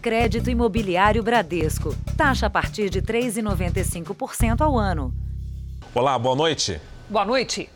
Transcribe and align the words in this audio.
Crédito 0.00 0.48
Imobiliário 0.48 1.22
Bradesco. 1.22 1.94
Taxa 2.16 2.46
a 2.46 2.50
partir 2.50 2.88
de 2.88 3.02
3,95% 3.02 4.62
ao 4.62 4.78
ano. 4.78 5.12
Olá, 5.94 6.18
boa 6.18 6.34
noite. 6.34 6.80
Boa 7.06 7.26
noite. 7.26 7.68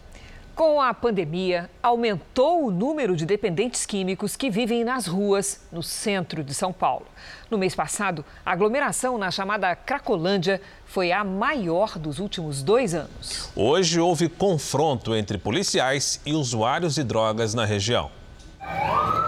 Com 0.55 0.81
a 0.81 0.95
pandemia, 0.95 1.69
aumentou 1.83 2.65
o 2.65 2.71
número 2.71 3.15
de 3.15 3.27
dependentes 3.27 3.85
químicos 3.85 4.37
que 4.37 4.49
vivem 4.49 4.85
nas 4.85 5.07
ruas 5.07 5.67
no 5.71 5.83
centro 5.83 6.43
de 6.43 6.55
São 6.55 6.73
Paulo. 6.73 7.07
No 7.51 7.59
mês 7.59 7.75
passado, 7.75 8.25
a 8.47 8.53
aglomeração 8.53 9.19
na 9.19 9.31
chamada 9.31 9.77
Cracolândia 9.77 10.63
foi 10.87 11.13
a 11.13 11.25
maior 11.25 11.99
dos 11.99 12.21
últimos 12.21 12.63
dois 12.63 12.95
anos. 12.95 13.51
Hoje 13.55 14.01
houve 14.01 14.31
confronto 14.31 15.15
entre 15.15 15.37
policiais 15.37 16.21
e 16.25 16.33
usuários 16.33 16.95
de 16.95 17.05
drogas 17.05 17.53
na 17.53 17.67
região. 17.67 18.11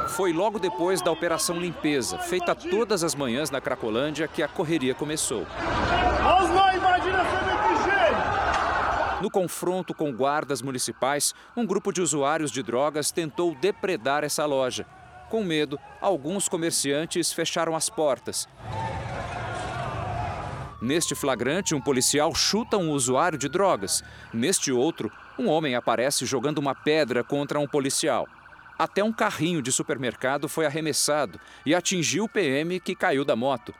Foi 0.08 0.32
logo 0.32 0.58
depois 0.58 1.02
da 1.02 1.10
operação 1.10 1.58
limpeza, 1.58 2.18
feita 2.18 2.54
todas 2.54 3.04
as 3.04 3.14
manhãs 3.14 3.50
na 3.50 3.60
Cracolândia, 3.60 4.26
que 4.26 4.42
a 4.42 4.48
correria 4.48 4.94
começou. 4.94 5.46
No 9.20 9.30
confronto 9.30 9.94
com 9.94 10.12
guardas 10.12 10.62
municipais, 10.62 11.34
um 11.56 11.66
grupo 11.66 11.92
de 11.92 12.00
usuários 12.00 12.50
de 12.50 12.62
drogas 12.62 13.10
tentou 13.10 13.54
depredar 13.54 14.24
essa 14.24 14.44
loja. 14.44 14.86
Com 15.28 15.42
medo, 15.42 15.78
alguns 16.00 16.48
comerciantes 16.48 17.32
fecharam 17.32 17.74
as 17.74 17.90
portas. 17.90 18.48
Neste 20.80 21.14
flagrante, 21.14 21.74
um 21.74 21.80
policial 21.80 22.34
chuta 22.34 22.76
um 22.76 22.90
usuário 22.90 23.38
de 23.38 23.48
drogas. 23.48 24.04
Neste 24.32 24.70
outro, 24.70 25.10
um 25.38 25.48
homem 25.48 25.74
aparece 25.74 26.24
jogando 26.26 26.58
uma 26.58 26.74
pedra 26.74 27.24
contra 27.24 27.58
um 27.58 27.66
policial. 27.66 28.28
Até 28.78 29.02
um 29.02 29.12
carrinho 29.12 29.62
de 29.62 29.72
supermercado 29.72 30.48
foi 30.48 30.66
arremessado 30.66 31.40
e 31.64 31.74
atingiu 31.74 32.24
o 32.24 32.28
PM 32.28 32.78
que 32.78 32.94
caiu 32.94 33.24
da 33.24 33.34
moto. 33.34 33.74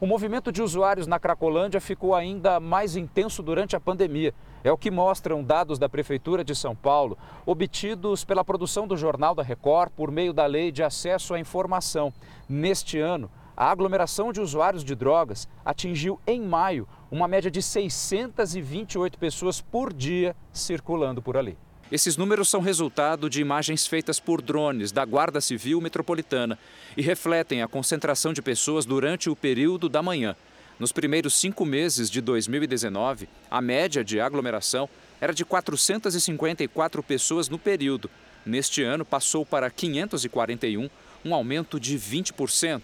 O 0.00 0.06
movimento 0.06 0.52
de 0.52 0.62
usuários 0.62 1.06
na 1.06 1.18
Cracolândia 1.18 1.80
ficou 1.80 2.14
ainda 2.14 2.60
mais 2.60 2.96
intenso 2.96 3.42
durante 3.42 3.74
a 3.74 3.80
pandemia. 3.80 4.32
É 4.62 4.70
o 4.70 4.76
que 4.76 4.90
mostram 4.90 5.42
dados 5.42 5.78
da 5.78 5.88
Prefeitura 5.88 6.44
de 6.44 6.54
São 6.54 6.76
Paulo, 6.76 7.18
obtidos 7.44 8.24
pela 8.24 8.44
produção 8.44 8.86
do 8.86 8.96
Jornal 8.96 9.34
da 9.34 9.42
Record 9.42 9.90
por 9.92 10.10
meio 10.10 10.32
da 10.32 10.46
Lei 10.46 10.70
de 10.70 10.82
Acesso 10.82 11.34
à 11.34 11.40
Informação. 11.40 12.12
Neste 12.48 13.00
ano, 13.00 13.30
a 13.56 13.70
aglomeração 13.70 14.32
de 14.32 14.40
usuários 14.40 14.84
de 14.84 14.94
drogas 14.94 15.48
atingiu 15.64 16.20
em 16.26 16.42
maio 16.42 16.86
uma 17.10 17.26
média 17.26 17.50
de 17.50 17.62
628 17.62 19.18
pessoas 19.18 19.60
por 19.62 19.92
dia 19.92 20.36
circulando 20.52 21.22
por 21.22 21.36
ali. 21.36 21.56
Esses 21.90 22.16
números 22.16 22.48
são 22.48 22.60
resultado 22.60 23.30
de 23.30 23.40
imagens 23.40 23.86
feitas 23.86 24.18
por 24.18 24.42
drones 24.42 24.90
da 24.90 25.04
Guarda 25.04 25.40
Civil 25.40 25.80
Metropolitana 25.80 26.58
e 26.96 27.02
refletem 27.02 27.62
a 27.62 27.68
concentração 27.68 28.32
de 28.32 28.42
pessoas 28.42 28.84
durante 28.84 29.30
o 29.30 29.36
período 29.36 29.88
da 29.88 30.02
manhã. 30.02 30.34
Nos 30.80 30.90
primeiros 30.90 31.34
cinco 31.34 31.64
meses 31.64 32.10
de 32.10 32.20
2019, 32.20 33.28
a 33.48 33.60
média 33.60 34.02
de 34.02 34.20
aglomeração 34.20 34.88
era 35.20 35.32
de 35.32 35.44
454 35.44 37.02
pessoas 37.04 37.48
no 37.48 37.58
período. 37.58 38.10
Neste 38.44 38.82
ano, 38.82 39.04
passou 39.04 39.46
para 39.46 39.70
541, 39.70 40.90
um 41.24 41.34
aumento 41.34 41.78
de 41.78 41.96
20%. 41.96 42.82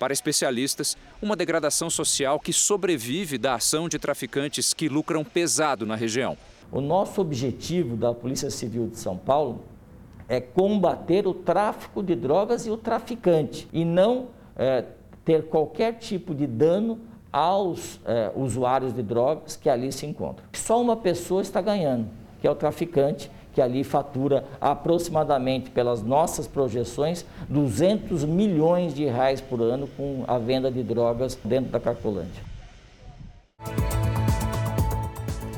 Para 0.00 0.12
especialistas, 0.12 0.96
uma 1.22 1.36
degradação 1.36 1.88
social 1.88 2.40
que 2.40 2.52
sobrevive 2.52 3.38
da 3.38 3.54
ação 3.54 3.88
de 3.88 4.00
traficantes 4.00 4.74
que 4.74 4.88
lucram 4.88 5.24
pesado 5.24 5.86
na 5.86 5.94
região. 5.94 6.36
O 6.72 6.80
nosso 6.80 7.20
objetivo 7.20 7.96
da 7.96 8.14
Polícia 8.14 8.50
Civil 8.50 8.88
de 8.88 8.96
São 8.96 9.14
Paulo 9.14 9.60
é 10.26 10.40
combater 10.40 11.26
o 11.26 11.34
tráfico 11.34 12.02
de 12.02 12.14
drogas 12.14 12.66
e 12.66 12.70
o 12.70 12.78
traficante 12.78 13.68
e 13.70 13.84
não 13.84 14.28
é, 14.56 14.82
ter 15.22 15.48
qualquer 15.48 15.98
tipo 15.98 16.34
de 16.34 16.46
dano 16.46 16.98
aos 17.30 18.00
é, 18.06 18.32
usuários 18.34 18.94
de 18.94 19.02
drogas 19.02 19.54
que 19.54 19.68
ali 19.68 19.92
se 19.92 20.06
encontram. 20.06 20.46
Só 20.54 20.80
uma 20.80 20.96
pessoa 20.96 21.42
está 21.42 21.60
ganhando, 21.60 22.08
que 22.40 22.46
é 22.46 22.50
o 22.50 22.54
traficante, 22.54 23.30
que 23.52 23.60
ali 23.60 23.84
fatura 23.84 24.44
aproximadamente, 24.58 25.70
pelas 25.70 26.02
nossas 26.02 26.46
projeções, 26.48 27.26
200 27.50 28.24
milhões 28.24 28.94
de 28.94 29.04
reais 29.04 29.42
por 29.42 29.60
ano 29.60 29.86
com 29.94 30.24
a 30.26 30.38
venda 30.38 30.70
de 30.70 30.82
drogas 30.82 31.38
dentro 31.44 31.70
da 31.70 31.78
Cracolândia. 31.78 32.51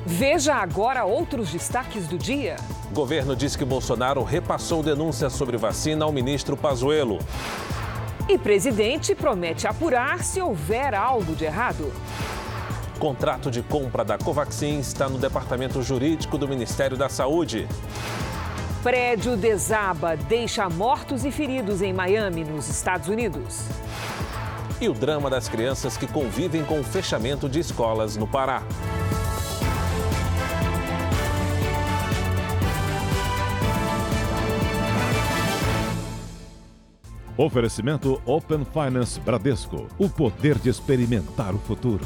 Veja 0.06 0.54
agora 0.56 1.04
outros 1.04 1.50
destaques 1.50 2.06
do 2.06 2.18
dia. 2.18 2.56
O 2.90 2.94
governo 2.94 3.34
diz 3.34 3.56
que 3.56 3.64
Bolsonaro 3.64 4.22
repassou 4.22 4.82
denúncias 4.82 5.32
sobre 5.32 5.56
vacina 5.56 6.04
ao 6.04 6.12
ministro 6.12 6.56
Pazuello. 6.56 7.18
E 8.28 8.36
presidente 8.36 9.14
promete 9.14 9.66
apurar 9.66 10.22
se 10.22 10.40
houver 10.40 10.94
algo 10.94 11.34
de 11.34 11.44
errado. 11.44 11.90
Contrato 12.98 13.50
de 13.50 13.62
compra 13.62 14.04
da 14.04 14.18
Covaxin 14.18 14.78
está 14.78 15.08
no 15.08 15.18
departamento 15.18 15.82
jurídico 15.82 16.36
do 16.38 16.46
Ministério 16.46 16.96
da 16.96 17.08
Saúde. 17.08 17.66
Prédio 18.82 19.36
desaba, 19.36 20.16
deixa 20.16 20.68
mortos 20.68 21.24
e 21.24 21.30
feridos 21.30 21.80
em 21.80 21.92
Miami, 21.92 22.44
nos 22.44 22.68
Estados 22.68 23.08
Unidos. 23.08 23.62
E 24.80 24.88
o 24.88 24.92
drama 24.92 25.30
das 25.30 25.48
crianças 25.48 25.96
que 25.96 26.06
convivem 26.06 26.62
com 26.64 26.78
o 26.78 26.84
fechamento 26.84 27.48
de 27.48 27.60
escolas 27.60 28.16
no 28.16 28.26
Pará. 28.26 28.62
Oferecimento 37.36 38.22
Open 38.24 38.64
Finance 38.64 39.18
Bradesco. 39.18 39.88
O 39.98 40.08
poder 40.08 40.56
de 40.56 40.68
experimentar 40.68 41.52
o 41.52 41.58
futuro. 41.58 42.04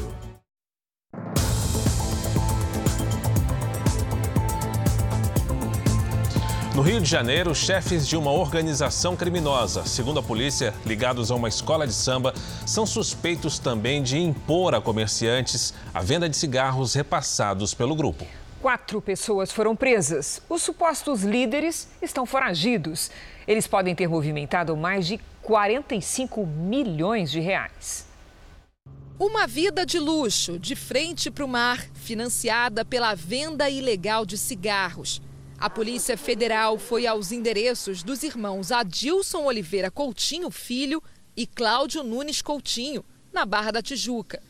No 6.73 6.81
Rio 6.81 6.99
de 6.99 7.07
Janeiro, 7.07 7.53
chefes 7.53 8.07
de 8.07 8.17
uma 8.17 8.31
organização 8.31 9.15
criminosa, 9.15 9.85
segundo 9.85 10.19
a 10.19 10.23
polícia, 10.23 10.73
ligados 10.83 11.29
a 11.29 11.35
uma 11.35 11.47
escola 11.47 11.85
de 11.85 11.93
samba, 11.93 12.33
são 12.65 12.87
suspeitos 12.87 13.59
também 13.59 14.01
de 14.01 14.17
impor 14.17 14.73
a 14.73 14.81
comerciantes 14.81 15.75
a 15.93 16.01
venda 16.01 16.27
de 16.27 16.35
cigarros 16.35 16.95
repassados 16.95 17.75
pelo 17.75 17.95
grupo. 17.95 18.25
Quatro 18.61 19.01
pessoas 19.01 19.53
foram 19.53 19.73
presas. 19.73 20.41
Os 20.49 20.61
supostos 20.61 21.23
líderes 21.23 21.87
estão 22.01 22.25
foragidos. 22.25 23.09
Eles 23.47 23.65
podem 23.65 23.95
ter 23.95 24.09
movimentado 24.09 24.75
mais 24.75 25.07
de 25.07 25.17
45 25.41 26.45
milhões 26.45 27.31
de 27.31 27.39
reais. 27.39 28.05
Uma 29.17 29.47
vida 29.47 29.85
de 29.85 29.97
luxo, 29.97 30.59
de 30.59 30.75
frente 30.75 31.31
para 31.31 31.45
o 31.45 31.47
mar, 31.47 31.79
financiada 31.93 32.83
pela 32.83 33.15
venda 33.15 33.69
ilegal 33.69 34.25
de 34.25 34.37
cigarros. 34.37 35.21
A 35.57 35.69
Polícia 35.69 36.17
Federal 36.17 36.77
foi 36.77 37.07
aos 37.07 37.31
endereços 37.31 38.03
dos 38.03 38.23
irmãos 38.23 38.73
Adilson 38.73 39.45
Oliveira 39.45 39.89
Coutinho 39.89 40.51
Filho 40.51 41.01
e 41.35 41.47
Cláudio 41.47 42.03
Nunes 42.03 42.41
Coutinho, 42.41 43.05
na 43.31 43.45
Barra 43.45 43.71
da 43.71 43.81
Tijuca. 43.81 44.41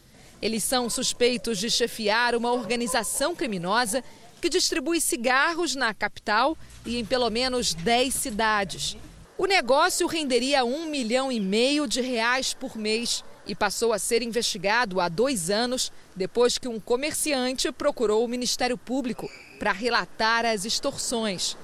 Eles 0.41 0.63
são 0.63 0.89
suspeitos 0.89 1.57
de 1.57 1.69
chefiar 1.69 2.35
uma 2.35 2.51
organização 2.51 3.35
criminosa 3.35 4.03
que 4.41 4.49
distribui 4.49 5.01
cigarros 5.01 5.75
na 5.75 5.93
capital 5.93 6.57
e 6.85 6.97
em 6.97 7.05
pelo 7.05 7.29
menos 7.29 7.73
10 7.73 8.13
cidades. 8.13 8.95
O 9.37 9.45
negócio 9.45 10.07
renderia 10.07 10.65
um 10.65 10.85
milhão 10.85 11.31
e 11.31 11.39
meio 11.39 11.87
de 11.87 12.01
reais 12.01 12.53
por 12.53 12.77
mês 12.77 13.23
e 13.45 13.55
passou 13.55 13.91
a 13.93 13.99
ser 13.99 14.21
investigado 14.21 15.01
há 15.01 15.09
dois 15.09 15.49
anos 15.49 15.91
depois 16.15 16.57
que 16.57 16.67
um 16.67 16.79
comerciante 16.79 17.71
procurou 17.71 18.23
o 18.23 18.27
Ministério 18.27 18.77
Público 18.77 19.29
para 19.57 19.71
relatar 19.71 20.45
as 20.45 20.65
extorsões. 20.65 21.57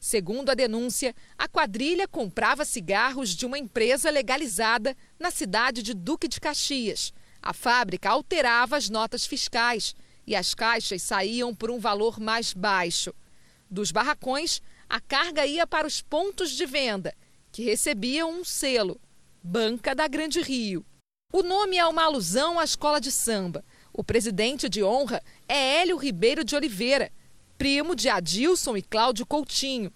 Segundo 0.00 0.50
a 0.50 0.54
denúncia, 0.54 1.14
a 1.38 1.48
quadrilha 1.48 2.06
comprava 2.06 2.64
cigarros 2.64 3.30
de 3.30 3.46
uma 3.46 3.58
empresa 3.58 4.10
legalizada 4.10 4.94
na 5.18 5.30
cidade 5.30 5.82
de 5.82 5.94
Duque 5.94 6.28
de 6.28 6.40
Caxias. 6.40 7.12
A 7.46 7.52
fábrica 7.52 8.08
alterava 8.08 8.74
as 8.74 8.88
notas 8.88 9.26
fiscais 9.26 9.94
e 10.26 10.34
as 10.34 10.54
caixas 10.54 11.02
saíam 11.02 11.54
por 11.54 11.70
um 11.70 11.78
valor 11.78 12.18
mais 12.18 12.54
baixo. 12.54 13.12
Dos 13.70 13.92
barracões, 13.92 14.62
a 14.88 14.98
carga 14.98 15.44
ia 15.44 15.66
para 15.66 15.86
os 15.86 16.00
pontos 16.00 16.52
de 16.52 16.64
venda, 16.64 17.14
que 17.52 17.62
recebiam 17.62 18.32
um 18.32 18.44
selo, 18.44 18.98
Banca 19.42 19.94
da 19.94 20.08
Grande 20.08 20.40
Rio. 20.40 20.86
O 21.30 21.42
nome 21.42 21.76
é 21.76 21.84
uma 21.86 22.04
alusão 22.04 22.58
à 22.58 22.64
escola 22.64 22.98
de 22.98 23.12
samba. 23.12 23.62
O 23.92 24.02
presidente 24.02 24.66
de 24.66 24.82
honra 24.82 25.22
é 25.46 25.82
Hélio 25.82 25.98
Ribeiro 25.98 26.44
de 26.44 26.56
Oliveira, 26.56 27.12
primo 27.58 27.94
de 27.94 28.08
Adilson 28.08 28.74
e 28.74 28.80
Cláudio 28.80 29.26
Coutinho. 29.26 29.92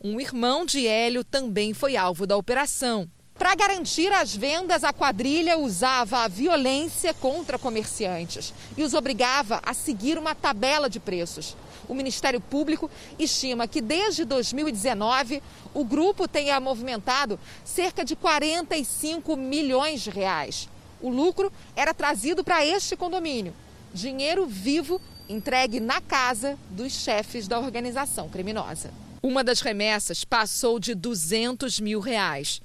Um 0.00 0.20
irmão 0.20 0.64
de 0.64 0.86
Hélio 0.86 1.24
também 1.24 1.74
foi 1.74 1.96
alvo 1.96 2.28
da 2.28 2.36
operação. 2.36 3.10
Para 3.34 3.54
garantir 3.54 4.12
as 4.12 4.36
vendas, 4.36 4.84
a 4.84 4.92
quadrilha 4.92 5.58
usava 5.58 6.18
a 6.18 6.28
violência 6.28 7.12
contra 7.14 7.58
comerciantes 7.58 8.52
e 8.76 8.82
os 8.82 8.94
obrigava 8.94 9.60
a 9.64 9.74
seguir 9.74 10.18
uma 10.18 10.34
tabela 10.34 10.88
de 10.88 11.00
preços. 11.00 11.56
O 11.88 11.94
Ministério 11.94 12.40
Público 12.40 12.90
estima 13.18 13.66
que 13.66 13.80
desde 13.80 14.24
2019 14.24 15.42
o 15.74 15.84
grupo 15.84 16.28
tenha 16.28 16.60
movimentado 16.60 17.38
cerca 17.64 18.04
de 18.04 18.14
45 18.14 19.36
milhões 19.36 20.02
de 20.02 20.10
reais. 20.10 20.68
O 21.00 21.08
lucro 21.08 21.52
era 21.74 21.92
trazido 21.92 22.44
para 22.44 22.64
este 22.64 22.96
condomínio. 22.96 23.54
Dinheiro 23.92 24.46
vivo 24.46 25.00
entregue 25.28 25.80
na 25.80 26.00
casa 26.00 26.58
dos 26.70 26.92
chefes 26.92 27.48
da 27.48 27.58
organização 27.58 28.28
criminosa. 28.28 28.92
Uma 29.22 29.42
das 29.42 29.60
remessas 29.60 30.24
passou 30.24 30.78
de 30.78 30.94
200 30.94 31.80
mil 31.80 32.00
reais. 32.00 32.60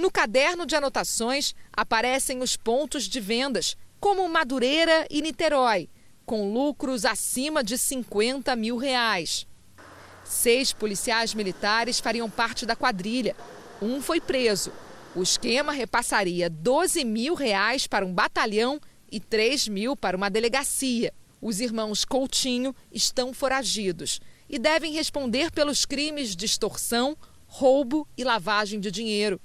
No 0.00 0.10
caderno 0.10 0.64
de 0.64 0.74
anotações 0.74 1.54
aparecem 1.70 2.40
os 2.40 2.56
pontos 2.56 3.04
de 3.04 3.20
vendas, 3.20 3.76
como 4.00 4.26
Madureira 4.30 5.06
e 5.10 5.20
Niterói, 5.20 5.90
com 6.24 6.54
lucros 6.54 7.04
acima 7.04 7.62
de 7.62 7.76
50 7.76 8.56
mil 8.56 8.78
reais. 8.78 9.46
Seis 10.24 10.72
policiais 10.72 11.34
militares 11.34 12.00
fariam 12.00 12.30
parte 12.30 12.64
da 12.64 12.74
quadrilha. 12.74 13.36
Um 13.82 14.00
foi 14.00 14.22
preso. 14.22 14.72
O 15.14 15.22
esquema 15.22 15.70
repassaria 15.70 16.48
12 16.48 17.04
mil 17.04 17.34
reais 17.34 17.86
para 17.86 18.06
um 18.06 18.14
batalhão 18.14 18.80
e 19.12 19.20
3 19.20 19.68
mil 19.68 19.94
para 19.94 20.16
uma 20.16 20.30
delegacia. 20.30 21.12
Os 21.42 21.60
irmãos 21.60 22.06
Coutinho 22.06 22.74
estão 22.90 23.34
foragidos 23.34 24.18
e 24.48 24.58
devem 24.58 24.94
responder 24.94 25.50
pelos 25.50 25.84
crimes 25.84 26.34
de 26.34 26.46
extorsão, 26.46 27.14
roubo 27.46 28.08
e 28.16 28.24
lavagem 28.24 28.80
de 28.80 28.90
dinheiro. 28.90 29.38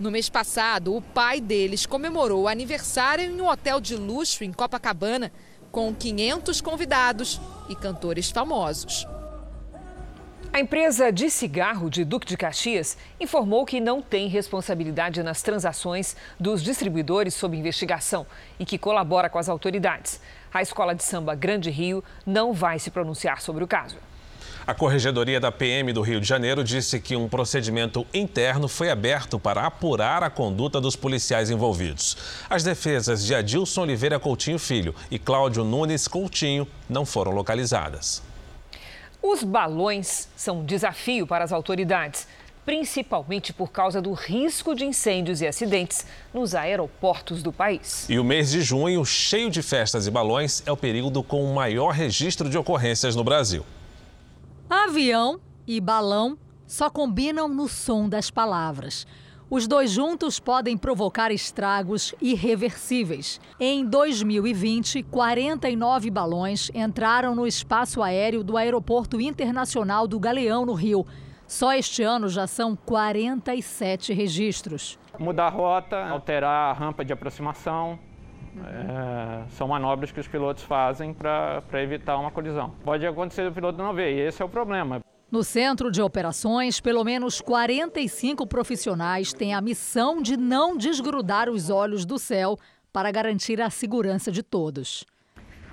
No 0.00 0.10
mês 0.10 0.30
passado, 0.30 0.96
o 0.96 1.02
pai 1.02 1.42
deles 1.42 1.84
comemorou 1.84 2.44
o 2.44 2.48
aniversário 2.48 3.22
em 3.22 3.38
um 3.38 3.46
hotel 3.46 3.78
de 3.78 3.94
luxo 3.96 4.42
em 4.42 4.50
Copacabana, 4.50 5.30
com 5.70 5.94
500 5.94 6.62
convidados 6.62 7.38
e 7.68 7.76
cantores 7.76 8.30
famosos. 8.30 9.06
A 10.50 10.58
empresa 10.58 11.12
de 11.12 11.28
cigarro 11.28 11.90
de 11.90 12.02
Duque 12.02 12.26
de 12.26 12.38
Caxias 12.38 12.96
informou 13.20 13.66
que 13.66 13.78
não 13.78 14.00
tem 14.00 14.26
responsabilidade 14.26 15.22
nas 15.22 15.42
transações 15.42 16.16
dos 16.40 16.62
distribuidores 16.62 17.34
sob 17.34 17.54
investigação 17.54 18.26
e 18.58 18.64
que 18.64 18.78
colabora 18.78 19.28
com 19.28 19.38
as 19.38 19.50
autoridades. 19.50 20.18
A 20.50 20.62
escola 20.62 20.94
de 20.94 21.04
samba 21.04 21.34
Grande 21.34 21.68
Rio 21.68 22.02
não 22.24 22.54
vai 22.54 22.78
se 22.78 22.90
pronunciar 22.90 23.42
sobre 23.42 23.62
o 23.62 23.68
caso. 23.68 23.98
A 24.70 24.74
Corregedoria 24.74 25.40
da 25.40 25.50
PM 25.50 25.92
do 25.92 26.00
Rio 26.00 26.20
de 26.20 26.28
Janeiro 26.28 26.62
disse 26.62 27.00
que 27.00 27.16
um 27.16 27.28
procedimento 27.28 28.06
interno 28.14 28.68
foi 28.68 28.88
aberto 28.88 29.36
para 29.36 29.66
apurar 29.66 30.22
a 30.22 30.30
conduta 30.30 30.80
dos 30.80 30.94
policiais 30.94 31.50
envolvidos. 31.50 32.16
As 32.48 32.62
defesas 32.62 33.26
de 33.26 33.34
Adilson 33.34 33.82
Oliveira 33.82 34.20
Coutinho 34.20 34.60
Filho 34.60 34.94
e 35.10 35.18
Cláudio 35.18 35.64
Nunes 35.64 36.06
Coutinho 36.06 36.68
não 36.88 37.04
foram 37.04 37.32
localizadas. 37.32 38.22
Os 39.20 39.42
balões 39.42 40.28
são 40.36 40.60
um 40.60 40.64
desafio 40.64 41.26
para 41.26 41.42
as 41.42 41.50
autoridades, 41.50 42.28
principalmente 42.64 43.52
por 43.52 43.72
causa 43.72 44.00
do 44.00 44.12
risco 44.12 44.72
de 44.72 44.84
incêndios 44.84 45.40
e 45.40 45.48
acidentes 45.48 46.06
nos 46.32 46.54
aeroportos 46.54 47.42
do 47.42 47.52
país. 47.52 48.06
E 48.08 48.20
o 48.20 48.24
mês 48.24 48.52
de 48.52 48.62
junho, 48.62 49.04
cheio 49.04 49.50
de 49.50 49.62
festas 49.62 50.06
e 50.06 50.12
balões, 50.12 50.62
é 50.64 50.70
o 50.70 50.76
período 50.76 51.24
com 51.24 51.42
o 51.42 51.52
maior 51.52 51.90
registro 51.90 52.48
de 52.48 52.56
ocorrências 52.56 53.16
no 53.16 53.24
Brasil. 53.24 53.66
Avião 54.70 55.40
e 55.66 55.80
balão 55.80 56.38
só 56.64 56.88
combinam 56.88 57.48
no 57.48 57.66
som 57.66 58.08
das 58.08 58.30
palavras. 58.30 59.04
Os 59.50 59.66
dois 59.66 59.90
juntos 59.90 60.38
podem 60.38 60.78
provocar 60.78 61.32
estragos 61.32 62.14
irreversíveis. 62.22 63.40
Em 63.58 63.84
2020, 63.84 65.02
49 65.02 66.08
balões 66.08 66.70
entraram 66.72 67.34
no 67.34 67.48
espaço 67.48 68.00
aéreo 68.00 68.44
do 68.44 68.56
Aeroporto 68.56 69.20
Internacional 69.20 70.06
do 70.06 70.20
Galeão, 70.20 70.64
no 70.64 70.74
Rio. 70.74 71.04
Só 71.48 71.72
este 71.72 72.04
ano 72.04 72.28
já 72.28 72.46
são 72.46 72.76
47 72.76 74.12
registros. 74.12 74.96
Mudar 75.18 75.46
a 75.46 75.50
rota, 75.50 76.08
alterar 76.08 76.70
a 76.70 76.72
rampa 76.72 77.04
de 77.04 77.12
aproximação, 77.12 77.98
é, 78.58 79.48
são 79.50 79.68
manobras 79.68 80.10
que 80.10 80.20
os 80.20 80.26
pilotos 80.28 80.62
fazem 80.64 81.14
para 81.14 81.62
evitar 81.74 82.16
uma 82.16 82.30
colisão. 82.30 82.74
Pode 82.84 83.06
acontecer 83.06 83.46
o 83.46 83.52
piloto 83.52 83.78
não 83.78 83.94
ver, 83.94 84.12
e 84.12 84.20
esse 84.20 84.42
é 84.42 84.44
o 84.44 84.48
problema. 84.48 85.00
No 85.30 85.44
centro 85.44 85.92
de 85.92 86.02
operações, 86.02 86.80
pelo 86.80 87.04
menos 87.04 87.40
45 87.40 88.44
profissionais 88.46 89.32
têm 89.32 89.54
a 89.54 89.60
missão 89.60 90.20
de 90.20 90.36
não 90.36 90.76
desgrudar 90.76 91.48
os 91.48 91.70
olhos 91.70 92.04
do 92.04 92.18
céu 92.18 92.58
para 92.92 93.12
garantir 93.12 93.60
a 93.60 93.70
segurança 93.70 94.32
de 94.32 94.42
todos. 94.42 95.04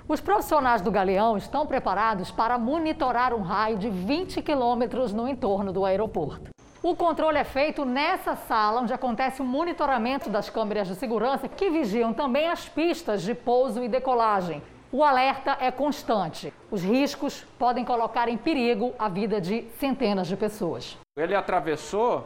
Os 0.06 0.20
profissionais 0.20 0.80
do 0.80 0.90
Galeão 0.90 1.36
estão 1.36 1.66
preparados 1.66 2.30
para 2.30 2.56
monitorar 2.56 3.34
um 3.34 3.42
raio 3.42 3.76
de 3.76 3.90
20 3.90 4.40
quilômetros 4.40 5.12
no 5.12 5.28
entorno 5.28 5.72
do 5.72 5.84
aeroporto. 5.84 6.50
O 6.80 6.94
controle 6.94 7.38
é 7.38 7.44
feito 7.44 7.84
nessa 7.84 8.36
sala, 8.36 8.80
onde 8.80 8.92
acontece 8.92 9.42
o 9.42 9.44
monitoramento 9.44 10.30
das 10.30 10.48
câmeras 10.48 10.86
de 10.86 10.94
segurança 10.94 11.48
que 11.48 11.68
vigiam 11.70 12.12
também 12.12 12.48
as 12.48 12.68
pistas 12.68 13.22
de 13.22 13.34
pouso 13.34 13.82
e 13.82 13.88
decolagem. 13.88 14.62
O 14.92 15.02
alerta 15.02 15.56
é 15.60 15.72
constante. 15.72 16.54
Os 16.70 16.82
riscos 16.84 17.44
podem 17.58 17.84
colocar 17.84 18.28
em 18.28 18.36
perigo 18.36 18.94
a 18.96 19.08
vida 19.08 19.40
de 19.40 19.64
centenas 19.80 20.28
de 20.28 20.36
pessoas. 20.36 20.96
Ele 21.16 21.34
atravessou 21.34 22.24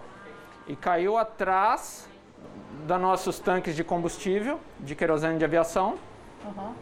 e 0.68 0.76
caiu 0.76 1.16
atrás 1.16 2.06
dos 2.86 3.00
nossos 3.00 3.38
tanques 3.38 3.74
de 3.74 3.82
combustível, 3.82 4.60
de 4.78 4.94
querosene 4.94 5.38
de 5.38 5.46
aviação, 5.46 5.94
uhum. 6.44 6.74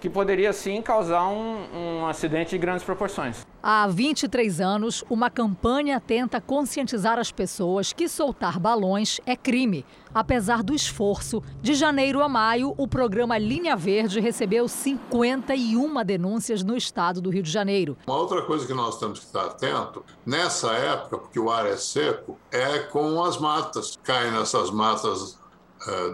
Que 0.00 0.08
poderia 0.08 0.52
sim 0.52 0.80
causar 0.80 1.28
um, 1.28 2.00
um 2.00 2.06
acidente 2.06 2.50
de 2.50 2.58
grandes 2.58 2.82
proporções. 2.82 3.46
Há 3.62 3.86
23 3.86 4.60
anos, 4.60 5.04
uma 5.10 5.28
campanha 5.28 6.00
tenta 6.00 6.40
conscientizar 6.40 7.18
as 7.18 7.30
pessoas 7.30 7.92
que 7.92 8.08
soltar 8.08 8.58
balões 8.58 9.20
é 9.26 9.36
crime. 9.36 9.84
Apesar 10.14 10.62
do 10.62 10.74
esforço, 10.74 11.42
de 11.60 11.74
janeiro 11.74 12.22
a 12.22 12.28
maio, 12.28 12.74
o 12.78 12.88
programa 12.88 13.36
Linha 13.36 13.76
Verde 13.76 14.18
recebeu 14.18 14.66
51 14.66 16.04
denúncias 16.04 16.64
no 16.64 16.76
estado 16.76 17.20
do 17.20 17.30
Rio 17.30 17.42
de 17.42 17.50
Janeiro. 17.50 17.96
Uma 18.06 18.16
outra 18.16 18.42
coisa 18.42 18.66
que 18.66 18.74
nós 18.74 18.98
temos 18.98 19.20
que 19.20 19.26
estar 19.26 19.44
atento, 19.44 20.02
nessa 20.24 20.72
época, 20.72 21.18
porque 21.18 21.38
o 21.38 21.50
ar 21.50 21.66
é 21.66 21.76
seco, 21.76 22.38
é 22.50 22.78
com 22.78 23.22
as 23.22 23.38
matas. 23.38 23.98
Caem 24.02 24.32
nessas 24.32 24.70
matas 24.70 25.38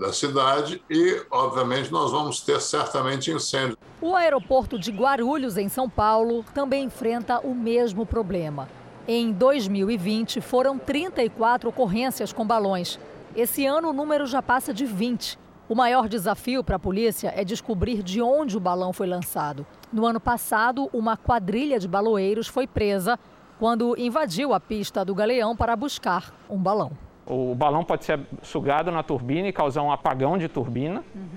da 0.01 0.13
cidade 0.13 0.83
e, 0.89 1.23
obviamente, 1.31 1.91
nós 1.91 2.13
vamos 2.13 2.41
ter 2.41 2.61
certamente 2.61 3.31
incêndio. 3.31 3.77
O 4.01 4.15
aeroporto 4.15 4.79
de 4.79 4.93
Guarulhos, 4.93 5.57
em 5.57 5.69
São 5.69 5.89
Paulo, 5.89 6.45
também 6.55 6.85
enfrenta 6.85 7.41
o 7.41 7.55
mesmo 7.55 8.07
problema. 8.07 8.69
Em 9.09 9.33
2020, 9.33 10.41
foram 10.41 10.79
34 10.79 11.69
ocorrências 11.69 12.33
com 12.33 12.47
balões. 12.47 12.99
Esse 13.35 13.67
ano, 13.67 13.91
o 13.91 13.93
número 13.93 14.27
já 14.27 14.41
passa 14.41 14.73
de 14.73 14.85
20. 14.85 15.39
O 15.69 15.75
maior 15.75 16.09
desafio 16.09 16.63
para 16.63 16.77
a 16.77 16.79
polícia 16.79 17.33
é 17.37 17.45
descobrir 17.45 18.03
de 18.03 18.23
onde 18.23 18.57
o 18.57 18.61
balão 18.61 18.93
foi 18.93 19.07
lançado. 19.07 19.67
No 19.93 20.07
ano 20.07 20.21
passado, 20.21 20.89
uma 20.93 21.17
quadrilha 21.17 21.79
de 21.79 21.89
baloeiros 21.89 22.47
foi 22.47 22.67
presa 22.67 23.19
quando 23.59 23.97
invadiu 23.99 24.53
a 24.55 24.61
pista 24.61 25.05
do 25.05 25.15
Galeão 25.15 25.57
para 25.57 25.75
buscar 25.75 26.33
um 26.49 26.59
balão. 26.59 27.06
O 27.27 27.55
balão 27.55 27.85
pode 27.85 28.05
ser 28.05 28.21
sugado 28.43 28.93
na 28.93 29.03
turbina 29.03 29.49
e 29.49 29.53
causar 29.53 29.83
um 29.83 29.91
apagão 29.91 30.39
de 30.39 30.49
turbina, 30.49 31.05
uhum. 31.15 31.29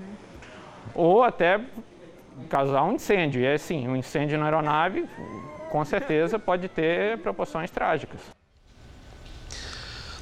ou 0.94 1.24
até 1.24 1.60
causar 2.48 2.84
um 2.84 2.92
incêndio. 2.92 3.40
E 3.40 3.44
é 3.44 3.54
assim, 3.54 3.88
um 3.88 3.96
incêndio 3.96 4.38
na 4.38 4.44
aeronave, 4.44 5.08
com 5.68 5.84
certeza, 5.84 6.38
pode 6.38 6.68
ter 6.68 7.18
proporções 7.18 7.70
trágicas. 7.70 8.20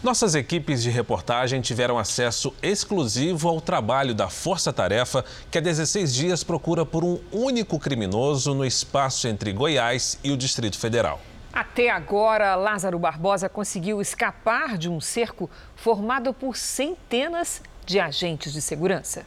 Nossas 0.01 0.37
equipes 0.37 0.81
de 0.81 0.91
reportagem 0.91 1.61
tiveram 1.61 1.99
acesso 1.99 2.55
exclusivo 2.63 3.49
ao 3.49 3.61
trabalho 3.61 4.15
da 4.15 4.29
Força 4.29 4.73
Tarefa, 4.73 5.25
que 5.51 5.59
há 5.59 5.61
16 5.61 6.15
dias 6.15 6.45
procura 6.45 6.87
por 6.87 7.03
um 7.03 7.19
único 7.33 7.81
criminoso 7.81 8.55
no 8.55 8.65
espaço 8.65 9.27
entre 9.27 9.53
Goiás 9.53 10.17
e 10.23 10.31
o 10.31 10.37
Distrito 10.37 10.79
Federal. 10.79 11.21
Até 11.59 11.91
agora, 11.91 12.55
Lázaro 12.55 13.01
Barbosa 13.01 13.49
conseguiu 13.49 14.01
escapar 14.01 14.79
de 14.79 14.89
um 14.89 15.01
cerco 15.01 15.51
formado 15.75 16.33
por 16.33 16.57
centenas 16.57 17.61
de 17.85 17.99
agentes 17.99 18.53
de 18.53 18.63
segurança. 18.63 19.27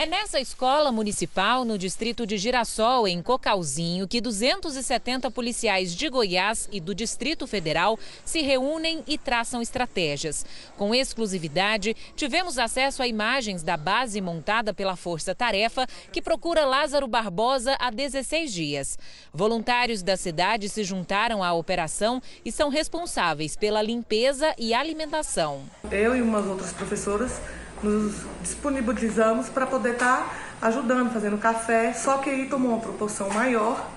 É 0.00 0.06
nessa 0.06 0.40
escola 0.40 0.90
municipal, 0.90 1.62
no 1.62 1.76
distrito 1.76 2.26
de 2.26 2.38
Girassol, 2.38 3.06
em 3.06 3.20
Cocalzinho, 3.20 4.08
que 4.08 4.18
270 4.18 5.30
policiais 5.30 5.94
de 5.94 6.08
Goiás 6.08 6.70
e 6.72 6.80
do 6.80 6.94
Distrito 6.94 7.46
Federal 7.46 7.98
se 8.24 8.40
reúnem 8.40 9.04
e 9.06 9.18
traçam 9.18 9.60
estratégias. 9.60 10.46
Com 10.78 10.94
exclusividade, 10.94 11.94
tivemos 12.16 12.56
acesso 12.56 13.02
a 13.02 13.06
imagens 13.06 13.62
da 13.62 13.76
base 13.76 14.22
montada 14.22 14.72
pela 14.72 14.96
Força 14.96 15.34
Tarefa, 15.34 15.86
que 16.10 16.22
procura 16.22 16.64
Lázaro 16.64 17.06
Barbosa 17.06 17.76
há 17.78 17.90
16 17.90 18.54
dias. 18.54 18.98
Voluntários 19.34 20.02
da 20.02 20.16
cidade 20.16 20.70
se 20.70 20.82
juntaram 20.82 21.44
à 21.44 21.52
operação 21.52 22.22
e 22.42 22.50
são 22.50 22.70
responsáveis 22.70 23.54
pela 23.54 23.82
limpeza 23.82 24.54
e 24.56 24.72
alimentação. 24.72 25.60
Eu 25.90 26.16
e 26.16 26.22
umas 26.22 26.46
outras 26.46 26.72
professoras 26.72 27.38
nos 27.82 28.14
disponibilizamos 28.42 29.48
para 29.48 29.66
poder 29.66 29.94
estar 29.94 30.18
tá 30.60 30.66
ajudando, 30.66 31.12
fazendo 31.12 31.38
café, 31.38 31.92
só 31.92 32.18
que 32.18 32.30
aí 32.30 32.46
tomou 32.46 32.72
uma 32.72 32.80
proporção 32.80 33.30
maior, 33.30 33.88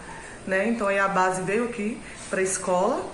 né? 0.47 0.67
Então 0.69 0.87
aí 0.87 0.99
a 0.99 1.07
base 1.07 1.41
veio 1.41 1.65
aqui 1.65 1.99
para 2.29 2.39
a 2.39 2.43
escola 2.43 3.05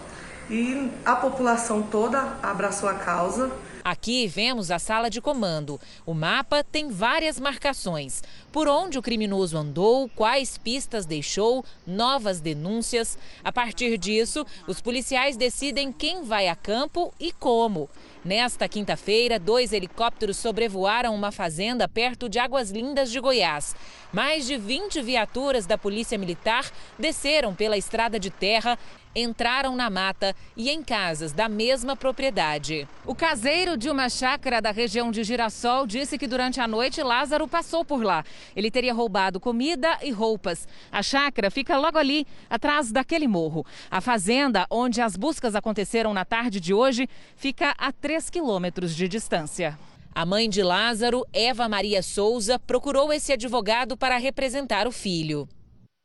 e 0.50 0.92
a 1.06 1.16
população 1.16 1.82
toda 1.82 2.38
abraçou 2.42 2.90
a 2.90 2.94
causa. 2.94 3.52
Aqui 3.84 4.28
vemos 4.28 4.72
a 4.72 4.80
sala 4.80 5.10
de 5.10 5.22
comando. 5.22 5.80
O 6.06 6.14
mapa 6.14 6.64
tem 6.64 6.90
várias 6.90 7.40
marcações. 7.40 8.22
Por 8.52 8.68
onde 8.68 8.98
o 8.98 9.02
criminoso 9.02 9.58
andou, 9.58 10.10
quais 10.16 10.58
pistas 10.58 11.06
deixou, 11.06 11.64
novas 11.88 12.42
denúncias. 12.42 13.18
A 13.44 13.52
partir 13.52 13.98
disso, 13.98 14.46
os 14.68 14.82
policiais 14.82 15.38
decidem 15.38 15.92
quem 15.92 16.24
vai 16.24 16.48
a 16.48 16.56
campo 16.56 17.14
e 17.20 17.32
como. 17.32 17.90
Nesta 18.24 18.68
quinta-feira, 18.68 19.40
dois 19.40 19.72
helicópteros 19.72 20.36
sobrevoaram 20.38 21.16
uma 21.16 21.32
fazenda 21.32 21.88
perto 21.88 22.28
de 22.28 22.38
Águas 22.38 22.70
Lindas 22.70 23.10
de 23.10 23.20
Goiás. 23.20 23.76
Mais 24.12 24.46
de 24.46 24.58
20 24.58 25.02
viaturas 25.02 25.66
da 25.66 25.78
Polícia 25.78 26.18
Militar 26.18 26.70
desceram 26.98 27.56
pela 27.56 27.78
estrada 27.78 28.20
de 28.20 28.30
terra 28.30 28.78
entraram 29.22 29.76
na 29.76 29.90
mata 29.90 30.36
e 30.56 30.70
em 30.70 30.84
casas 30.84 31.34
da 31.34 31.50
mesma 31.50 31.96
propriedade. 31.96 32.88
O 33.06 33.16
caseiro 33.16 33.78
de 33.78 33.90
uma 33.90 34.10
chácara 34.10 34.62
da 34.62 34.72
região 34.72 35.12
de 35.12 35.24
Girassol 35.24 35.88
disse 35.88 36.18
que 36.18 36.28
durante 36.28 36.60
a 36.60 36.68
noite 36.68 37.02
Lázaro 37.02 37.48
passou 37.48 37.84
por 37.84 38.04
lá. 38.04 38.24
Ele 38.56 38.72
teria 38.72 38.94
roubado 38.94 39.40
comida 39.40 39.98
e 40.02 40.12
roupas. 40.12 40.68
A 40.92 41.02
chácara 41.02 41.50
fica 41.50 41.78
logo 41.78 41.98
ali, 41.98 42.26
atrás 42.50 42.92
daquele 42.92 43.28
morro. 43.28 43.66
A 43.90 44.02
fazenda, 44.02 44.66
onde 44.70 45.02
as 45.02 45.16
buscas 45.16 45.56
aconteceram 45.56 46.14
na 46.14 46.26
tarde 46.26 46.60
de 46.60 46.74
hoje, 46.74 47.08
fica 47.36 47.74
a 47.78 47.92
3 47.92 48.30
quilômetros 48.30 48.96
de 48.96 49.08
distância. 49.08 49.78
A 50.14 50.26
mãe 50.26 50.50
de 50.50 50.64
Lázaro, 50.64 51.26
Eva 51.32 51.70
Maria 51.70 52.02
Souza, 52.02 52.60
procurou 52.60 53.14
esse 53.14 53.32
advogado 53.32 53.96
para 53.96 54.18
representar 54.18 54.88
o 54.88 54.92
filho. 54.92 55.48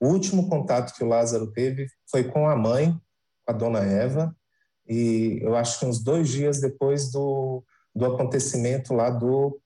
O 0.01 0.09
último 0.09 0.49
contato 0.49 0.95
que 0.95 1.03
o 1.03 1.09
Lázaro 1.09 1.51
teve 1.53 1.87
foi 2.11 2.25
com 2.25 2.49
a 2.49 2.55
mãe, 2.55 2.95
com 3.45 3.53
a 3.53 3.57
dona 3.57 3.81
Eva, 3.81 4.35
e 4.87 5.39
eu 5.43 5.57
acho 5.57 5.79
que 5.79 5.87
uns 5.87 6.03
dois 6.03 6.29
dias 6.29 6.61
depois 6.61 7.11
do, 7.11 7.65
do 7.95 8.07
acontecimento 8.07 8.93
lá 8.95 9.11
do 9.11 9.61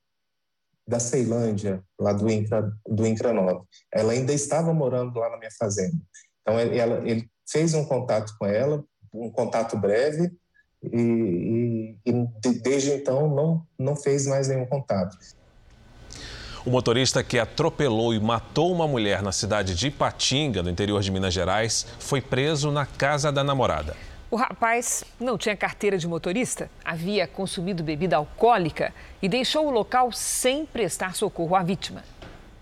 da 0.87 0.99
Ceilândia, 0.99 1.85
lá 2.00 2.14
do 2.14 2.30
Incra, 2.30 2.73
do 2.88 3.06
Incra 3.06 3.30
9. 3.30 3.61
Ela 3.92 4.12
ainda 4.12 4.32
estava 4.32 4.73
morando 4.73 5.18
lá 5.18 5.28
na 5.28 5.37
minha 5.37 5.50
fazenda. 5.58 5.99
Então, 6.40 6.58
ele, 6.58 6.78
ela, 6.78 7.06
ele 7.06 7.30
fez 7.47 7.75
um 7.75 7.85
contato 7.85 8.35
com 8.38 8.47
ela, 8.47 8.82
um 9.12 9.30
contato 9.30 9.76
breve, 9.76 10.32
e, 10.82 11.99
e, 12.06 12.11
e 12.11 12.61
desde 12.62 12.92
então 12.92 13.28
não, 13.28 13.66
não 13.78 13.94
fez 13.94 14.26
mais 14.26 14.49
nenhum 14.49 14.64
contato. 14.64 15.18
O 16.68 16.70
motorista 16.70 17.25
que 17.25 17.38
atropelou 17.38 18.12
e 18.12 18.20
matou 18.20 18.70
uma 18.70 18.87
mulher 18.87 19.22
na 19.22 19.32
cidade 19.32 19.75
de 19.75 19.87
Ipatinga, 19.87 20.62
no 20.62 20.68
interior 20.68 21.00
de 21.00 21.10
Minas 21.10 21.32
Gerais, 21.32 21.87
foi 21.98 22.20
preso 22.20 22.70
na 22.70 22.84
casa 22.84 23.32
da 23.32 23.42
namorada. 23.42 23.96
O 24.30 24.37
rapaz 24.37 25.02
não 25.18 25.38
tinha 25.38 25.56
carteira 25.56 25.96
de 25.96 26.06
motorista, 26.06 26.70
havia 26.84 27.26
consumido 27.26 27.82
bebida 27.82 28.16
alcoólica 28.16 28.92
e 29.22 29.30
deixou 29.30 29.66
o 29.66 29.70
local 29.70 30.12
sem 30.12 30.66
prestar 30.66 31.14
socorro 31.14 31.56
à 31.56 31.62
vítima. 31.62 32.04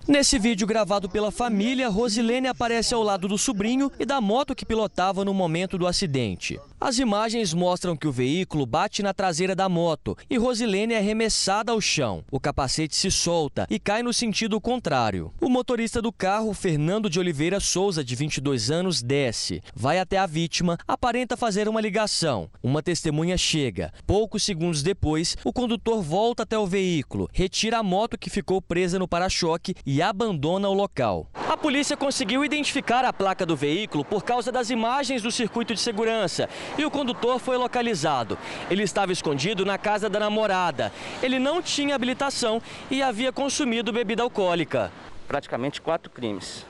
Nesse 0.09 0.39
vídeo 0.39 0.69
gravado 0.69 1.09
pela 1.09 1.33
família, 1.33 1.89
Rosilene 1.89 2.47
aparece 2.47 2.95
ao 2.95 3.03
lado 3.03 3.27
do 3.27 3.37
sobrinho 3.37 3.91
e 3.99 4.07
da 4.07 4.21
moto 4.21 4.55
que 4.55 4.65
pilotava 4.65 5.25
no 5.25 5.35
momento 5.35 5.77
do 5.77 5.85
acidente. 5.85 6.61
As 6.81 7.01
imagens 7.01 7.53
mostram 7.53 7.97
que 7.97 8.07
o 8.07 8.13
veículo 8.13 8.65
bate 8.65 9.03
na 9.03 9.13
traseira 9.13 9.57
da 9.57 9.69
moto 9.69 10.17
e 10.31 10.37
Rosilene 10.37 10.95
é 10.95 10.99
arremessada 10.99 11.73
ao 11.73 11.81
chão. 11.81 12.23
O 12.31 12.39
capacete 12.39 12.95
se 12.95 13.11
solta 13.11 13.67
e 13.69 13.81
cai 13.81 14.01
no 14.01 14.13
sentido 14.13 14.61
contrário. 14.61 15.33
O 15.41 15.49
motorista 15.49 16.01
do 16.01 16.13
carro, 16.13 16.55
Fernando 16.55 17.11
de 17.11 17.19
Oliveira 17.19 17.59
Souza, 17.59 18.05
de 18.05 18.15
22 18.15 18.71
anos, 18.71 19.03
desce, 19.03 19.61
vai 19.75 19.99
até 19.99 20.19
a 20.19 20.27
vítima, 20.27 20.79
aparenta 20.87 21.37
fazer 21.37 21.67
uma 21.67 21.81
ligação. 21.81 22.49
Uma 22.63 22.83
testemunha 22.83 23.37
chega. 23.37 23.93
Poucos 24.07 24.45
segundos 24.45 24.85
depois, 24.85 25.37
o 25.43 25.53
condutor 25.53 26.01
volta 26.01 26.45
até 26.45 26.57
o 26.57 26.67
veículo, 26.67 27.29
retira 27.33 27.79
a 27.79 27.83
moto 27.83 28.17
que 28.17 28.31
ficou 28.31 28.63
presa 28.63 28.99
no 28.99 29.09
para-choque 29.09 29.75
e 29.85 29.96
abandona 30.03 30.69
o 30.69 30.75
local. 30.75 31.27
A 31.49 31.57
polícia 31.57 31.97
conseguiu 31.97 32.45
identificar 32.45 33.05
a 33.05 33.13
placa 33.13 33.47
do 33.47 33.57
veículo 33.57 34.05
por 34.05 34.25
causa 34.25 34.51
das 34.51 34.69
imagens 34.69 35.23
do 35.23 35.31
circuito 35.31 35.73
de 35.73 35.81
segurança 35.81 36.49
e 36.77 36.85
o 36.85 36.91
condutor 36.91 37.39
foi 37.39 37.57
localizado. 37.57 38.37
Ele 38.71 38.83
estava 38.83 39.13
escondido 39.13 39.65
na 39.65 39.79
casa 39.79 40.09
da 40.09 40.19
namorada. 40.19 40.93
Ele 41.23 41.39
não 41.39 41.63
tinha 41.63 41.95
habilitação 41.95 42.61
e 42.91 43.03
havia 43.03 43.33
consumido 43.33 43.93
bebida 43.93 44.23
alcoólica. 44.23 44.91
Praticamente 45.29 45.81
quatro 45.81 46.11
crimes 46.11 46.67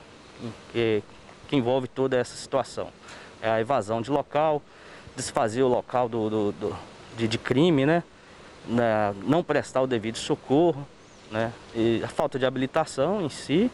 que, 0.71 1.03
que 1.47 1.55
envolve 1.55 1.87
toda 1.87 2.17
essa 2.17 2.35
situação. 2.35 2.89
É 3.41 3.49
a 3.49 3.59
evasão 3.59 4.01
de 4.01 4.11
local, 4.11 4.61
desfazer 5.15 5.63
o 5.63 5.67
local 5.67 6.07
do, 6.07 6.29
do, 6.29 6.51
do 6.51 6.75
de, 7.17 7.27
de, 7.27 7.37
crime, 7.37 7.85
né? 7.85 8.03
não 9.25 9.43
prestar 9.43 9.81
o 9.81 9.87
devido 9.87 10.17
socorro, 10.17 10.87
né? 11.31 11.51
E 11.75 12.01
a 12.03 12.07
falta 12.07 12.37
de 12.37 12.45
habilitação 12.45 13.21
em 13.21 13.29
si 13.29 13.71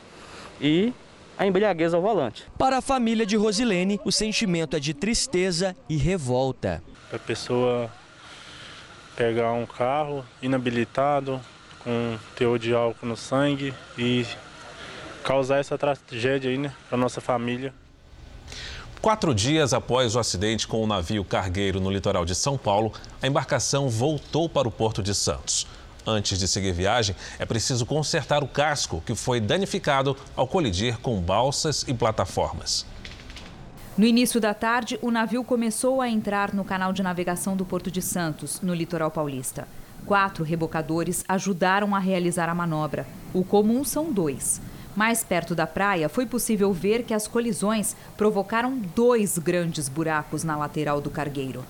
e 0.60 0.94
a 1.38 1.46
embriaguez 1.46 1.94
ao 1.94 2.02
volante. 2.02 2.46
Para 2.58 2.78
a 2.78 2.82
família 2.82 3.26
de 3.26 3.36
Rosilene, 3.36 4.00
o 4.06 4.12
sentimento 4.12 4.76
é 4.76 4.80
de 4.80 4.94
tristeza 4.94 5.76
e 5.90 5.98
revolta. 5.98 6.82
A 7.12 7.20
pessoa 7.20 7.92
pegar 9.16 9.52
um 9.54 9.66
carro 9.66 10.26
inabilitado, 10.42 11.40
com 11.84 12.18
teor 12.36 12.58
de 12.58 12.74
álcool 12.74 13.06
no 13.06 13.18
sangue 13.18 13.74
e 13.98 14.26
causar 15.24 15.60
essa 15.60 15.78
tragédia 15.78 16.50
aí, 16.50 16.58
né, 16.58 16.74
para 16.90 16.98
nossa 16.98 17.22
família. 17.22 17.74
Quatro 19.02 19.36
dias 19.36 19.74
após 19.74 20.16
o 20.16 20.20
acidente 20.20 20.66
com 20.66 20.82
o 20.82 20.88
navio 20.88 21.26
cargueiro 21.26 21.82
no 21.82 21.92
litoral 21.92 22.24
de 22.24 22.34
São 22.34 22.58
Paulo, 22.58 22.94
a 23.22 23.28
embarcação 23.28 23.90
voltou 23.90 24.48
para 24.48 24.66
o 24.66 24.72
Porto 24.72 25.04
de 25.04 25.14
Santos. 25.14 25.68
Antes 26.06 26.38
de 26.38 26.48
seguir 26.48 26.74
viagem, 26.74 27.16
é 27.40 27.46
preciso 27.46 27.86
consertar 27.86 28.44
o 28.44 28.48
casco 28.48 29.02
que 29.06 29.16
foi 29.16 29.40
danificado 29.40 30.18
ao 30.36 30.46
colidir 30.46 31.00
com 31.00 31.22
balsas 31.22 31.86
e 31.88 31.94
plataformas. 31.94 32.86
No 33.98 34.06
início 34.06 34.42
da 34.42 34.54
tarde, 34.54 34.98
o 35.02 35.12
navio 35.12 35.44
começou 35.44 36.02
a 36.02 36.10
entrar 36.10 36.54
no 36.54 36.66
canal 36.66 36.92
de 36.92 37.04
navegação 37.04 37.56
do 37.56 37.64
Porto 37.64 37.92
de 37.92 38.02
Santos, 38.02 38.60
no 38.62 38.74
litoral 38.74 39.12
paulista. 39.12 39.68
Quatro 40.06 40.44
rebocadores 40.44 41.24
ajudaram 41.30 41.96
a 41.96 42.00
realizar 42.00 42.50
a 42.50 42.56
manobra. 42.56 43.08
O 43.34 43.44
comum 43.44 43.86
são 43.86 44.12
dois. 44.12 44.60
Mais 44.96 45.24
perto 45.24 45.56
da 45.56 45.66
praia, 45.66 46.10
foi 46.10 46.26
possível 46.26 46.74
ver 46.74 47.04
que 47.04 47.14
as 47.14 47.28
colisões 47.28 47.96
provocaram 48.18 48.78
dois 48.96 49.38
grandes 49.38 49.88
buracos 49.88 50.44
na 50.44 50.58
lateral 50.58 51.00
do 51.00 51.10
cargueiro. 51.10 51.64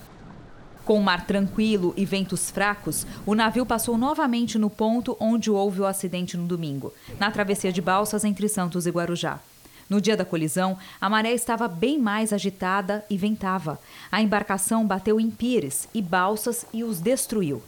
Com 0.84 0.98
o 0.98 1.02
mar 1.02 1.26
tranquilo 1.26 1.94
e 1.96 2.04
ventos 2.04 2.50
fracos, 2.50 3.06
o 3.24 3.34
navio 3.34 3.64
passou 3.64 3.96
novamente 3.96 4.58
no 4.58 4.68
ponto 4.68 5.16
onde 5.18 5.50
houve 5.50 5.80
o 5.80 5.86
acidente 5.86 6.36
no 6.36 6.46
domingo, 6.46 6.92
na 7.18 7.30
travessia 7.30 7.72
de 7.72 7.80
balsas 7.80 8.22
entre 8.22 8.48
Santos 8.48 8.86
e 8.86 8.90
Guarujá. 8.90 9.40
No 9.88 10.00
dia 10.00 10.16
da 10.16 10.24
colisão, 10.24 10.78
a 11.00 11.08
maré 11.08 11.32
estava 11.32 11.68
bem 11.68 11.98
mais 11.98 12.32
agitada 12.32 13.04
e 13.08 13.16
ventava. 13.16 13.78
A 14.10 14.20
embarcação 14.20 14.86
bateu 14.86 15.18
em 15.18 15.30
pires 15.30 15.88
e 15.94 16.02
balsas 16.02 16.66
e 16.72 16.84
os 16.84 17.00
destruiu. 17.00 17.62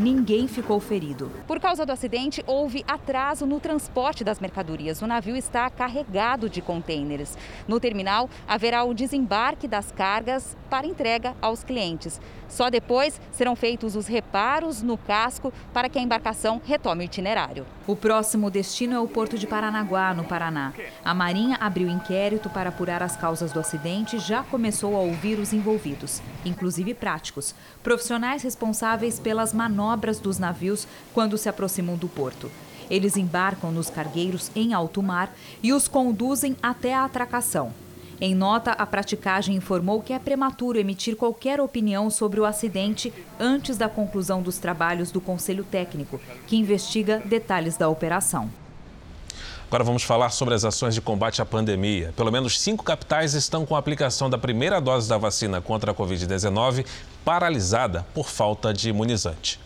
Ninguém 0.00 0.48
ficou 0.48 0.80
ferido. 0.80 1.30
Por 1.46 1.60
causa 1.60 1.84
do 1.84 1.92
acidente, 1.92 2.42
houve 2.46 2.82
atraso 2.88 3.44
no 3.44 3.60
transporte 3.60 4.24
das 4.24 4.40
mercadorias. 4.40 5.02
O 5.02 5.06
navio 5.06 5.36
está 5.36 5.68
carregado 5.68 6.48
de 6.48 6.62
contêineres. 6.62 7.36
No 7.68 7.78
terminal, 7.78 8.28
haverá 8.48 8.82
o 8.82 8.94
desembarque 8.94 9.68
das 9.68 9.92
cargas 9.92 10.56
para 10.70 10.86
entrega 10.86 11.34
aos 11.42 11.62
clientes. 11.62 12.18
Só 12.48 12.68
depois 12.70 13.20
serão 13.30 13.54
feitos 13.54 13.94
os 13.94 14.06
reparos 14.06 14.82
no 14.82 14.96
casco 14.96 15.52
para 15.72 15.88
que 15.88 15.98
a 15.98 16.02
embarcação 16.02 16.60
retome 16.64 17.04
o 17.04 17.06
itinerário. 17.06 17.66
O 17.86 17.94
próximo 17.94 18.50
destino 18.50 18.94
é 18.94 18.98
o 18.98 19.06
porto 19.06 19.38
de 19.38 19.46
Paranaguá, 19.46 20.14
no 20.14 20.24
Paraná. 20.24 20.72
A 21.04 21.14
Marinha 21.14 21.58
abriu 21.60 21.88
inquérito 21.88 22.48
para 22.48 22.70
apurar 22.70 23.02
as 23.02 23.16
causas 23.16 23.52
do 23.52 23.60
acidente 23.60 24.16
e 24.16 24.18
já 24.18 24.42
começou 24.42 24.96
a 24.96 25.00
ouvir 25.00 25.38
os 25.38 25.52
envolvidos, 25.52 26.20
inclusive 26.44 26.94
práticos, 26.94 27.54
profissionais 27.82 28.42
responsáveis 28.42 29.18
pelas 29.18 29.52
manobras 29.52 30.18
dos 30.18 30.38
navios 30.38 30.86
quando 31.12 31.38
se 31.38 31.48
aproximam 31.48 31.96
do 31.96 32.08
porto. 32.08 32.50
Eles 32.90 33.16
embarcam 33.16 33.70
nos 33.70 33.88
cargueiros 33.88 34.50
em 34.54 34.74
alto 34.74 35.02
mar 35.02 35.32
e 35.62 35.72
os 35.72 35.86
conduzem 35.86 36.56
até 36.62 36.92
a 36.94 37.04
atracação. 37.04 37.72
Em 38.20 38.34
nota, 38.34 38.72
a 38.72 38.84
praticagem 38.84 39.56
informou 39.56 40.02
que 40.02 40.12
é 40.12 40.18
prematuro 40.18 40.78
emitir 40.78 41.16
qualquer 41.16 41.58
opinião 41.58 42.10
sobre 42.10 42.38
o 42.38 42.44
acidente 42.44 43.10
antes 43.38 43.78
da 43.78 43.88
conclusão 43.88 44.42
dos 44.42 44.58
trabalhos 44.58 45.10
do 45.10 45.22
Conselho 45.22 45.64
Técnico, 45.64 46.20
que 46.46 46.56
investiga 46.56 47.22
detalhes 47.24 47.78
da 47.78 47.88
operação. 47.88 48.50
Agora 49.70 49.84
vamos 49.84 50.02
falar 50.02 50.30
sobre 50.30 50.52
as 50.52 50.64
ações 50.64 50.94
de 50.94 51.00
combate 51.00 51.40
à 51.40 51.46
pandemia. 51.46 52.12
Pelo 52.16 52.32
menos 52.32 52.60
cinco 52.60 52.82
capitais 52.82 53.34
estão 53.34 53.64
com 53.64 53.76
a 53.76 53.78
aplicação 53.78 54.28
da 54.28 54.36
primeira 54.36 54.80
dose 54.80 55.08
da 55.08 55.16
vacina 55.16 55.60
contra 55.60 55.92
a 55.92 55.94
Covid-19 55.94 56.84
paralisada 57.24 58.06
por 58.14 58.28
falta 58.28 58.72
de 58.72 58.88
imunizante. 58.88 59.60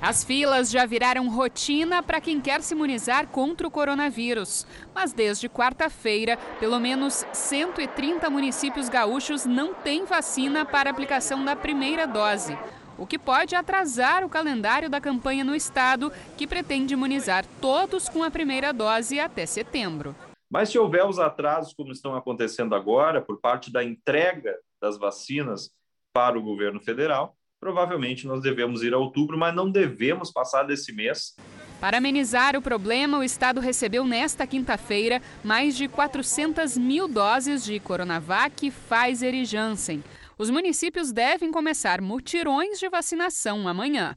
As 0.00 0.22
filas 0.22 0.70
já 0.70 0.84
viraram 0.84 1.30
rotina 1.30 2.02
para 2.02 2.20
quem 2.20 2.38
quer 2.38 2.60
se 2.60 2.74
imunizar 2.74 3.26
contra 3.28 3.66
o 3.66 3.70
coronavírus. 3.70 4.66
Mas 4.94 5.14
desde 5.14 5.48
quarta-feira, 5.48 6.36
pelo 6.60 6.78
menos 6.78 7.24
130 7.32 8.28
municípios 8.28 8.90
gaúchos 8.90 9.46
não 9.46 9.72
têm 9.72 10.04
vacina 10.04 10.64
para 10.64 10.90
aplicação 10.90 11.42
da 11.42 11.56
primeira 11.56 12.06
dose. 12.06 12.54
O 12.98 13.06
que 13.06 13.18
pode 13.18 13.56
atrasar 13.56 14.24
o 14.24 14.28
calendário 14.28 14.90
da 14.90 15.00
campanha 15.00 15.42
no 15.42 15.54
estado, 15.54 16.12
que 16.36 16.46
pretende 16.46 16.92
imunizar 16.92 17.44
todos 17.60 18.08
com 18.08 18.22
a 18.22 18.30
primeira 18.30 18.72
dose 18.72 19.18
até 19.18 19.46
setembro. 19.46 20.14
Mas 20.50 20.68
se 20.68 20.78
houver 20.78 21.04
os 21.06 21.18
atrasos 21.18 21.72
como 21.72 21.90
estão 21.90 22.14
acontecendo 22.14 22.74
agora, 22.74 23.22
por 23.22 23.40
parte 23.40 23.72
da 23.72 23.82
entrega 23.82 24.54
das 24.80 24.98
vacinas 24.98 25.70
para 26.14 26.38
o 26.38 26.42
governo 26.42 26.78
federal, 26.78 27.36
provavelmente 27.58 28.24
nós 28.24 28.40
devemos 28.40 28.84
ir 28.84 28.94
a 28.94 28.98
outubro, 28.98 29.36
mas 29.36 29.52
não 29.52 29.68
devemos 29.68 30.30
passar 30.30 30.62
desse 30.62 30.92
mês. 30.92 31.34
Para 31.80 31.98
amenizar 31.98 32.56
o 32.56 32.62
problema, 32.62 33.18
o 33.18 33.24
Estado 33.24 33.60
recebeu 33.60 34.04
nesta 34.04 34.46
quinta-feira 34.46 35.20
mais 35.42 35.76
de 35.76 35.88
400 35.88 36.78
mil 36.78 37.08
doses 37.08 37.64
de 37.64 37.80
Coronavac, 37.80 38.70
Pfizer 38.70 39.34
e 39.34 39.44
Janssen. 39.44 40.04
Os 40.38 40.50
municípios 40.50 41.10
devem 41.10 41.50
começar 41.50 42.00
mutirões 42.00 42.78
de 42.78 42.88
vacinação 42.88 43.66
amanhã. 43.66 44.16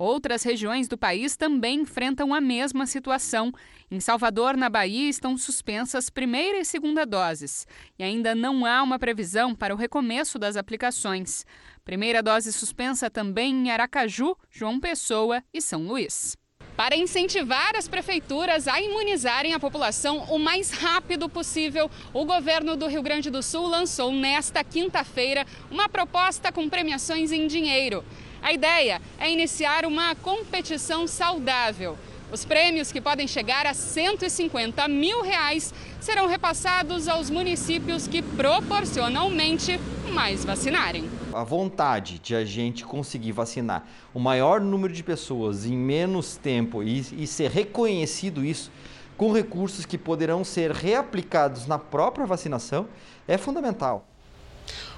Outras 0.00 0.42
regiões 0.42 0.88
do 0.88 0.96
país 0.96 1.36
também 1.36 1.80
enfrentam 1.80 2.32
a 2.32 2.40
mesma 2.40 2.86
situação. 2.86 3.52
Em 3.90 4.00
Salvador, 4.00 4.56
na 4.56 4.70
Bahia, 4.70 5.10
estão 5.10 5.36
suspensas 5.36 6.08
primeira 6.08 6.58
e 6.58 6.64
segunda 6.64 7.04
doses. 7.04 7.66
E 7.98 8.02
ainda 8.02 8.34
não 8.34 8.64
há 8.64 8.82
uma 8.82 8.98
previsão 8.98 9.54
para 9.54 9.74
o 9.74 9.76
recomeço 9.76 10.38
das 10.38 10.56
aplicações. 10.56 11.44
Primeira 11.84 12.22
dose 12.22 12.50
suspensa 12.50 13.10
também 13.10 13.54
em 13.54 13.70
Aracaju, 13.70 14.34
João 14.50 14.80
Pessoa 14.80 15.44
e 15.52 15.60
São 15.60 15.82
Luís. 15.82 16.34
Para 16.74 16.96
incentivar 16.96 17.76
as 17.76 17.86
prefeituras 17.86 18.66
a 18.68 18.80
imunizarem 18.80 19.52
a 19.52 19.60
população 19.60 20.20
o 20.30 20.38
mais 20.38 20.70
rápido 20.70 21.28
possível, 21.28 21.90
o 22.14 22.24
governo 22.24 22.74
do 22.74 22.86
Rio 22.86 23.02
Grande 23.02 23.28
do 23.28 23.42
Sul 23.42 23.66
lançou 23.66 24.10
nesta 24.10 24.64
quinta-feira 24.64 25.44
uma 25.70 25.90
proposta 25.90 26.50
com 26.50 26.70
premiações 26.70 27.32
em 27.32 27.46
dinheiro. 27.46 28.02
A 28.42 28.52
ideia 28.52 29.00
é 29.18 29.30
iniciar 29.30 29.84
uma 29.84 30.14
competição 30.14 31.06
saudável. 31.06 31.96
Os 32.32 32.44
prêmios, 32.44 32.92
que 32.92 33.00
podem 33.00 33.26
chegar 33.26 33.66
a 33.66 33.74
150 33.74 34.86
mil 34.88 35.20
reais, 35.20 35.74
serão 36.00 36.26
repassados 36.26 37.08
aos 37.08 37.28
municípios 37.28 38.06
que 38.06 38.22
proporcionalmente 38.22 39.78
mais 40.12 40.44
vacinarem. 40.44 41.10
A 41.32 41.44
vontade 41.44 42.18
de 42.18 42.34
a 42.34 42.44
gente 42.44 42.84
conseguir 42.84 43.32
vacinar 43.32 43.84
o 44.14 44.20
maior 44.20 44.60
número 44.60 44.92
de 44.92 45.02
pessoas 45.02 45.66
em 45.66 45.76
menos 45.76 46.36
tempo 46.36 46.82
e, 46.82 47.00
e 47.22 47.26
ser 47.26 47.50
reconhecido 47.50 48.44
isso 48.44 48.70
com 49.16 49.32
recursos 49.32 49.84
que 49.84 49.98
poderão 49.98 50.42
ser 50.44 50.70
reaplicados 50.70 51.66
na 51.66 51.78
própria 51.78 52.24
vacinação 52.24 52.88
é 53.28 53.36
fundamental. 53.36 54.09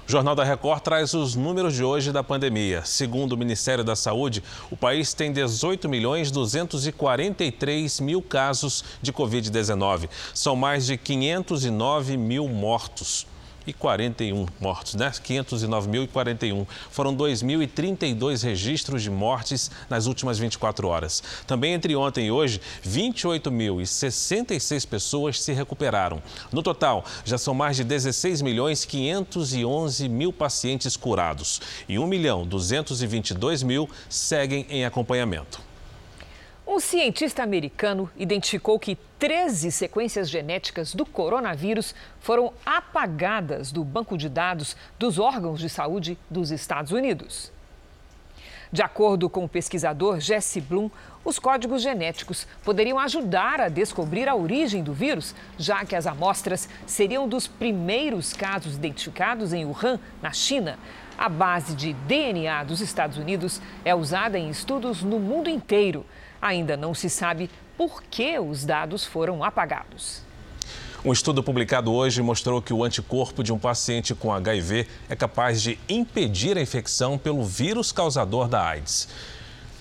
O 0.07 0.11
Jornal 0.11 0.35
da 0.35 0.43
Record 0.43 0.81
traz 0.81 1.13
os 1.13 1.35
números 1.35 1.73
de 1.73 1.83
hoje 1.83 2.11
da 2.11 2.23
pandemia. 2.23 2.83
Segundo 2.83 3.33
o 3.33 3.37
Ministério 3.37 3.83
da 3.83 3.95
Saúde, 3.95 4.43
o 4.69 4.75
país 4.75 5.13
tem 5.13 5.31
18 5.31 5.87
milhões 5.87 6.29
243 6.29 7.99
mil 8.01 8.21
casos 8.21 8.83
de 9.01 9.13
Covid-19. 9.13 10.09
São 10.33 10.55
mais 10.55 10.85
de 10.85 10.97
509 10.97 12.17
mil 12.17 12.47
mortos 12.49 13.25
e 13.65 13.73
41 13.73 14.45
mortos, 14.59 14.95
né? 14.95 15.09
509.041. 15.09 16.67
Foram 16.89 17.15
2.032 17.15 18.43
registros 18.43 19.03
de 19.03 19.09
mortes 19.09 19.71
nas 19.89 20.05
últimas 20.05 20.37
24 20.39 20.85
horas. 20.87 21.21
Também 21.47 21.73
entre 21.73 21.95
ontem 21.95 22.27
e 22.27 22.31
hoje, 22.31 22.59
28.066 22.85 24.87
pessoas 24.87 25.41
se 25.41 25.53
recuperaram. 25.53 26.21
No 26.51 26.61
total, 26.61 27.05
já 27.23 27.37
são 27.37 27.53
mais 27.53 27.77
de 27.77 27.83
16 27.83 28.41
milhões 28.41 28.85
511 28.85 30.09
mil 30.09 30.33
pacientes 30.33 30.97
curados 30.97 31.61
e 31.87 31.99
1 31.99 32.07
milhão 32.07 32.45
222 32.45 33.63
mil 33.63 33.89
seguem 34.09 34.65
em 34.69 34.85
acompanhamento. 34.85 35.72
Um 36.65 36.79
cientista 36.79 37.43
americano 37.43 38.09
identificou 38.15 38.79
que 38.79 38.95
13 39.19 39.69
sequências 39.69 40.29
genéticas 40.29 40.95
do 40.95 41.05
coronavírus 41.05 41.93
foram 42.21 42.53
apagadas 42.65 43.69
do 43.69 43.83
banco 43.83 44.17
de 44.17 44.29
dados 44.29 44.75
dos 44.97 45.19
órgãos 45.19 45.59
de 45.59 45.69
saúde 45.69 46.17
dos 46.29 46.51
Estados 46.51 46.93
Unidos. 46.93 47.51
De 48.71 48.81
acordo 48.81 49.29
com 49.29 49.43
o 49.43 49.49
pesquisador 49.49 50.19
Jesse 50.19 50.59
Bloom, 50.59 50.89
os 51.23 51.37
códigos 51.37 51.83
genéticos 51.83 52.47
poderiam 52.63 52.97
ajudar 52.97 53.61
a 53.61 53.69
descobrir 53.69 54.27
a 54.27 54.35
origem 54.35 54.81
do 54.81 54.93
vírus, 54.93 55.35
já 55.59 55.85
que 55.85 55.95
as 55.95 56.07
amostras 56.07 56.67
seriam 56.87 57.27
dos 57.27 57.45
primeiros 57.45 58.33
casos 58.33 58.75
identificados 58.75 59.53
em 59.53 59.65
Wuhan, 59.65 59.99
na 60.21 60.31
China. 60.31 60.79
A 61.15 61.29
base 61.29 61.75
de 61.75 61.93
DNA 61.93 62.63
dos 62.63 62.81
Estados 62.81 63.17
Unidos 63.17 63.61
é 63.85 63.93
usada 63.93 64.39
em 64.39 64.49
estudos 64.49 65.03
no 65.03 65.19
mundo 65.19 65.49
inteiro. 65.49 66.03
Ainda 66.43 66.75
não 66.75 66.93
se 66.93 67.09
sabe 67.09 67.49
por 67.77 68.03
que 68.03 68.37
os 68.37 68.65
dados 68.65 69.05
foram 69.05 69.45
apagados. 69.45 70.21
Um 71.05 71.13
estudo 71.13 71.41
publicado 71.41 71.93
hoje 71.93 72.21
mostrou 72.21 72.61
que 72.61 72.73
o 72.73 72.83
anticorpo 72.83 73.41
de 73.41 73.53
um 73.53 73.57
paciente 73.57 74.13
com 74.13 74.33
HIV 74.33 74.85
é 75.07 75.15
capaz 75.15 75.61
de 75.61 75.79
impedir 75.87 76.57
a 76.57 76.61
infecção 76.61 77.17
pelo 77.17 77.45
vírus 77.45 77.93
causador 77.93 78.49
da 78.49 78.61
AIDS. 78.61 79.07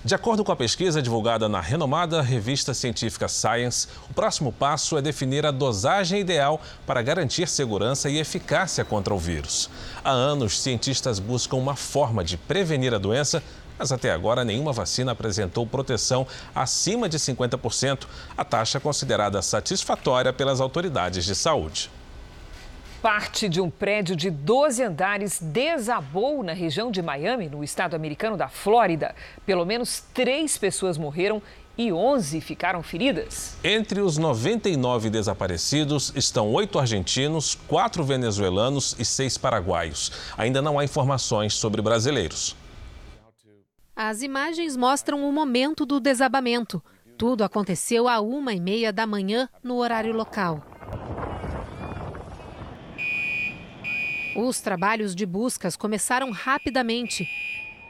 De 0.04 0.16
acordo 0.16 0.42
com 0.42 0.50
a 0.50 0.56
pesquisa 0.56 1.00
divulgada 1.00 1.48
na 1.48 1.60
renomada 1.60 2.20
revista 2.20 2.74
científica 2.74 3.28
Science, 3.28 3.86
o 4.10 4.14
próximo 4.14 4.52
passo 4.52 4.98
é 4.98 5.02
definir 5.02 5.46
a 5.46 5.52
dosagem 5.52 6.18
ideal 6.18 6.60
para 6.84 7.02
garantir 7.02 7.48
segurança 7.48 8.10
e 8.10 8.18
eficácia 8.18 8.84
contra 8.84 9.14
o 9.14 9.18
vírus. 9.18 9.70
Há 10.02 10.10
anos, 10.10 10.60
cientistas 10.60 11.20
buscam 11.20 11.56
uma 11.56 11.76
forma 11.76 12.24
de 12.24 12.36
prevenir 12.36 12.92
a 12.92 12.98
doença 12.98 13.40
mas 13.82 13.90
até 13.90 14.12
agora 14.12 14.44
nenhuma 14.44 14.72
vacina 14.72 15.10
apresentou 15.10 15.66
proteção 15.66 16.24
acima 16.54 17.08
de 17.08 17.18
50%, 17.18 18.06
a 18.36 18.44
taxa 18.44 18.78
considerada 18.78 19.42
satisfatória 19.42 20.32
pelas 20.32 20.60
autoridades 20.60 21.24
de 21.24 21.34
saúde. 21.34 21.90
Parte 23.02 23.48
de 23.48 23.60
um 23.60 23.68
prédio 23.68 24.14
de 24.14 24.30
12 24.30 24.84
andares 24.84 25.40
desabou 25.42 26.44
na 26.44 26.52
região 26.52 26.92
de 26.92 27.02
Miami, 27.02 27.48
no 27.48 27.64
estado 27.64 27.96
americano 27.96 28.36
da 28.36 28.46
Flórida. 28.46 29.16
Pelo 29.44 29.66
menos 29.66 30.04
três 30.14 30.56
pessoas 30.56 30.96
morreram 30.96 31.42
e 31.76 31.92
11 31.92 32.40
ficaram 32.40 32.84
feridas. 32.84 33.56
Entre 33.64 34.00
os 34.00 34.16
99 34.16 35.10
desaparecidos 35.10 36.12
estão 36.14 36.52
oito 36.52 36.78
argentinos, 36.78 37.58
quatro 37.66 38.04
venezuelanos 38.04 38.94
e 38.96 39.04
seis 39.04 39.36
paraguaios. 39.36 40.12
Ainda 40.38 40.62
não 40.62 40.78
há 40.78 40.84
informações 40.84 41.54
sobre 41.54 41.82
brasileiros. 41.82 42.61
As 43.94 44.22
imagens 44.22 44.74
mostram 44.74 45.28
o 45.28 45.30
momento 45.30 45.84
do 45.84 46.00
desabamento. 46.00 46.82
Tudo 47.18 47.44
aconteceu 47.44 48.08
à 48.08 48.20
uma 48.20 48.54
e 48.54 48.60
meia 48.60 48.90
da 48.90 49.06
manhã 49.06 49.50
no 49.62 49.76
horário 49.76 50.14
local. 50.14 50.64
Os 54.34 54.62
trabalhos 54.62 55.14
de 55.14 55.26
buscas 55.26 55.76
começaram 55.76 56.30
rapidamente. 56.30 57.28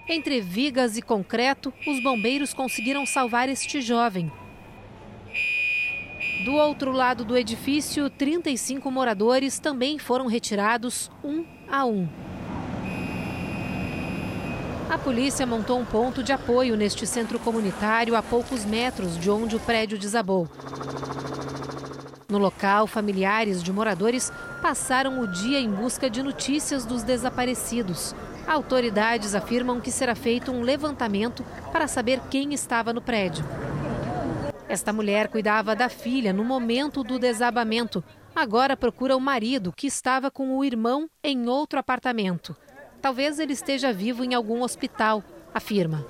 Entre 0.08 0.40
vigas 0.40 0.96
e 0.96 1.02
concreto, 1.02 1.72
os 1.86 2.02
bombeiros 2.02 2.52
conseguiram 2.52 3.06
salvar 3.06 3.48
este 3.48 3.80
jovem. 3.80 4.30
Do 6.44 6.54
outro 6.54 6.90
lado 6.90 7.24
do 7.24 7.36
edifício, 7.36 8.10
35 8.10 8.90
moradores 8.90 9.60
também 9.60 10.00
foram 10.00 10.26
retirados 10.26 11.08
um 11.22 11.44
a 11.68 11.84
um. 11.84 12.08
A 14.92 14.98
polícia 14.98 15.46
montou 15.46 15.80
um 15.80 15.86
ponto 15.86 16.22
de 16.22 16.34
apoio 16.34 16.76
neste 16.76 17.06
centro 17.06 17.38
comunitário 17.38 18.14
a 18.14 18.22
poucos 18.22 18.62
metros 18.62 19.18
de 19.18 19.30
onde 19.30 19.56
o 19.56 19.60
prédio 19.60 19.96
desabou. 19.96 20.46
No 22.28 22.36
local, 22.36 22.86
familiares 22.86 23.62
de 23.62 23.72
moradores 23.72 24.30
passaram 24.60 25.22
o 25.22 25.26
dia 25.26 25.58
em 25.58 25.70
busca 25.70 26.10
de 26.10 26.22
notícias 26.22 26.84
dos 26.84 27.02
desaparecidos. 27.02 28.14
Autoridades 28.46 29.34
afirmam 29.34 29.80
que 29.80 29.90
será 29.90 30.14
feito 30.14 30.52
um 30.52 30.60
levantamento 30.60 31.42
para 31.72 31.88
saber 31.88 32.20
quem 32.30 32.52
estava 32.52 32.92
no 32.92 33.00
prédio. 33.00 33.46
Esta 34.68 34.92
mulher 34.92 35.28
cuidava 35.28 35.74
da 35.74 35.88
filha 35.88 36.34
no 36.34 36.44
momento 36.44 37.02
do 37.02 37.18
desabamento. 37.18 38.04
Agora 38.36 38.76
procura 38.76 39.16
o 39.16 39.20
marido, 39.20 39.72
que 39.74 39.86
estava 39.86 40.30
com 40.30 40.54
o 40.54 40.62
irmão 40.62 41.08
em 41.24 41.48
outro 41.48 41.78
apartamento. 41.78 42.54
Talvez 43.02 43.40
ele 43.40 43.52
esteja 43.52 43.92
vivo 43.92 44.24
em 44.24 44.32
algum 44.32 44.62
hospital, 44.62 45.24
afirma. 45.52 46.06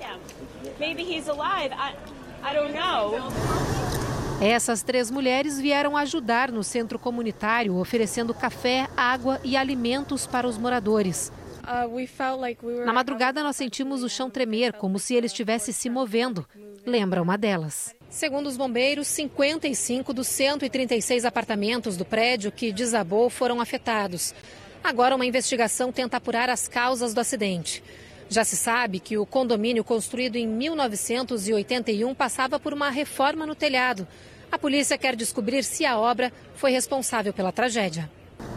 Essas 4.39 4.83
três 4.83 5.09
mulheres 5.09 5.59
vieram 5.59 5.97
ajudar 5.97 6.51
no 6.51 6.63
centro 6.63 6.99
comunitário, 6.99 7.75
oferecendo 7.77 8.33
café, 8.33 8.87
água 8.95 9.39
e 9.43 9.57
alimentos 9.57 10.27
para 10.27 10.47
os 10.47 10.57
moradores. 10.57 11.31
Uh, 11.63 12.85
Na 12.85 12.91
madrugada, 12.91 13.41
nós 13.41 13.55
sentimos 13.55 14.03
o 14.03 14.09
chão 14.09 14.29
tremer, 14.29 14.73
como 14.73 14.99
se 14.99 15.15
ele 15.15 15.27
estivesse 15.27 15.71
se 15.71 15.89
movendo. 15.89 16.45
Lembra 16.85 17.21
uma 17.21 17.37
delas. 17.37 17.95
Segundo 18.09 18.47
os 18.47 18.57
bombeiros, 18.57 19.07
55 19.07 20.13
dos 20.13 20.27
136 20.27 21.25
apartamentos 21.25 21.95
do 21.95 22.03
prédio 22.03 22.51
que 22.51 22.71
desabou 22.71 23.29
foram 23.29 23.61
afetados. 23.61 24.35
Agora, 24.83 25.15
uma 25.15 25.25
investigação 25.25 25.93
tenta 25.93 26.17
apurar 26.17 26.49
as 26.49 26.67
causas 26.67 27.13
do 27.13 27.21
acidente. 27.21 27.81
Já 28.29 28.43
se 28.43 28.57
sabe 28.57 28.99
que 28.99 29.17
o 29.17 29.25
condomínio 29.25 29.83
construído 29.83 30.35
em 30.35 30.45
1981 30.45 32.13
passava 32.13 32.59
por 32.59 32.73
uma 32.73 32.89
reforma 32.89 33.45
no 33.45 33.55
telhado. 33.55 34.05
A 34.51 34.57
polícia 34.57 34.97
quer 34.97 35.15
descobrir 35.15 35.63
se 35.63 35.85
a 35.85 35.97
obra 35.97 36.33
foi 36.55 36.71
responsável 36.71 37.31
pela 37.31 37.51
tragédia. 37.51 38.11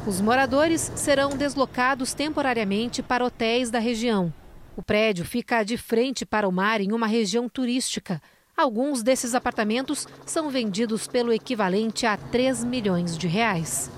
Os 0.07 0.21
moradores 0.21 0.91
serão 0.97 1.37
deslocados 1.37 2.13
temporariamente 2.13 3.03
para 3.03 3.25
hotéis 3.25 3.71
da 3.71 3.79
região. 3.79 4.33
O 4.77 4.83
prédio 4.83 5.25
fica 5.25 5.63
de 5.63 5.77
frente 5.77 6.27
para 6.27 6.49
o 6.49 6.53
mar 6.53 6.81
em 6.81 6.93
uma 6.93 7.07
região 7.07 7.49
turística. 7.49 8.21
Alguns 8.57 9.03
desses 9.03 9.35
apartamentos 9.35 10.09
são 10.25 10.51
vendidos 10.51 11.07
pelo 11.07 11.33
equivalente 11.33 12.05
a 12.05 12.17
3 12.17 12.65
milhões 12.65 13.17
de 13.17 13.29
reais. 13.29 13.91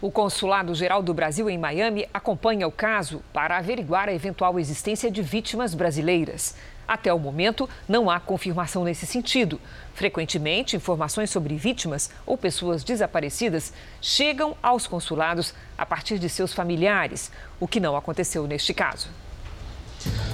O 0.00 0.12
Consulado 0.12 0.76
Geral 0.76 1.02
do 1.02 1.12
Brasil 1.12 1.50
em 1.50 1.58
Miami 1.58 2.08
acompanha 2.14 2.68
o 2.68 2.70
caso 2.70 3.20
para 3.32 3.58
averiguar 3.58 4.08
a 4.08 4.14
eventual 4.14 4.56
existência 4.56 5.10
de 5.10 5.20
vítimas 5.22 5.74
brasileiras. 5.74 6.54
Até 6.86 7.12
o 7.12 7.18
momento, 7.18 7.68
não 7.88 8.08
há 8.08 8.20
confirmação 8.20 8.84
nesse 8.84 9.06
sentido. 9.06 9.60
Frequentemente, 9.94 10.76
informações 10.76 11.30
sobre 11.30 11.56
vítimas 11.56 12.12
ou 12.24 12.38
pessoas 12.38 12.84
desaparecidas 12.84 13.72
chegam 14.00 14.56
aos 14.62 14.86
consulados 14.86 15.52
a 15.76 15.84
partir 15.84 16.20
de 16.20 16.28
seus 16.28 16.52
familiares, 16.52 17.32
o 17.58 17.66
que 17.66 17.80
não 17.80 17.96
aconteceu 17.96 18.46
neste 18.46 18.72
caso. 18.72 19.08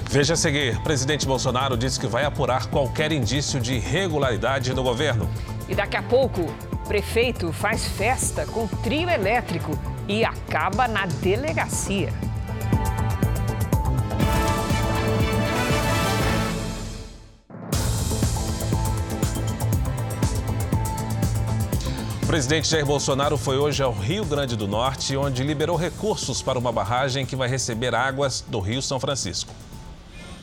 Veja 0.09 0.33
a 0.33 0.37
seguir: 0.37 0.79
presidente 0.81 1.25
Bolsonaro 1.25 1.77
disse 1.77 1.99
que 1.99 2.07
vai 2.07 2.25
apurar 2.25 2.67
qualquer 2.67 3.11
indício 3.11 3.59
de 3.59 3.73
irregularidade 3.75 4.73
no 4.73 4.83
governo. 4.83 5.29
E 5.67 5.75
daqui 5.75 5.97
a 5.97 6.03
pouco, 6.03 6.45
prefeito 6.87 7.51
faz 7.51 7.85
festa 7.85 8.45
com 8.45 8.67
trio 8.67 9.09
elétrico 9.09 9.77
e 10.07 10.23
acaba 10.23 10.87
na 10.87 11.05
delegacia. 11.05 12.13
Presidente 22.35 22.67
Jair 22.67 22.85
Bolsonaro 22.85 23.37
foi 23.37 23.57
hoje 23.57 23.81
ao 23.81 23.93
Rio 23.93 24.25
Grande 24.25 24.57
do 24.57 24.67
Norte, 24.67 25.15
onde 25.15 25.41
liberou 25.41 25.77
recursos 25.77 26.41
para 26.41 26.59
uma 26.59 26.69
barragem 26.69 27.25
que 27.25 27.33
vai 27.33 27.47
receber 27.47 27.95
águas 27.95 28.41
do 28.41 28.59
Rio 28.59 28.81
São 28.81 28.99
Francisco. 28.99 29.53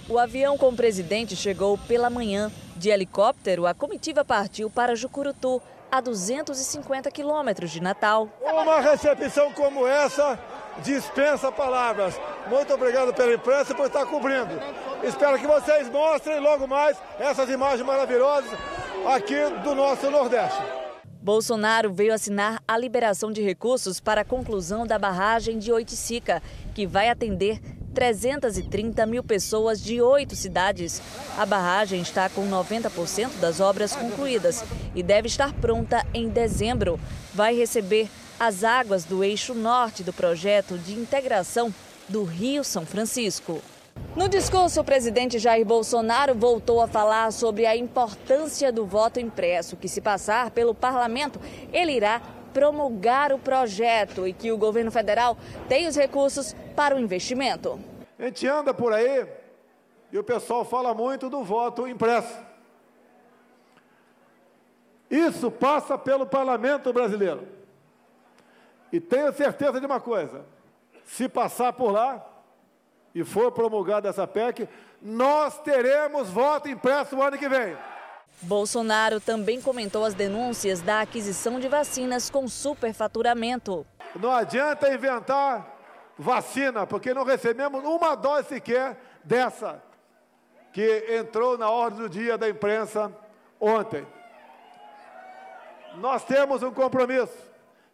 O 0.08 0.18
avião 0.18 0.56
com 0.56 0.70
o 0.70 0.74
presidente 0.74 1.36
chegou 1.36 1.76
pela 1.76 2.08
manhã. 2.08 2.50
De 2.78 2.88
helicóptero, 2.88 3.66
a 3.66 3.74
comitiva 3.74 4.24
partiu 4.24 4.70
para 4.70 4.96
Jucurutu, 4.96 5.60
a 5.90 6.00
250 6.00 7.10
quilômetros 7.10 7.70
de 7.70 7.82
Natal. 7.82 8.26
Uma 8.40 8.80
recepção 8.80 9.52
como 9.52 9.86
essa 9.86 10.38
dispensa 10.82 11.52
palavras. 11.52 12.18
Muito 12.48 12.72
obrigado 12.72 13.12
pela 13.12 13.34
imprensa 13.34 13.74
por 13.74 13.84
estar 13.84 14.06
cobrindo. 14.06 14.58
Espero 15.02 15.38
que 15.38 15.46
vocês 15.46 15.90
mostrem 15.90 16.40
logo 16.40 16.66
mais 16.66 16.96
essas 17.18 17.50
imagens 17.50 17.86
maravilhosas 17.86 18.50
aqui 19.06 19.36
do 19.62 19.74
nosso 19.74 20.10
Nordeste. 20.10 20.81
Bolsonaro 21.22 21.92
veio 21.92 22.12
assinar 22.12 22.60
a 22.66 22.76
liberação 22.76 23.30
de 23.30 23.40
recursos 23.40 24.00
para 24.00 24.22
a 24.22 24.24
conclusão 24.24 24.84
da 24.84 24.98
barragem 24.98 25.56
de 25.56 25.70
Oiticica, 25.70 26.42
que 26.74 26.84
vai 26.84 27.08
atender 27.08 27.60
330 27.94 29.06
mil 29.06 29.22
pessoas 29.22 29.80
de 29.80 30.02
oito 30.02 30.34
cidades. 30.34 31.00
A 31.38 31.46
barragem 31.46 32.02
está 32.02 32.28
com 32.28 32.50
90% 32.50 33.38
das 33.40 33.60
obras 33.60 33.94
concluídas 33.94 34.64
e 34.96 35.02
deve 35.02 35.28
estar 35.28 35.52
pronta 35.52 36.04
em 36.12 36.28
dezembro. 36.28 36.98
Vai 37.32 37.54
receber 37.54 38.08
as 38.40 38.64
águas 38.64 39.04
do 39.04 39.22
eixo 39.22 39.54
norte 39.54 40.02
do 40.02 40.12
projeto 40.12 40.76
de 40.76 40.94
integração 40.94 41.72
do 42.08 42.24
Rio 42.24 42.64
São 42.64 42.84
Francisco. 42.84 43.62
No 44.14 44.28
discurso, 44.28 44.80
o 44.80 44.84
presidente 44.84 45.38
Jair 45.38 45.64
Bolsonaro 45.64 46.34
voltou 46.34 46.82
a 46.82 46.86
falar 46.86 47.32
sobre 47.32 47.64
a 47.64 47.74
importância 47.74 48.70
do 48.70 48.84
voto 48.84 49.18
impresso, 49.18 49.76
que 49.76 49.88
se 49.88 50.02
passar 50.02 50.50
pelo 50.50 50.74
parlamento, 50.74 51.40
ele 51.72 51.92
irá 51.92 52.20
promulgar 52.52 53.32
o 53.32 53.38
projeto 53.38 54.26
e 54.26 54.34
que 54.34 54.52
o 54.52 54.58
governo 54.58 54.90
federal 54.90 55.36
tem 55.68 55.88
os 55.88 55.96
recursos 55.96 56.54
para 56.76 56.94
o 56.94 56.98
investimento. 56.98 57.80
A 58.18 58.24
gente 58.24 58.46
anda 58.46 58.74
por 58.74 58.92
aí 58.92 59.26
e 60.12 60.18
o 60.18 60.22
pessoal 60.22 60.64
fala 60.64 60.92
muito 60.92 61.30
do 61.30 61.42
voto 61.42 61.88
impresso. 61.88 62.36
Isso 65.10 65.50
passa 65.50 65.96
pelo 65.96 66.26
parlamento 66.26 66.92
brasileiro. 66.92 67.48
E 68.92 69.00
tenho 69.00 69.32
certeza 69.32 69.80
de 69.80 69.86
uma 69.86 70.00
coisa: 70.00 70.44
se 71.04 71.28
passar 71.28 71.72
por 71.72 71.90
lá 71.90 72.31
e 73.14 73.24
for 73.24 73.52
promulgada 73.52 74.08
essa 74.08 74.26
PEC, 74.26 74.68
nós 75.00 75.58
teremos 75.60 76.28
voto 76.28 76.68
impresso 76.68 77.16
o 77.16 77.22
ano 77.22 77.38
que 77.38 77.48
vem. 77.48 77.76
Bolsonaro 78.42 79.20
também 79.20 79.60
comentou 79.60 80.04
as 80.04 80.14
denúncias 80.14 80.80
da 80.80 81.00
aquisição 81.00 81.60
de 81.60 81.68
vacinas 81.68 82.28
com 82.28 82.48
superfaturamento. 82.48 83.86
Não 84.16 84.32
adianta 84.32 84.92
inventar 84.92 85.76
vacina, 86.18 86.86
porque 86.86 87.14
não 87.14 87.24
recebemos 87.24 87.84
uma 87.84 88.14
dose 88.14 88.48
sequer 88.48 88.96
dessa 89.22 89.82
que 90.72 91.06
entrou 91.10 91.58
na 91.58 91.70
ordem 91.70 92.00
do 92.00 92.08
dia 92.08 92.36
da 92.38 92.48
imprensa 92.48 93.12
ontem. 93.60 94.06
Nós 95.96 96.24
temos 96.24 96.62
um 96.62 96.72
compromisso. 96.72 97.36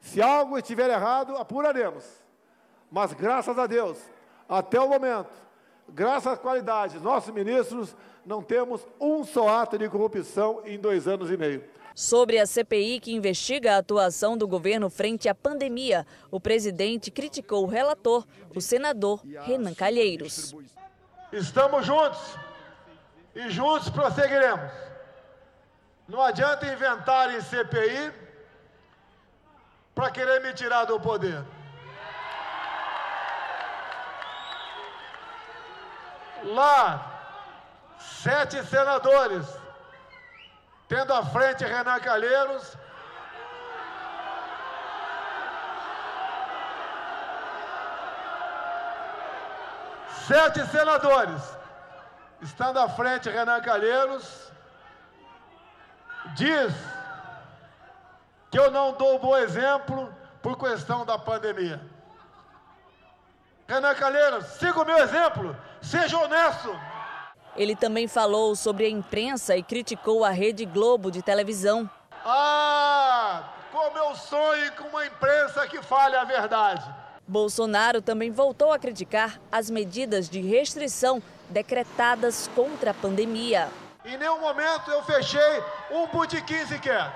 Se 0.00 0.22
algo 0.22 0.57
estiver 0.57 0.88
errado, 0.88 1.37
apuraremos. 1.37 2.04
Mas 2.90 3.12
graças 3.12 3.59
a 3.59 3.66
Deus, 3.66 3.98
até 4.48 4.80
o 4.80 4.88
momento, 4.88 5.30
graças 5.88 6.32
à 6.32 6.37
qualidade, 6.37 6.98
nossos 6.98 7.32
ministros 7.34 7.94
não 8.24 8.42
temos 8.42 8.87
um 9.00 9.24
só 9.24 9.48
ato 9.48 9.76
de 9.76 9.88
corrupção 9.88 10.62
em 10.64 10.78
dois 10.78 11.06
anos 11.06 11.30
e 11.30 11.37
meio. 11.37 11.64
Sobre 11.94 12.38
a 12.38 12.46
CPI 12.46 13.00
que 13.00 13.12
investiga 13.12 13.74
a 13.74 13.78
atuação 13.78 14.38
do 14.38 14.46
governo 14.46 14.88
frente 14.88 15.28
à 15.28 15.34
pandemia, 15.34 16.06
o 16.30 16.38
presidente 16.38 17.11
criticou 17.11 17.64
o 17.64 17.66
relator, 17.66 18.24
o 18.54 18.61
senador 18.61 19.20
Renan 19.44 19.74
Calheiros. 19.74 20.54
Estamos 21.32 21.84
juntos 21.84 22.20
e 23.34 23.50
juntos 23.50 23.90
prosseguiremos. 23.90 24.70
Não 26.08 26.22
adianta 26.22 26.72
inventar 26.72 27.34
em 27.34 27.40
CPI 27.40 28.12
para 29.94 30.11
querer 30.11 30.40
me 30.40 30.54
tirar 30.54 30.84
do 30.84 31.00
poder. 31.00 31.44
Lá, 36.44 37.01
sete 37.98 38.62
senadores, 38.64 39.46
tendo 40.88 41.12
à 41.12 41.24
frente 41.24 41.64
Renan 41.64 41.98
Calheiros. 42.01 42.77
Sete 50.27 50.66
senadores 50.66 51.59
estando 52.40 52.79
à 52.79 52.88
frente 52.88 53.29
Renan 53.29 53.61
Calheiros, 53.61 54.53
diz 56.35 56.72
que 58.51 58.59
eu 58.59 58.70
não 58.70 58.92
dou 58.92 59.18
bom 59.18 59.37
exemplo 59.37 60.14
por 60.42 60.57
questão 60.57 61.05
da 61.05 61.18
pandemia. 61.18 61.81
Renan 63.66 63.94
Calheiros, 63.94 64.46
siga 64.46 64.81
o 64.81 64.85
meu 64.85 64.98
exemplo, 64.98 65.57
seja 65.82 66.18
honesto. 66.18 66.78
Ele 67.56 67.74
também 67.74 68.06
falou 68.06 68.54
sobre 68.54 68.86
a 68.86 68.88
imprensa 68.88 69.56
e 69.56 69.62
criticou 69.62 70.24
a 70.24 70.30
Rede 70.30 70.64
Globo 70.64 71.10
de 71.10 71.22
televisão. 71.22 71.90
Ah, 72.24 73.48
como 73.72 73.98
eu 73.98 74.14
sonho 74.14 74.72
com 74.72 74.88
uma 74.88 75.06
imprensa 75.06 75.66
que 75.66 75.82
fale 75.82 76.16
a 76.16 76.24
verdade. 76.24 76.84
Bolsonaro 77.26 78.00
também 78.00 78.30
voltou 78.30 78.72
a 78.72 78.78
criticar 78.78 79.38
as 79.50 79.68
medidas 79.68 80.28
de 80.28 80.40
restrição 80.40 81.22
decretadas 81.50 82.48
contra 82.54 82.92
a 82.92 82.94
pandemia. 82.94 83.68
Em 84.04 84.16
nenhum 84.16 84.40
momento 84.40 84.90
eu 84.90 85.02
fechei 85.02 85.62
um 85.90 86.06
botequim 86.06 86.64
sequer. 86.66 87.12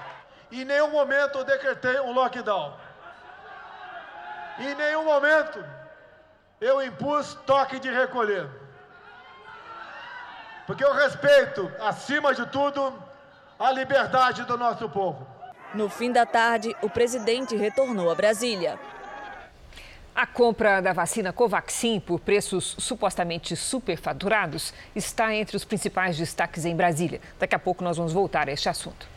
Em 0.50 0.64
nenhum 0.64 0.90
momento 0.90 1.38
eu 1.38 1.44
decretei 1.44 2.00
um 2.00 2.12
lockdown. 2.12 2.74
Em 4.58 4.74
nenhum 4.74 5.04
momento 5.04 5.64
eu 6.62 6.80
impus 6.80 7.36
toque 7.44 7.80
de 7.80 7.90
recolher. 7.90 8.48
Porque 10.64 10.84
eu 10.84 10.94
respeito, 10.94 11.70
acima 11.80 12.32
de 12.32 12.46
tudo, 12.46 12.94
a 13.58 13.72
liberdade 13.72 14.44
do 14.44 14.56
nosso 14.56 14.88
povo. 14.88 15.26
No 15.74 15.90
fim 15.90 16.12
da 16.12 16.24
tarde, 16.24 16.74
o 16.80 16.88
presidente 16.88 17.56
retornou 17.56 18.08
a 18.08 18.14
Brasília. 18.14 18.78
A 20.14 20.24
compra 20.24 20.80
da 20.80 20.92
vacina 20.92 21.32
Covaxin 21.32 21.98
por 21.98 22.20
preços 22.20 22.76
supostamente 22.78 23.56
superfaturados 23.56 24.72
está 24.94 25.34
entre 25.34 25.56
os 25.56 25.64
principais 25.64 26.16
destaques 26.16 26.64
em 26.64 26.76
Brasília. 26.76 27.20
Daqui 27.40 27.56
a 27.56 27.58
pouco 27.58 27.82
nós 27.82 27.96
vamos 27.96 28.12
voltar 28.12 28.48
a 28.48 28.52
este 28.52 28.68
assunto. 28.68 29.08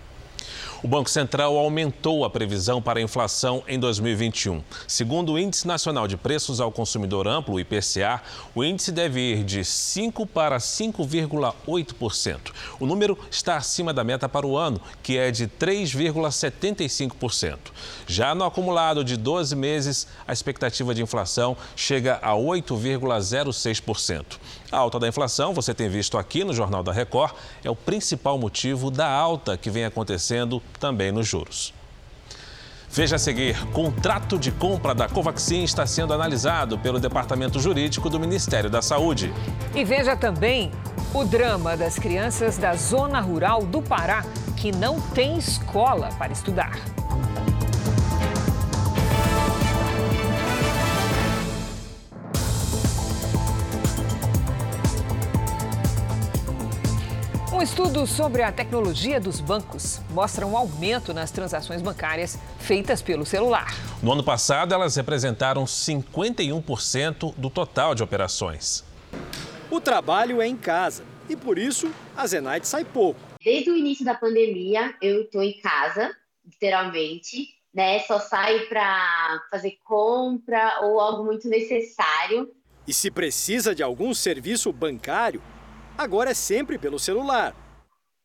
O 0.86 0.88
Banco 0.88 1.10
Central 1.10 1.58
aumentou 1.58 2.24
a 2.24 2.30
previsão 2.30 2.80
para 2.80 3.00
a 3.00 3.02
inflação 3.02 3.64
em 3.68 3.80
2021. 3.80 4.62
Segundo 4.88 5.32
o 5.32 5.40
Índice 5.40 5.66
Nacional 5.66 6.08
de 6.08 6.16
Preços 6.16 6.62
ao 6.62 6.72
Consumidor 6.72 7.28
Amplo, 7.28 7.56
o 7.56 7.60
IPCA, 7.60 8.22
o 8.54 8.64
índice 8.64 8.92
deve 8.92 9.20
ir 9.20 9.44
de 9.44 9.66
5 9.66 10.28
para 10.28 10.60
5,8%. 10.60 12.38
O 12.80 12.86
número 12.86 13.18
está 13.32 13.58
acima 13.58 13.92
da 13.92 14.04
meta 14.04 14.30
para 14.30 14.46
o 14.46 14.56
ano, 14.56 14.80
que 15.02 15.18
é 15.18 15.32
de 15.32 15.48
3,75%. 15.48 17.58
Já 18.06 18.36
no 18.36 18.44
acumulado 18.44 19.04
de 19.04 19.18
12 19.18 19.56
meses, 19.56 20.08
a 20.28 20.34
expectativa 20.34 20.94
de 20.94 21.02
inflação 21.02 21.58
chega 21.76 22.20
a 22.22 22.34
8,06%. 22.34 24.38
A 24.76 24.78
alta 24.78 25.00
da 25.00 25.08
inflação, 25.08 25.54
você 25.54 25.74
tem 25.74 25.88
visto 25.88 26.18
aqui 26.18 26.44
no 26.44 26.54
Jornal 26.54 26.84
da 26.84 26.92
Record, 26.92 27.32
é 27.64 27.70
o 27.70 27.76
principal 27.78 28.38
motivo 28.38 28.92
da 28.92 29.08
alta 29.08 29.56
que 29.56 29.70
vem 29.70 29.86
acontecendo 29.86 30.62
também 30.82 31.14
nos 31.14 31.26
juros. 31.26 31.74
Veja 32.90 33.16
a 33.16 33.20
seguir: 33.20 33.58
contrato 33.68 34.38
de 34.38 34.52
compra 34.52 34.94
da 34.94 35.08
Covaxin 35.08 35.64
está 35.64 35.88
sendo 35.88 36.14
analisado 36.14 36.78
pelo 36.78 37.00
Departamento 37.00 37.58
Jurídico 37.58 38.10
do 38.10 38.20
Ministério 38.20 38.70
da 38.70 38.82
Saúde. 38.82 39.34
E 39.74 39.86
veja 39.86 40.14
também 40.14 40.74
o 41.14 41.24
drama 41.24 41.78
das 41.78 41.98
crianças 41.98 42.58
da 42.58 42.76
zona 42.76 43.22
rural 43.22 43.62
do 43.66 43.82
Pará 43.82 44.26
que 44.58 44.74
não 44.74 45.00
tem 45.00 45.38
escola 45.38 46.10
para 46.18 46.34
estudar. 46.34 46.78
Um 57.66 57.68
estudo 57.68 58.06
sobre 58.06 58.44
a 58.44 58.52
tecnologia 58.52 59.20
dos 59.20 59.42
bancos 59.42 60.00
mostra 60.12 60.46
um 60.46 60.56
aumento 60.56 61.16
nas 61.16 61.32
transações 61.32 61.82
bancárias 61.82 62.38
feitas 62.60 63.02
pelo 63.02 63.26
celular. 63.26 63.74
No 64.04 64.12
ano 64.12 64.24
passado, 64.24 64.72
elas 64.72 64.96
representaram 64.96 65.64
51% 65.64 67.34
do 67.36 67.50
total 67.50 67.96
de 67.96 68.04
operações. 68.04 68.84
O 69.72 69.82
trabalho 69.82 70.44
é 70.44 70.48
em 70.48 70.56
casa 70.56 71.04
e 71.28 71.36
por 71.36 71.58
isso 71.58 71.92
a 72.16 72.28
Zenaide 72.28 72.68
sai 72.68 72.86
pouco. 72.86 73.20
Desde 73.44 73.72
o 73.72 73.76
início 73.76 74.06
da 74.06 74.14
pandemia, 74.14 74.96
eu 75.02 75.24
estou 75.24 75.42
em 75.42 75.60
casa, 75.60 76.16
literalmente, 76.46 77.48
né? 77.74 77.98
Só 78.02 78.20
saio 78.20 78.70
para 78.70 79.42
fazer 79.50 79.80
compra 79.84 80.82
ou 80.84 81.00
algo 81.00 81.26
muito 81.26 81.50
necessário. 81.50 82.48
E 82.88 82.94
se 82.94 83.10
precisa 83.10 83.74
de 83.74 83.82
algum 83.82 84.14
serviço 84.14 84.72
bancário, 84.72 85.42
agora 85.98 86.32
é 86.32 86.34
sempre 86.34 86.78
pelo 86.78 87.00
celular. 87.00 87.54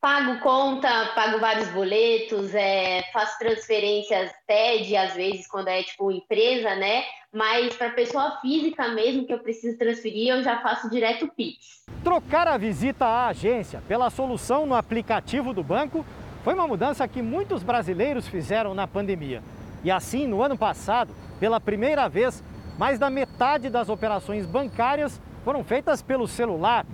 Pago 0.01 0.41
conta, 0.41 1.13
pago 1.15 1.39
vários 1.39 1.69
boletos, 1.69 2.55
é, 2.55 3.03
faço 3.13 3.39
transferências 3.39 4.33
TED, 4.47 4.97
às 4.97 5.13
vezes, 5.13 5.47
quando 5.47 5.69
é 5.69 5.83
tipo 5.83 6.11
empresa, 6.11 6.75
né? 6.75 7.05
Mas 7.31 7.77
para 7.77 7.91
pessoa 7.91 8.39
física 8.41 8.89
mesmo 8.89 9.27
que 9.27 9.33
eu 9.35 9.41
preciso 9.41 9.77
transferir, 9.77 10.29
eu 10.29 10.43
já 10.43 10.59
faço 10.61 10.89
direto 10.89 11.31
Pix. 11.37 11.85
Trocar 12.03 12.49
a 12.49 12.57
visita 12.57 13.05
à 13.05 13.29
agência 13.29 13.83
pela 13.87 14.09
solução 14.09 14.65
no 14.65 14.75
aplicativo 14.75 15.53
do 15.53 15.63
banco 15.63 16.05
foi 16.43 16.55
uma 16.55 16.67
mudança 16.67 17.07
que 17.07 17.21
muitos 17.21 17.63
brasileiros 17.63 18.27
fizeram 18.27 18.73
na 18.73 18.87
pandemia. 18.87 19.43
E 19.85 19.91
assim, 19.91 20.27
no 20.27 20.43
ano 20.43 20.57
passado, 20.57 21.15
pela 21.39 21.61
primeira 21.61 22.09
vez, 22.09 22.43
mais 22.79 22.99
da 22.99 23.11
metade 23.11 23.69
das 23.69 23.91
operações 23.91 24.47
bancárias 24.47 25.21
foram 25.45 25.63
feitas 25.63 26.01
pelo 26.01 26.27
celular 26.27 26.87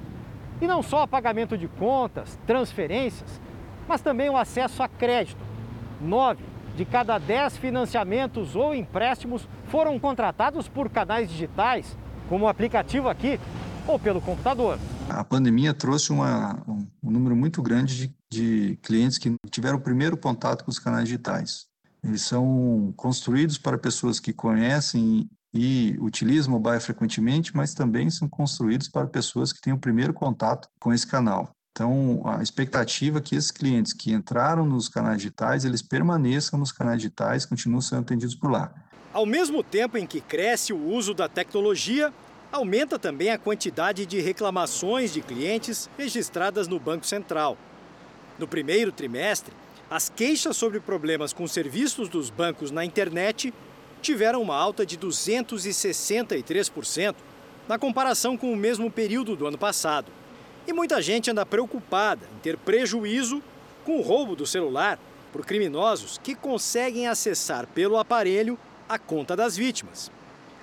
e 0.60 0.66
não 0.66 0.82
só 0.82 1.06
pagamento 1.06 1.56
de 1.56 1.68
contas, 1.68 2.38
transferências, 2.46 3.40
mas 3.88 4.00
também 4.00 4.28
o 4.28 4.36
acesso 4.36 4.82
a 4.82 4.88
crédito. 4.88 5.44
Nove 6.00 6.44
de 6.76 6.84
cada 6.84 7.18
dez 7.18 7.56
financiamentos 7.56 8.54
ou 8.54 8.74
empréstimos 8.74 9.48
foram 9.68 9.98
contratados 9.98 10.68
por 10.68 10.90
canais 10.90 11.30
digitais, 11.30 11.96
como 12.28 12.44
o 12.44 12.48
aplicativo 12.48 13.08
aqui, 13.08 13.40
ou 13.86 13.98
pelo 13.98 14.20
computador. 14.20 14.78
A 15.08 15.24
pandemia 15.24 15.72
trouxe 15.72 16.12
uma, 16.12 16.62
um, 16.68 16.86
número 17.02 17.34
muito 17.34 17.62
grande 17.62 17.96
de, 17.96 18.14
de 18.30 18.76
clientes 18.82 19.16
que 19.16 19.34
tiveram 19.50 19.78
o 19.78 19.80
primeiro 19.80 20.16
contato 20.16 20.64
com 20.64 20.70
os 20.70 20.78
canais 20.78 21.04
digitais. 21.04 21.66
Eles 22.04 22.22
são 22.22 22.92
construídos 22.96 23.56
para 23.58 23.78
pessoas 23.78 24.20
que 24.20 24.32
conhecem 24.32 25.28
e 25.56 25.96
utilizam 25.98 26.54
o 26.54 26.60
mobile 26.60 26.80
frequentemente, 26.80 27.56
mas 27.56 27.72
também 27.72 28.10
são 28.10 28.28
construídos 28.28 28.88
para 28.88 29.06
pessoas 29.06 29.52
que 29.52 29.60
têm 29.60 29.72
o 29.72 29.78
primeiro 29.78 30.12
contato 30.12 30.68
com 30.78 30.92
esse 30.92 31.06
canal. 31.06 31.50
Então, 31.72 32.22
a 32.24 32.42
expectativa 32.42 33.18
é 33.18 33.20
que 33.20 33.36
esses 33.36 33.50
clientes 33.50 33.92
que 33.92 34.12
entraram 34.12 34.64
nos 34.64 34.88
canais 34.88 35.18
digitais, 35.18 35.64
eles 35.64 35.82
permaneçam 35.82 36.58
nos 36.58 36.72
canais 36.72 37.00
digitais, 37.00 37.44
continuem 37.44 37.82
sendo 37.82 38.00
atendidos 38.00 38.34
por 38.34 38.50
lá. 38.50 38.72
Ao 39.12 39.26
mesmo 39.26 39.62
tempo 39.62 39.98
em 39.98 40.06
que 40.06 40.20
cresce 40.20 40.72
o 40.72 40.82
uso 40.82 41.12
da 41.12 41.28
tecnologia, 41.28 42.12
aumenta 42.52 42.98
também 42.98 43.30
a 43.30 43.38
quantidade 43.38 44.06
de 44.06 44.20
reclamações 44.20 45.12
de 45.12 45.20
clientes 45.20 45.90
registradas 45.98 46.68
no 46.68 46.78
Banco 46.78 47.06
Central. 47.06 47.58
No 48.38 48.46
primeiro 48.46 48.92
trimestre, 48.92 49.52
as 49.90 50.08
queixas 50.08 50.56
sobre 50.56 50.80
problemas 50.80 51.32
com 51.32 51.46
serviços 51.46 52.08
dos 52.08 52.30
bancos 52.30 52.70
na 52.70 52.84
internet 52.84 53.52
tiveram 54.02 54.42
uma 54.42 54.56
alta 54.56 54.86
de 54.86 54.98
263% 54.98 57.14
na 57.68 57.78
comparação 57.78 58.36
com 58.36 58.52
o 58.52 58.56
mesmo 58.56 58.90
período 58.90 59.34
do 59.34 59.46
ano 59.46 59.58
passado. 59.58 60.12
E 60.66 60.72
muita 60.72 61.02
gente 61.02 61.30
anda 61.30 61.46
preocupada 61.46 62.26
em 62.36 62.40
ter 62.40 62.56
prejuízo 62.56 63.42
com 63.84 63.98
o 63.98 64.02
roubo 64.02 64.34
do 64.34 64.46
celular 64.46 64.98
por 65.32 65.44
criminosos 65.44 66.18
que 66.18 66.34
conseguem 66.34 67.06
acessar 67.06 67.66
pelo 67.68 67.98
aparelho 67.98 68.58
a 68.88 68.98
conta 68.98 69.36
das 69.36 69.56
vítimas. 69.56 70.10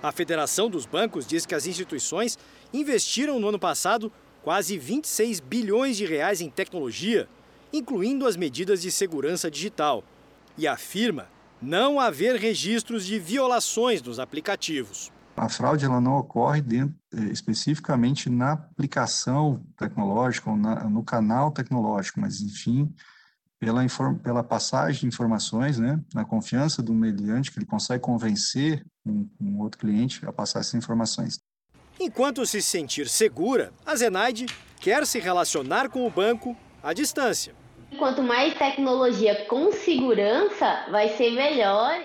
A 0.02 0.12
Federação 0.12 0.70
dos 0.70 0.86
Bancos 0.86 1.26
diz 1.26 1.46
que 1.46 1.56
as 1.56 1.66
instituições 1.66 2.38
investiram 2.74 3.40
no 3.40 3.50
ano 3.50 3.60
passado 3.60 4.12
quase 4.42 4.78
26 4.78 5.40
bilhões 5.40 5.96
de 5.96 6.06
reais 6.06 6.42
em 6.42 6.50
tecnologia, 6.50 7.30
incluindo 7.72 8.28
as 8.28 8.36
medidas 8.36 8.82
de 8.82 8.92
segurança 8.92 9.50
digital, 9.50 10.04
e 10.58 10.68
afirma 10.68 11.30
não 11.64 12.00
haver 12.00 12.36
registros 12.36 13.06
de 13.06 13.18
violações 13.18 14.02
dos 14.02 14.20
aplicativos. 14.20 15.12
A 15.36 15.50
fraude 15.50 15.86
ela 15.86 16.00
não 16.00 16.18
ocorre 16.18 16.62
dentro, 16.62 16.94
eh, 17.14 17.32
especificamente 17.32 18.30
na 18.30 18.52
aplicação 18.52 19.66
tecnológica 19.78 20.50
ou 20.50 20.58
na, 20.58 20.84
no 20.84 21.04
canal 21.04 21.52
tecnológico, 21.52 22.20
mas 22.20 22.42
enfim, 22.42 22.94
pela, 23.60 23.84
inform, 23.84 24.16
pela 24.18 24.44
passagem 24.44 25.02
de 25.02 25.08
informações, 25.08 25.80
né, 25.80 26.00
na 26.14 26.24
confiança 26.24 26.84
do 26.84 26.94
mediante, 26.94 27.52
que 27.52 27.58
ele 27.58 27.66
consegue 27.66 28.04
convencer 28.04 28.86
um, 29.06 29.28
um 29.42 29.60
outro 29.60 29.80
cliente 29.80 30.24
a 30.26 30.34
passar 30.34 30.60
essas 30.60 30.76
informações. 30.76 31.40
Enquanto 32.00 32.46
se 32.46 32.62
sentir 32.62 33.08
segura, 33.08 33.72
a 33.86 33.96
Zenaide 33.96 34.46
quer 34.80 35.08
se 35.08 35.20
relacionar 35.20 35.90
com 35.90 36.06
o 36.06 36.12
banco 36.12 36.56
à 36.84 36.94
distância. 36.94 37.56
Quanto 37.98 38.24
mais 38.24 38.54
tecnologia 38.56 39.46
com 39.46 39.72
segurança, 39.72 40.86
vai 40.90 41.10
ser 41.10 41.32
melhor. 41.32 42.02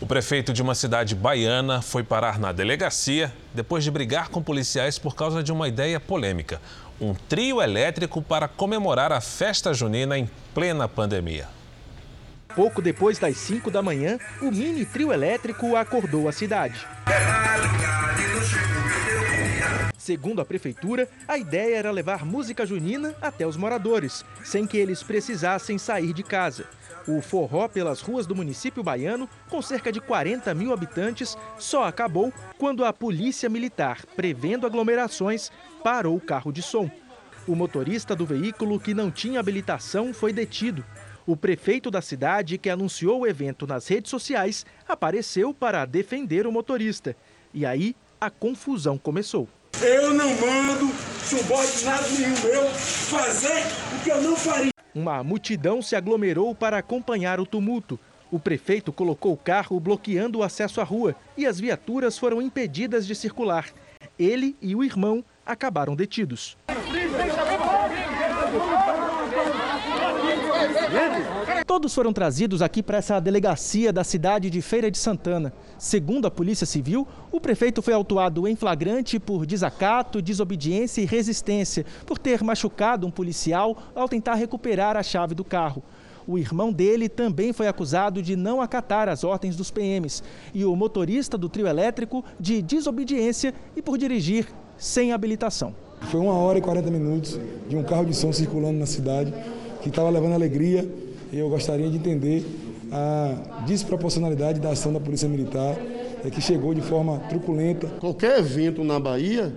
O 0.00 0.06
prefeito 0.06 0.52
de 0.52 0.62
uma 0.62 0.74
cidade 0.74 1.14
baiana 1.14 1.82
foi 1.82 2.04
parar 2.04 2.38
na 2.38 2.52
delegacia 2.52 3.32
depois 3.52 3.82
de 3.82 3.90
brigar 3.90 4.28
com 4.28 4.40
policiais 4.40 4.98
por 4.98 5.16
causa 5.16 5.42
de 5.42 5.50
uma 5.50 5.66
ideia 5.66 5.98
polêmica: 5.98 6.60
um 7.00 7.14
trio 7.14 7.60
elétrico 7.60 8.22
para 8.22 8.46
comemorar 8.46 9.10
a 9.10 9.20
festa 9.20 9.74
junina 9.74 10.16
em 10.16 10.30
plena 10.54 10.86
pandemia. 10.88 11.48
Pouco 12.54 12.80
depois 12.80 13.18
das 13.18 13.36
5 13.36 13.70
da 13.70 13.82
manhã, 13.82 14.18
o 14.40 14.50
mini 14.50 14.84
trio 14.84 15.12
elétrico 15.12 15.74
acordou 15.76 16.28
a 16.28 16.32
cidade. 16.32 16.86
Segundo 19.98 20.40
a 20.40 20.44
prefeitura, 20.44 21.08
a 21.26 21.36
ideia 21.36 21.74
era 21.74 21.90
levar 21.90 22.24
música 22.24 22.64
junina 22.64 23.16
até 23.20 23.44
os 23.44 23.56
moradores, 23.56 24.24
sem 24.44 24.64
que 24.64 24.78
eles 24.78 25.02
precisassem 25.02 25.76
sair 25.76 26.12
de 26.12 26.22
casa. 26.22 26.66
O 27.08 27.20
forró 27.20 27.66
pelas 27.66 28.00
ruas 28.00 28.24
do 28.24 28.36
município 28.36 28.80
baiano, 28.80 29.28
com 29.50 29.60
cerca 29.60 29.90
de 29.90 30.00
40 30.00 30.54
mil 30.54 30.72
habitantes, 30.72 31.36
só 31.58 31.82
acabou 31.82 32.32
quando 32.56 32.84
a 32.84 32.92
polícia 32.92 33.48
militar, 33.48 34.06
prevendo 34.14 34.66
aglomerações, 34.66 35.50
parou 35.82 36.16
o 36.16 36.20
carro 36.20 36.52
de 36.52 36.62
som. 36.62 36.88
O 37.44 37.56
motorista 37.56 38.14
do 38.14 38.24
veículo, 38.24 38.78
que 38.78 38.94
não 38.94 39.10
tinha 39.10 39.40
habilitação, 39.40 40.14
foi 40.14 40.32
detido. 40.32 40.84
O 41.26 41.36
prefeito 41.36 41.90
da 41.90 42.00
cidade, 42.00 42.56
que 42.56 42.70
anunciou 42.70 43.22
o 43.22 43.26
evento 43.26 43.66
nas 43.66 43.88
redes 43.88 44.10
sociais, 44.10 44.64
apareceu 44.86 45.52
para 45.52 45.84
defender 45.84 46.46
o 46.46 46.52
motorista. 46.52 47.16
E 47.52 47.66
aí 47.66 47.96
a 48.20 48.30
confusão 48.30 48.96
começou. 48.96 49.48
Eu 49.80 50.12
não 50.12 50.30
mando 50.30 50.92
subordinado 51.22 52.08
nenhum 52.10 52.34
meu 52.42 52.68
fazer 52.68 53.62
o 53.94 54.02
que 54.02 54.10
eu 54.10 54.20
não 54.20 54.34
faria. 54.34 54.70
Uma 54.92 55.22
multidão 55.22 55.80
se 55.80 55.94
aglomerou 55.94 56.52
para 56.52 56.78
acompanhar 56.78 57.38
o 57.38 57.46
tumulto. 57.46 57.98
O 58.30 58.40
prefeito 58.40 58.92
colocou 58.92 59.32
o 59.32 59.36
carro 59.36 59.78
bloqueando 59.78 60.40
o 60.40 60.42
acesso 60.42 60.80
à 60.80 60.84
rua 60.84 61.14
e 61.36 61.46
as 61.46 61.60
viaturas 61.60 62.18
foram 62.18 62.42
impedidas 62.42 63.06
de 63.06 63.14
circular. 63.14 63.66
Ele 64.18 64.56
e 64.60 64.74
o 64.74 64.82
irmão 64.82 65.24
acabaram 65.46 65.94
detidos. 65.94 66.56
Todos 71.68 71.94
foram 71.94 72.14
trazidos 72.14 72.62
aqui 72.62 72.82
para 72.82 72.96
essa 72.96 73.20
delegacia 73.20 73.92
da 73.92 74.02
cidade 74.02 74.48
de 74.48 74.62
Feira 74.62 74.90
de 74.90 74.96
Santana. 74.96 75.52
Segundo 75.76 76.24
a 76.24 76.30
Polícia 76.30 76.64
Civil, 76.64 77.06
o 77.30 77.38
prefeito 77.38 77.82
foi 77.82 77.92
autuado 77.92 78.48
em 78.48 78.56
flagrante 78.56 79.18
por 79.18 79.44
desacato, 79.44 80.22
desobediência 80.22 81.02
e 81.02 81.04
resistência, 81.04 81.84
por 82.06 82.16
ter 82.16 82.42
machucado 82.42 83.06
um 83.06 83.10
policial 83.10 83.76
ao 83.94 84.08
tentar 84.08 84.36
recuperar 84.36 84.96
a 84.96 85.02
chave 85.02 85.34
do 85.34 85.44
carro. 85.44 85.82
O 86.26 86.38
irmão 86.38 86.72
dele 86.72 87.06
também 87.06 87.52
foi 87.52 87.68
acusado 87.68 88.22
de 88.22 88.34
não 88.34 88.62
acatar 88.62 89.06
as 89.06 89.22
ordens 89.22 89.54
dos 89.54 89.70
PMs 89.70 90.22
e 90.54 90.64
o 90.64 90.74
motorista 90.74 91.36
do 91.36 91.50
trio 91.50 91.66
elétrico 91.66 92.24
de 92.40 92.62
desobediência 92.62 93.52
e 93.76 93.82
por 93.82 93.98
dirigir 93.98 94.48
sem 94.78 95.12
habilitação. 95.12 95.74
Foi 96.00 96.18
uma 96.18 96.32
hora 96.32 96.56
e 96.56 96.62
40 96.62 96.90
minutos 96.90 97.38
de 97.68 97.76
um 97.76 97.82
carro 97.82 98.06
de 98.06 98.14
som 98.14 98.32
circulando 98.32 98.78
na 98.78 98.86
cidade 98.86 99.34
que 99.82 99.90
estava 99.90 100.08
levando 100.08 100.32
alegria 100.32 100.88
eu 101.32 101.48
gostaria 101.48 101.88
de 101.88 101.96
entender 101.96 102.44
a 102.90 103.64
desproporcionalidade 103.66 104.60
da 104.60 104.70
ação 104.70 104.92
da 104.92 105.00
Polícia 105.00 105.28
Militar, 105.28 105.76
é 106.24 106.30
que 106.30 106.40
chegou 106.40 106.74
de 106.74 106.80
forma 106.80 107.18
truculenta. 107.28 107.86
Qualquer 108.00 108.38
evento 108.38 108.82
na 108.82 108.98
Bahia, 108.98 109.54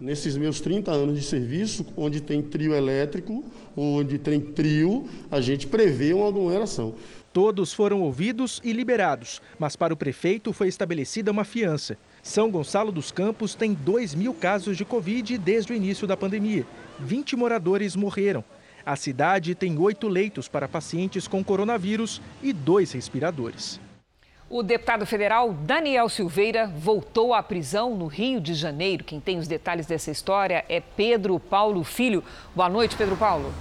nesses 0.00 0.36
meus 0.36 0.60
30 0.60 0.90
anos 0.90 1.18
de 1.18 1.24
serviço, 1.24 1.86
onde 1.96 2.20
tem 2.20 2.42
trio 2.42 2.74
elétrico, 2.74 3.44
onde 3.76 4.18
tem 4.18 4.40
trio, 4.40 5.04
a 5.30 5.40
gente 5.40 5.66
prevê 5.66 6.12
uma 6.12 6.28
aglomeração. 6.28 6.94
Todos 7.32 7.74
foram 7.74 8.00
ouvidos 8.00 8.62
e 8.64 8.72
liberados, 8.72 9.42
mas 9.58 9.76
para 9.76 9.92
o 9.92 9.96
prefeito 9.96 10.54
foi 10.54 10.68
estabelecida 10.68 11.30
uma 11.30 11.44
fiança. 11.44 11.98
São 12.22 12.50
Gonçalo 12.50 12.90
dos 12.90 13.12
Campos 13.12 13.54
tem 13.54 13.74
2 13.74 14.14
mil 14.14 14.32
casos 14.32 14.76
de 14.76 14.86
Covid 14.86 15.36
desde 15.36 15.72
o 15.72 15.76
início 15.76 16.06
da 16.06 16.16
pandemia. 16.16 16.66
20 16.98 17.36
moradores 17.36 17.94
morreram. 17.94 18.42
A 18.86 18.94
cidade 18.94 19.52
tem 19.56 19.76
oito 19.80 20.06
leitos 20.06 20.46
para 20.46 20.68
pacientes 20.68 21.26
com 21.26 21.42
coronavírus 21.42 22.22
e 22.40 22.52
dois 22.52 22.92
respiradores. 22.92 23.80
O 24.48 24.62
deputado 24.62 25.04
federal 25.04 25.52
Daniel 25.52 26.08
Silveira 26.08 26.68
voltou 26.68 27.34
à 27.34 27.42
prisão 27.42 27.96
no 27.96 28.06
Rio 28.06 28.40
de 28.40 28.54
Janeiro. 28.54 29.02
Quem 29.02 29.18
tem 29.18 29.38
os 29.38 29.48
detalhes 29.48 29.86
dessa 29.86 30.12
história 30.12 30.64
é 30.68 30.80
Pedro 30.80 31.40
Paulo 31.40 31.82
Filho. 31.82 32.22
Boa 32.54 32.68
noite, 32.68 32.94
Pedro 32.94 33.16
Paulo. 33.16 33.52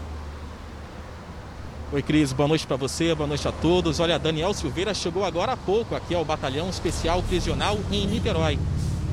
Oi, 1.91 2.03
Cris. 2.03 2.31
Boa 2.31 2.47
noite 2.47 2.67
para 2.67 2.75
você, 2.75 3.15
boa 3.15 3.25
noite 3.25 3.47
a 3.47 3.51
todos. 3.51 3.99
Olha, 3.99 4.19
Daniel 4.19 4.53
Silveira 4.53 4.93
chegou 4.93 5.25
agora 5.25 5.53
há 5.53 5.57
pouco 5.57 5.95
aqui 5.95 6.13
ao 6.13 6.23
Batalhão 6.23 6.69
Especial 6.69 7.23
Prisional 7.23 7.79
em 7.91 8.05
Niterói. 8.05 8.59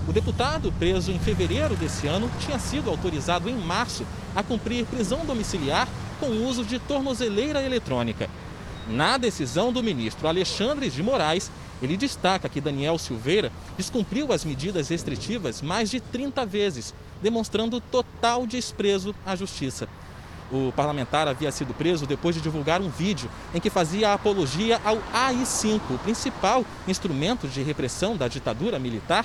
O 0.08 0.12
deputado, 0.12 0.72
preso 0.80 1.12
em 1.12 1.18
fevereiro 1.18 1.76
desse 1.76 2.08
ano, 2.08 2.28
tinha 2.40 2.58
sido 2.58 2.90
autorizado 2.90 3.48
em 3.48 3.56
março 3.56 4.04
a 4.34 4.42
cumprir 4.42 4.84
prisão 4.84 5.24
domiciliar 5.24 5.88
com 6.18 6.26
uso 6.44 6.64
de 6.64 6.78
tornozeleira 6.80 7.62
eletrônica. 7.62 8.28
Na 8.88 9.16
decisão 9.16 9.72
do 9.72 9.82
ministro 9.82 10.26
Alexandre 10.26 10.90
de 10.90 11.02
Moraes, 11.02 11.52
ele 11.80 11.96
destaca 11.96 12.48
que 12.48 12.60
Daniel 12.60 12.98
Silveira 12.98 13.52
descumpriu 13.76 14.32
as 14.32 14.44
medidas 14.44 14.88
restritivas 14.88 15.62
mais 15.62 15.88
de 15.88 16.00
30 16.00 16.44
vezes, 16.46 16.92
demonstrando 17.22 17.80
total 17.80 18.44
desprezo 18.44 19.14
à 19.24 19.36
justiça. 19.36 19.88
O 20.50 20.72
parlamentar 20.72 21.28
havia 21.28 21.50
sido 21.50 21.72
preso 21.72 22.06
depois 22.06 22.34
de 22.34 22.40
divulgar 22.40 22.82
um 22.82 22.90
vídeo 22.90 23.30
em 23.54 23.60
que 23.60 23.70
fazia 23.70 24.12
apologia 24.12 24.80
ao 24.84 24.98
AI-5, 25.12 25.80
o 25.90 25.98
principal 25.98 26.64
instrumento 26.86 27.48
de 27.48 27.62
repressão 27.62 28.16
da 28.16 28.28
ditadura 28.28 28.78
militar, 28.78 29.24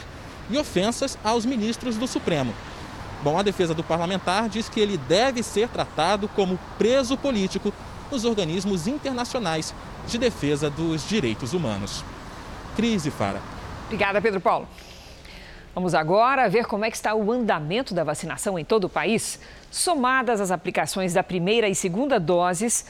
e 0.49 0.57
ofensas 0.57 1.17
aos 1.23 1.45
ministros 1.45 1.97
do 1.97 2.07
Supremo. 2.07 2.53
Bom, 3.23 3.37
a 3.37 3.43
defesa 3.43 3.73
do 3.73 3.83
parlamentar 3.83 4.47
diz 4.47 4.69
que 4.69 4.79
ele 4.79 4.97
deve 4.97 5.41
ser 5.41 5.67
tratado 5.69 6.27
como 6.29 6.59
preso 6.77 7.17
político 7.17 7.73
nos 8.11 8.23
organismos 8.25 8.87
internacionais 8.87 9.73
de 10.07 10.17
defesa 10.17 10.69
dos 10.69 11.07
direitos 11.07 11.53
humanos. 11.53 12.03
Crise 12.75 13.09
Fara. 13.09 13.41
Obrigada, 13.85 14.21
Pedro 14.21 14.39
Paulo. 14.39 14.67
Vamos 15.77 15.93
agora 15.93 16.49
ver 16.49 16.65
como 16.65 16.85
é 16.85 16.89
que 16.89 16.95
está 16.95 17.13
o 17.13 17.31
andamento 17.31 17.93
da 17.93 18.03
vacinação 18.03 18.57
em 18.57 18.65
todo 18.65 18.85
o 18.85 18.89
país. 18.89 19.39
Somadas 19.69 20.41
as 20.41 20.49
aplicações 20.49 21.13
da 21.13 21.21
primeira 21.21 21.69
e 21.69 21.75
segunda 21.75 22.19
doses, 22.19 22.83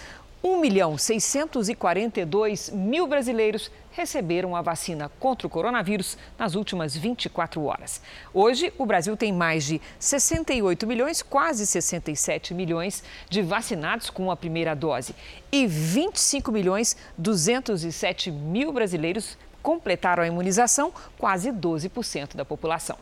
1 0.43 0.59
milhão 0.59 0.97
642 0.97 2.69
mil 2.69 3.07
brasileiros 3.07 3.71
receberam 3.91 4.55
a 4.55 4.61
vacina 4.61 5.09
contra 5.19 5.47
o 5.47 5.49
coronavírus 5.49 6.17
nas 6.37 6.53
últimas 6.53 6.95
24 6.95 7.63
horas. 7.63 7.99
Hoje, 8.31 8.71
o 8.77 8.85
Brasil 8.85 9.17
tem 9.17 9.33
mais 9.33 9.65
de 9.65 9.81
68 9.97 10.85
milhões, 10.85 11.23
quase 11.23 11.65
67 11.65 12.53
milhões 12.53 13.03
de 13.27 13.41
vacinados 13.41 14.11
com 14.11 14.29
a 14.29 14.37
primeira 14.37 14.75
dose 14.75 15.15
e 15.51 15.65
25 15.65 16.51
milhões 16.51 16.95
207 17.17 18.29
mil 18.29 18.71
brasileiros 18.71 19.35
completaram 19.63 20.21
a 20.21 20.27
imunização, 20.27 20.93
quase 21.17 21.51
12% 21.51 22.35
da 22.35 22.45
população. 22.45 22.97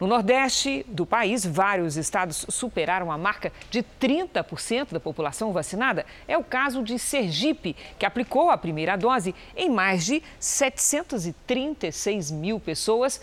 No 0.00 0.06
Nordeste 0.08 0.84
do 0.88 1.06
país, 1.06 1.46
vários 1.46 1.96
estados 1.96 2.44
superaram 2.48 3.12
a 3.12 3.18
marca 3.18 3.52
de 3.70 3.82
30% 4.00 4.92
da 4.92 4.98
população 4.98 5.52
vacinada. 5.52 6.04
É 6.26 6.36
o 6.36 6.42
caso 6.42 6.82
de 6.82 6.98
Sergipe, 6.98 7.76
que 7.98 8.04
aplicou 8.04 8.50
a 8.50 8.58
primeira 8.58 8.96
dose 8.96 9.34
em 9.56 9.70
mais 9.70 10.04
de 10.04 10.20
736 10.40 12.30
mil 12.32 12.58
pessoas, 12.58 13.20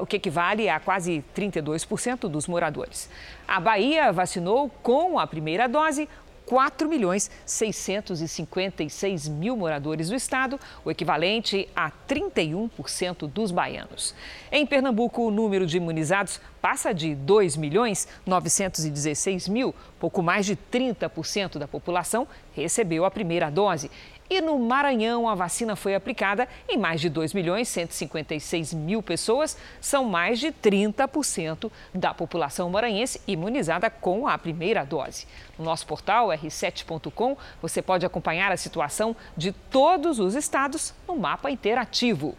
o 0.00 0.06
que 0.06 0.16
equivale 0.16 0.68
a 0.68 0.78
quase 0.78 1.24
32% 1.34 2.28
dos 2.28 2.46
moradores. 2.46 3.08
A 3.48 3.58
Bahia 3.58 4.12
vacinou 4.12 4.68
com 4.82 5.18
a 5.18 5.26
primeira 5.26 5.66
dose 5.66 6.08
4 6.46 6.88
milhões 6.88 7.30
656 7.44 9.28
mil 9.28 9.56
moradores 9.56 10.08
do 10.08 10.14
estado, 10.14 10.58
o 10.84 10.90
equivalente 10.90 11.68
a 11.74 11.90
31% 12.08 13.28
dos 13.28 13.50
baianos. 13.50 14.14
Em 14.50 14.64
Pernambuco, 14.64 15.26
o 15.26 15.30
número 15.30 15.66
de 15.66 15.76
imunizados 15.76 16.40
passa 16.62 16.94
de 16.94 17.14
2 17.14 17.56
milhões 17.56 18.08
916 18.24 19.48
mil, 19.48 19.74
pouco 19.98 20.22
mais 20.22 20.46
de 20.46 20.56
30% 20.56 21.58
da 21.58 21.66
população 21.66 22.26
recebeu 22.54 23.04
a 23.04 23.10
primeira 23.10 23.50
dose. 23.50 23.90
E 24.28 24.40
no 24.40 24.58
Maranhão, 24.58 25.28
a 25.28 25.34
vacina 25.34 25.76
foi 25.76 25.94
aplicada 25.94 26.48
em 26.68 26.76
mais 26.76 27.00
de 27.00 27.08
2 27.08 27.32
milhões 27.32 27.68
156 27.68 28.74
mil 28.74 29.02
pessoas. 29.02 29.56
São 29.80 30.04
mais 30.04 30.38
de 30.38 30.48
30% 30.48 31.70
da 31.94 32.12
população 32.12 32.68
maranhense 32.68 33.20
imunizada 33.26 33.88
com 33.88 34.26
a 34.26 34.36
primeira 34.36 34.84
dose. 34.84 35.26
No 35.58 35.64
nosso 35.64 35.86
portal 35.86 36.28
r7.com, 36.28 37.36
você 37.62 37.80
pode 37.80 38.04
acompanhar 38.04 38.50
a 38.50 38.56
situação 38.56 39.14
de 39.36 39.52
todos 39.52 40.18
os 40.18 40.34
estados 40.34 40.92
no 41.06 41.16
mapa 41.16 41.50
interativo. 41.50 42.36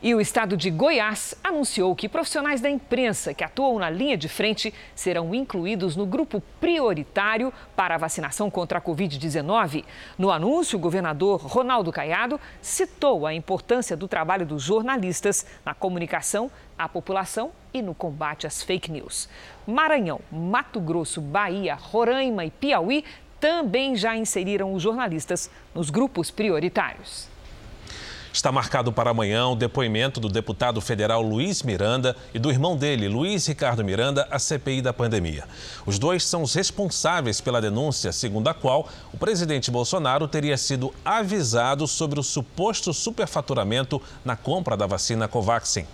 E 0.00 0.14
o 0.14 0.20
estado 0.20 0.56
de 0.56 0.70
Goiás 0.70 1.34
anunciou 1.42 1.96
que 1.96 2.08
profissionais 2.08 2.60
da 2.60 2.70
imprensa 2.70 3.34
que 3.34 3.42
atuam 3.42 3.80
na 3.80 3.90
linha 3.90 4.16
de 4.16 4.28
frente 4.28 4.72
serão 4.94 5.34
incluídos 5.34 5.96
no 5.96 6.06
grupo 6.06 6.40
prioritário 6.60 7.52
para 7.74 7.96
a 7.96 7.98
vacinação 7.98 8.48
contra 8.48 8.78
a 8.78 8.80
Covid-19. 8.80 9.84
No 10.16 10.30
anúncio, 10.30 10.78
o 10.78 10.80
governador 10.80 11.40
Ronaldo 11.40 11.90
Caiado 11.90 12.40
citou 12.62 13.26
a 13.26 13.34
importância 13.34 13.96
do 13.96 14.06
trabalho 14.06 14.46
dos 14.46 14.62
jornalistas 14.62 15.44
na 15.64 15.74
comunicação 15.74 16.48
à 16.78 16.88
população 16.88 17.50
e 17.74 17.82
no 17.82 17.92
combate 17.92 18.46
às 18.46 18.62
fake 18.62 18.92
news. 18.92 19.28
Maranhão, 19.66 20.20
Mato 20.30 20.78
Grosso, 20.78 21.20
Bahia, 21.20 21.74
Roraima 21.74 22.44
e 22.44 22.52
Piauí 22.52 23.04
também 23.40 23.96
já 23.96 24.16
inseriram 24.16 24.72
os 24.72 24.82
jornalistas 24.82 25.50
nos 25.74 25.90
grupos 25.90 26.30
prioritários. 26.30 27.27
Está 28.32 28.52
marcado 28.52 28.92
para 28.92 29.10
amanhã 29.10 29.46
o 29.48 29.56
depoimento 29.56 30.20
do 30.20 30.28
deputado 30.28 30.80
federal 30.80 31.22
Luiz 31.22 31.62
Miranda 31.62 32.14
e 32.32 32.38
do 32.38 32.50
irmão 32.50 32.76
dele, 32.76 33.08
Luiz 33.08 33.46
Ricardo 33.46 33.84
Miranda, 33.84 34.28
à 34.30 34.38
CPI 34.38 34.82
da 34.82 34.92
pandemia. 34.92 35.44
Os 35.86 35.98
dois 35.98 36.24
são 36.24 36.42
os 36.42 36.54
responsáveis 36.54 37.40
pela 37.40 37.60
denúncia, 37.60 38.12
segundo 38.12 38.48
a 38.48 38.54
qual 38.54 38.88
o 39.12 39.16
presidente 39.16 39.70
Bolsonaro 39.70 40.28
teria 40.28 40.56
sido 40.56 40.92
avisado 41.04 41.86
sobre 41.86 42.20
o 42.20 42.22
suposto 42.22 42.92
superfaturamento 42.92 44.00
na 44.24 44.36
compra 44.36 44.76
da 44.76 44.86
vacina 44.86 45.26
Covaxin. 45.26 45.86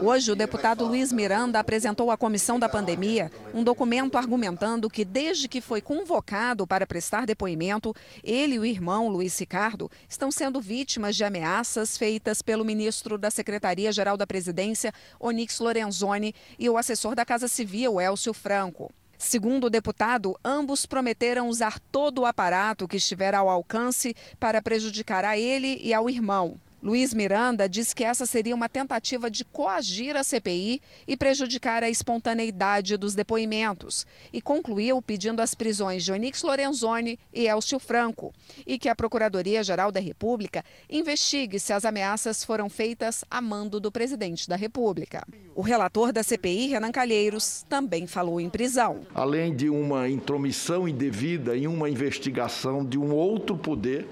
Hoje, 0.00 0.32
o 0.32 0.36
deputado 0.36 0.84
Luiz 0.84 1.12
Miranda 1.12 1.58
apresentou 1.58 2.10
à 2.10 2.16
comissão 2.16 2.58
da 2.58 2.68
pandemia 2.68 3.30
um 3.54 3.62
documento 3.62 4.18
argumentando 4.18 4.90
que, 4.90 5.04
desde 5.04 5.48
que 5.48 5.60
foi 5.60 5.80
convocado 5.80 6.66
para 6.66 6.86
prestar 6.86 7.26
depoimento, 7.26 7.94
ele 8.22 8.54
e 8.54 8.58
o 8.58 8.64
irmão 8.64 9.08
Luiz 9.08 9.38
Ricardo 9.38 9.90
estão 10.08 10.30
sendo 10.30 10.60
vítimas 10.60 11.14
de 11.16 11.24
ameaças 11.24 11.96
feitas 11.96 12.42
pelo 12.42 12.64
ministro 12.64 13.16
da 13.16 13.30
Secretaria-Geral 13.30 14.16
da 14.16 14.26
Presidência, 14.26 14.92
Onix 15.20 15.60
Lorenzoni, 15.60 16.34
e 16.58 16.68
o 16.68 16.76
assessor 16.76 17.14
da 17.14 17.24
Casa 17.24 17.48
Civil, 17.48 18.00
Elcio 18.00 18.34
Franco. 18.34 18.92
Segundo 19.16 19.64
o 19.64 19.70
deputado, 19.70 20.38
ambos 20.44 20.84
prometeram 20.86 21.48
usar 21.48 21.78
todo 21.90 22.22
o 22.22 22.26
aparato 22.26 22.86
que 22.86 22.96
estiver 22.96 23.34
ao 23.34 23.48
alcance 23.48 24.14
para 24.38 24.60
prejudicar 24.60 25.24
a 25.24 25.38
ele 25.38 25.80
e 25.82 25.94
ao 25.94 26.10
irmão. 26.10 26.60
Luiz 26.84 27.14
Miranda 27.14 27.66
diz 27.66 27.94
que 27.94 28.04
essa 28.04 28.26
seria 28.26 28.54
uma 28.54 28.68
tentativa 28.68 29.30
de 29.30 29.42
coagir 29.42 30.18
a 30.18 30.22
CPI 30.22 30.82
e 31.08 31.16
prejudicar 31.16 31.82
a 31.82 31.88
espontaneidade 31.88 32.98
dos 32.98 33.14
depoimentos. 33.14 34.06
E 34.30 34.42
concluiu 34.42 35.00
pedindo 35.00 35.40
as 35.40 35.54
prisões 35.54 36.04
de 36.04 36.12
Onix 36.12 36.42
Lorenzoni 36.42 37.18
e 37.32 37.46
Elcio 37.48 37.78
Franco 37.78 38.34
e 38.66 38.78
que 38.78 38.90
a 38.90 38.94
Procuradoria-Geral 38.94 39.90
da 39.90 39.98
República 39.98 40.62
investigue 40.90 41.58
se 41.58 41.72
as 41.72 41.86
ameaças 41.86 42.44
foram 42.44 42.68
feitas 42.68 43.24
a 43.30 43.40
mando 43.40 43.80
do 43.80 43.90
presidente 43.90 44.46
da 44.46 44.54
República. 44.54 45.26
O 45.54 45.62
relator 45.62 46.12
da 46.12 46.22
CPI, 46.22 46.66
Renan 46.66 46.92
Calheiros, 46.92 47.64
também 47.66 48.06
falou 48.06 48.38
em 48.38 48.50
prisão. 48.50 49.06
Além 49.14 49.56
de 49.56 49.70
uma 49.70 50.06
intromissão 50.06 50.86
indevida 50.86 51.56
em 51.56 51.66
uma 51.66 51.88
investigação 51.88 52.84
de 52.84 52.98
um 52.98 53.14
outro 53.14 53.56
poder, 53.56 54.06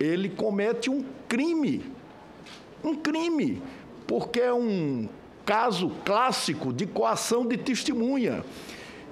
ele 0.00 0.28
comete 0.28 0.90
um 0.90 1.04
crime. 1.28 1.84
Um 2.84 2.94
crime, 2.94 3.62
porque 4.06 4.40
é 4.40 4.52
um 4.52 5.08
caso 5.44 5.90
clássico 6.04 6.72
de 6.72 6.86
coação 6.86 7.46
de 7.46 7.56
testemunha 7.56 8.44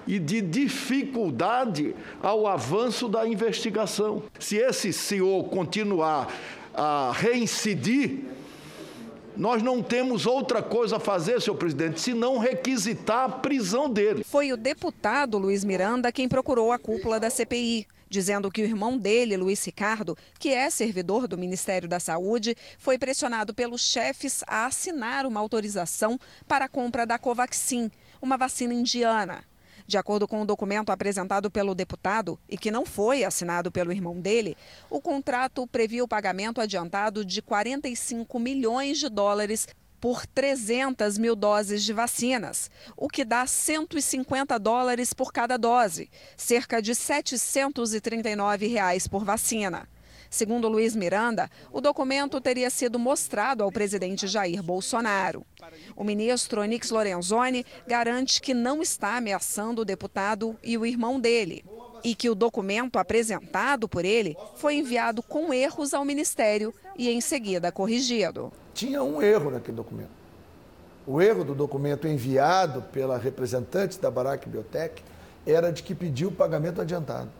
e 0.06 0.18
de 0.18 0.40
dificuldade 0.40 1.94
ao 2.22 2.46
avanço 2.46 3.08
da 3.08 3.26
investigação. 3.26 4.24
Se 4.38 4.56
esse 4.56 4.92
senhor 4.92 5.44
continuar 5.44 6.28
a 6.74 7.12
reincidir, 7.14 8.24
nós 9.36 9.62
não 9.62 9.82
temos 9.82 10.26
outra 10.26 10.62
coisa 10.62 10.96
a 10.96 11.00
fazer, 11.00 11.40
senhor 11.40 11.56
presidente, 11.56 12.00
senão 12.00 12.38
requisitar 12.38 13.24
a 13.24 13.28
prisão 13.28 13.90
dele. 13.90 14.24
Foi 14.24 14.52
o 14.52 14.56
deputado 14.56 15.38
Luiz 15.38 15.64
Miranda 15.64 16.12
quem 16.12 16.28
procurou 16.28 16.72
a 16.72 16.78
cúpula 16.78 17.18
da 17.18 17.30
CPI 17.30 17.86
dizendo 18.14 18.48
que 18.48 18.62
o 18.62 18.64
irmão 18.64 18.96
dele, 18.96 19.36
Luiz 19.36 19.64
Ricardo, 19.64 20.16
que 20.38 20.50
é 20.50 20.70
servidor 20.70 21.26
do 21.26 21.36
Ministério 21.36 21.88
da 21.88 21.98
Saúde, 21.98 22.56
foi 22.78 22.96
pressionado 22.96 23.52
pelos 23.52 23.80
chefes 23.80 24.44
a 24.46 24.66
assinar 24.66 25.26
uma 25.26 25.40
autorização 25.40 26.16
para 26.46 26.66
a 26.66 26.68
compra 26.68 27.04
da 27.04 27.18
Covaxin, 27.18 27.90
uma 28.22 28.36
vacina 28.36 28.72
indiana. 28.72 29.42
De 29.86 29.98
acordo 29.98 30.26
com 30.26 30.40
o 30.40 30.46
documento 30.46 30.90
apresentado 30.90 31.50
pelo 31.50 31.74
deputado 31.74 32.38
e 32.48 32.56
que 32.56 32.70
não 32.70 32.86
foi 32.86 33.22
assinado 33.22 33.70
pelo 33.70 33.92
irmão 33.92 34.18
dele, 34.18 34.56
o 34.88 35.00
contrato 35.00 35.66
previa 35.66 36.02
o 36.02 36.08
pagamento 36.08 36.60
adiantado 36.60 37.24
de 37.24 37.42
45 37.42 38.38
milhões 38.38 38.98
de 38.98 39.08
dólares 39.10 39.68
por 40.00 40.26
300 40.26 41.16
mil 41.16 41.34
doses 41.34 41.82
de 41.82 41.92
vacinas, 41.92 42.70
o 42.94 43.08
que 43.08 43.24
dá 43.24 43.46
150 43.46 44.58
dólares 44.58 45.14
por 45.14 45.32
cada 45.32 45.56
dose, 45.56 46.10
cerca 46.36 46.82
de 46.82 46.94
739 46.94 48.66
reais 48.66 49.08
por 49.08 49.24
vacina. 49.24 49.88
Segundo 50.34 50.68
Luiz 50.68 50.96
Miranda, 50.96 51.48
o 51.70 51.80
documento 51.80 52.40
teria 52.40 52.68
sido 52.68 52.98
mostrado 52.98 53.62
ao 53.62 53.70
presidente 53.70 54.26
Jair 54.26 54.64
Bolsonaro. 54.64 55.46
O 55.94 56.02
ministro 56.02 56.60
Onix 56.60 56.90
Lorenzoni 56.90 57.64
garante 57.86 58.42
que 58.42 58.52
não 58.52 58.82
está 58.82 59.16
ameaçando 59.16 59.82
o 59.82 59.84
deputado 59.84 60.58
e 60.60 60.76
o 60.76 60.84
irmão 60.84 61.20
dele 61.20 61.64
e 62.02 62.16
que 62.16 62.28
o 62.28 62.34
documento 62.34 62.98
apresentado 62.98 63.88
por 63.88 64.04
ele 64.04 64.36
foi 64.56 64.74
enviado 64.74 65.22
com 65.22 65.54
erros 65.54 65.94
ao 65.94 66.04
ministério 66.04 66.74
e 66.98 67.08
em 67.08 67.20
seguida 67.20 67.70
corrigido 67.70 68.52
tinha 68.74 69.04
um 69.04 69.22
erro 69.22 69.52
naquele 69.52 69.76
documento. 69.76 70.10
O 71.06 71.22
erro 71.22 71.44
do 71.44 71.54
documento 71.54 72.08
enviado 72.08 72.82
pela 72.82 73.16
representante 73.16 74.00
da 74.00 74.10
Barack 74.10 74.48
Biotech 74.48 75.00
era 75.46 75.70
de 75.70 75.84
que 75.84 75.94
pediu 75.94 76.32
pagamento 76.32 76.80
adiantado. 76.80 77.30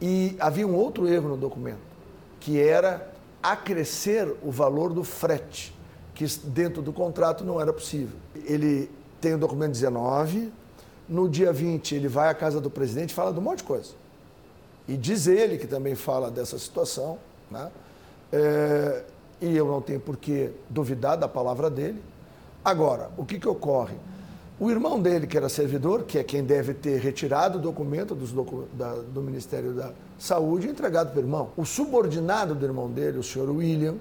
E 0.00 0.36
havia 0.38 0.66
um 0.66 0.74
outro 0.74 1.08
erro 1.08 1.30
no 1.30 1.36
documento, 1.36 1.80
que 2.40 2.60
era 2.60 3.10
acrescer 3.42 4.34
o 4.42 4.50
valor 4.50 4.92
do 4.92 5.02
frete, 5.02 5.74
que 6.14 6.26
dentro 6.44 6.82
do 6.82 6.92
contrato 6.92 7.44
não 7.44 7.60
era 7.60 7.72
possível. 7.72 8.16
Ele 8.44 8.90
tem 9.20 9.34
o 9.34 9.38
documento 9.38 9.72
19, 9.72 10.52
no 11.08 11.28
dia 11.28 11.52
20 11.52 11.94
ele 11.94 12.08
vai 12.08 12.28
à 12.28 12.34
casa 12.34 12.60
do 12.60 12.68
presidente 12.68 13.10
e 13.10 13.14
fala 13.14 13.32
de 13.32 13.38
um 13.38 13.42
monte 13.42 13.58
de 13.58 13.64
coisa. 13.64 13.92
E 14.88 14.96
diz 14.96 15.26
ele 15.26 15.58
que 15.58 15.66
também 15.66 15.94
fala 15.94 16.30
dessa 16.30 16.58
situação, 16.58 17.18
né? 17.50 17.70
É, 18.32 19.04
e 19.40 19.56
eu 19.56 19.66
não 19.66 19.80
tenho 19.80 20.00
por 20.00 20.16
que 20.16 20.50
duvidar 20.68 21.16
da 21.16 21.28
palavra 21.28 21.70
dele. 21.70 22.02
Agora, 22.64 23.10
o 23.16 23.24
que, 23.24 23.38
que 23.38 23.48
ocorre? 23.48 23.94
O 24.58 24.70
irmão 24.70 24.98
dele, 24.98 25.26
que 25.26 25.36
era 25.36 25.50
servidor, 25.50 26.04
que 26.04 26.18
é 26.18 26.24
quem 26.24 26.42
deve 26.42 26.72
ter 26.72 26.98
retirado 26.98 27.58
o 27.58 27.60
documento 27.60 28.14
docu 28.14 28.66
da, 28.72 28.94
do 28.94 29.20
Ministério 29.20 29.74
da 29.74 29.92
Saúde 30.18 30.66
e 30.66 30.70
entregado 30.70 31.10
para 31.10 31.18
o 31.18 31.22
irmão. 31.22 31.50
O 31.58 31.66
subordinado 31.66 32.54
do 32.54 32.64
irmão 32.64 32.90
dele, 32.90 33.18
o 33.18 33.22
senhor 33.22 33.50
William, 33.50 33.96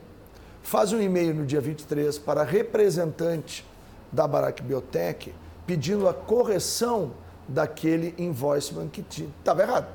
faz 0.64 0.93
um 0.93 1.01
e-mail 1.01 1.36
no 1.36 1.45
dia 1.45 1.60
23 1.60 2.18
para 2.20 2.41
a 2.41 2.43
representante 2.45 3.66
da 4.14 4.26
Barack 4.26 4.64
Biotech 4.64 5.36
pedindo 5.68 6.08
a 6.08 6.14
correção 6.14 7.12
daquele 7.49 8.16
invoicement 8.18 8.88
que 8.88 9.03
estava 9.24 9.62
errado. 9.62 9.88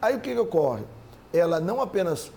Aí 0.00 0.14
o 0.14 0.20
que, 0.20 0.32
que 0.32 0.38
ocorre? 0.38 0.84
Ela 1.32 1.58
não 1.58 1.80
apenas 1.80 2.30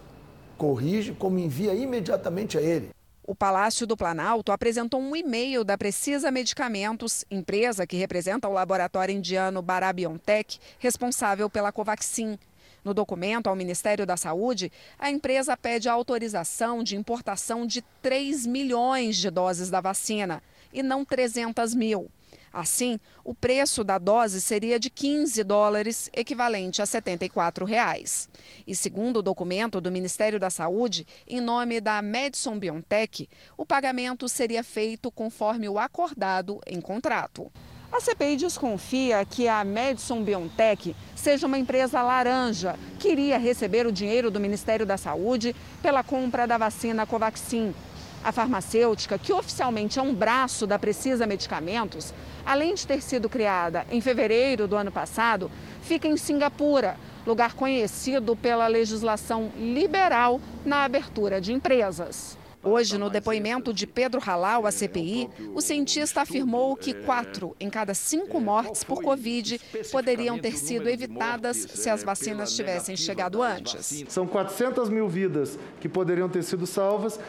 corrige, 0.57 1.13
como 1.13 1.37
envia 1.37 1.75
imediatamente 1.75 2.57
a 2.57 2.61
ele. 2.61 2.94
O 3.27 3.33
Palácio 3.33 3.87
do 3.87 3.97
Planalto 3.97 4.51
apresentou 4.51 5.01
um 5.01 5.15
e-mail 5.15 5.63
da 5.63 5.75
Precisa 5.75 6.29
Medicamentos, 6.29 7.25
empresa 7.31 7.87
que 7.87 7.97
representa 7.97 8.47
o 8.47 8.53
laboratório 8.53 9.15
indiano 9.15 9.63
Barabiontech, 9.63 10.59
responsável 10.77 11.49
pela 11.49 11.71
Covaxin. 11.71 12.37
No 12.83 12.93
documento 12.93 13.47
ao 13.47 13.55
Ministério 13.55 14.05
da 14.05 14.15
Saúde, 14.15 14.71
a 14.99 15.09
empresa 15.09 15.57
pede 15.57 15.89
a 15.89 15.93
autorização 15.93 16.83
de 16.83 16.95
importação 16.95 17.65
de 17.65 17.81
3 17.99 18.45
milhões 18.45 19.17
de 19.17 19.31
doses 19.31 19.71
da 19.71 19.81
vacina 19.81 20.43
e 20.71 20.83
não 20.83 21.03
300 21.03 21.73
mil. 21.73 22.11
Assim, 22.55 23.01
o 23.21 23.35
preço 23.35 23.83
da 23.83 23.97
dose 23.97 24.39
seria 24.39 24.79
de 24.79 24.89
15 24.89 25.43
dólares, 25.43 26.09
equivalente 26.13 26.81
a 26.81 26.85
74 26.85 27.65
reais. 27.65 28.29
E 28.65 28.73
segundo 28.73 29.17
o 29.17 29.21
documento 29.21 29.81
do 29.81 29.91
Ministério 29.91 30.39
da 30.39 30.49
Saúde, 30.49 31.05
em 31.27 31.41
nome 31.41 31.81
da 31.81 32.01
Madison 32.01 32.57
BioNTech, 32.57 33.27
o 33.57 33.65
pagamento 33.65 34.29
seria 34.29 34.63
feito 34.63 35.11
conforme 35.11 35.67
o 35.67 35.77
acordado 35.77 36.61
em 36.65 36.79
contrato. 36.79 37.51
A 37.91 37.99
CPI 37.99 38.37
desconfia 38.37 39.25
que 39.25 39.49
a 39.49 39.61
Madison 39.65 40.23
BioNTech 40.23 40.95
seja 41.13 41.47
uma 41.47 41.57
empresa 41.57 42.01
laranja 42.01 42.79
que 42.99 43.09
iria 43.09 43.37
receber 43.37 43.85
o 43.85 43.91
dinheiro 43.91 44.31
do 44.31 44.39
Ministério 44.39 44.85
da 44.85 44.95
Saúde 44.95 45.53
pela 45.81 46.03
compra 46.03 46.47
da 46.47 46.57
vacina 46.57 47.05
Covaxin. 47.05 47.75
A 48.23 48.31
farmacêutica, 48.31 49.19
que 49.19 49.31
oficialmente 49.31 49.99
é 49.99 50.01
um 50.01 50.11
braço 50.11 50.65
da 50.65 50.79
Precisa 50.79 51.27
Medicamentos, 51.27 52.11
além 52.45 52.73
de 52.73 52.85
ter 52.85 53.01
sido 53.01 53.27
criada 53.27 53.85
em 53.89 53.99
fevereiro 53.99 54.67
do 54.67 54.75
ano 54.75 54.91
passado, 54.91 55.49
fica 55.81 56.07
em 56.07 56.17
Singapura, 56.17 56.97
lugar 57.25 57.53
conhecido 57.53 58.35
pela 58.35 58.67
legislação 58.67 59.51
liberal 59.57 60.39
na 60.63 60.83
abertura 60.83 61.41
de 61.41 61.51
empresas. 61.51 62.37
Hoje, 62.67 62.97
no 62.97 63.11
depoimento 63.11 63.71
de 63.71 63.85
Pedro 63.85 64.19
Halal 64.19 64.65
à 64.65 64.71
CPI, 64.71 65.29
o 65.53 65.61
cientista 65.61 66.21
afirmou 66.21 66.75
que 66.75 66.95
quatro 66.95 67.55
em 67.59 67.69
cada 67.69 67.93
cinco 67.93 68.41
mortes 68.41 68.83
por 68.83 69.03
Covid 69.03 69.61
poderiam 69.91 70.39
ter 70.39 70.57
sido 70.57 70.89
evitadas 70.89 71.57
se 71.57 71.91
as 71.91 72.03
vacinas 72.03 72.55
tivessem 72.55 72.97
chegado 72.97 73.43
antes. 73.43 74.03
São 74.09 74.25
400 74.25 74.89
mil 74.89 75.07
vidas 75.07 75.59
que 75.79 75.87
poderiam 75.87 76.27
ter 76.27 76.41
sido 76.41 76.65
salvas 76.65 77.19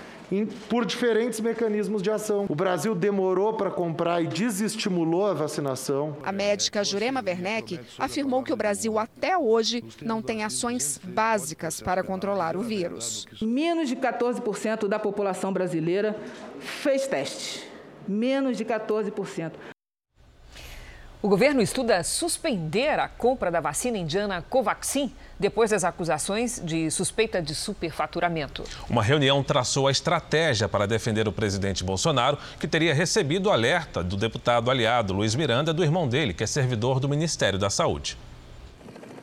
por 0.68 0.84
diferentes 0.84 1.40
mecanismos 1.40 2.02
de 2.02 2.10
ação. 2.10 2.46
O 2.48 2.54
Brasil 2.54 2.94
demorou 2.94 3.54
para 3.54 3.70
comprar 3.70 4.22
e 4.22 4.26
desestimulou 4.26 5.26
a 5.26 5.34
vacinação. 5.34 6.16
A 6.22 6.32
médica 6.32 6.82
Jurema 6.84 7.22
Werneck 7.24 7.80
afirmou 7.98 8.42
que 8.42 8.52
o 8.52 8.56
Brasil 8.56 8.98
até 8.98 9.36
hoje 9.36 9.84
não 10.02 10.20
tem 10.20 10.44
ações 10.44 11.00
básicas 11.02 11.80
para 11.80 12.02
controlar 12.02 12.56
o 12.56 12.62
vírus. 12.62 13.26
Menos 13.40 13.88
de 13.88 13.96
14% 13.96 14.88
da 14.88 14.98
população 14.98 15.52
brasileira 15.52 16.16
fez 16.58 17.06
teste. 17.06 17.68
Menos 18.08 18.56
de 18.56 18.64
14%. 18.64 19.52
O 21.22 21.28
governo 21.28 21.60
estuda 21.60 22.04
suspender 22.04 23.00
a 23.00 23.08
compra 23.08 23.50
da 23.50 23.58
vacina 23.58 23.98
indiana 23.98 24.44
Covaxin 24.48 25.12
depois 25.38 25.70
das 25.70 25.84
acusações 25.84 26.60
de 26.64 26.90
suspeita 26.90 27.40
de 27.42 27.54
superfaturamento. 27.54 28.64
Uma 28.88 29.02
reunião 29.02 29.42
traçou 29.42 29.86
a 29.86 29.90
estratégia 29.90 30.68
para 30.68 30.86
defender 30.86 31.28
o 31.28 31.32
presidente 31.32 31.84
Bolsonaro, 31.84 32.38
que 32.58 32.66
teria 32.66 32.94
recebido 32.94 33.48
o 33.48 33.52
alerta 33.52 34.02
do 34.02 34.16
deputado 34.16 34.70
aliado 34.70 35.12
Luiz 35.12 35.34
Miranda, 35.34 35.72
do 35.72 35.84
irmão 35.84 36.08
dele, 36.08 36.32
que 36.32 36.44
é 36.44 36.46
servidor 36.46 37.00
do 37.00 37.08
Ministério 37.08 37.58
da 37.58 37.70
Saúde. 37.70 38.16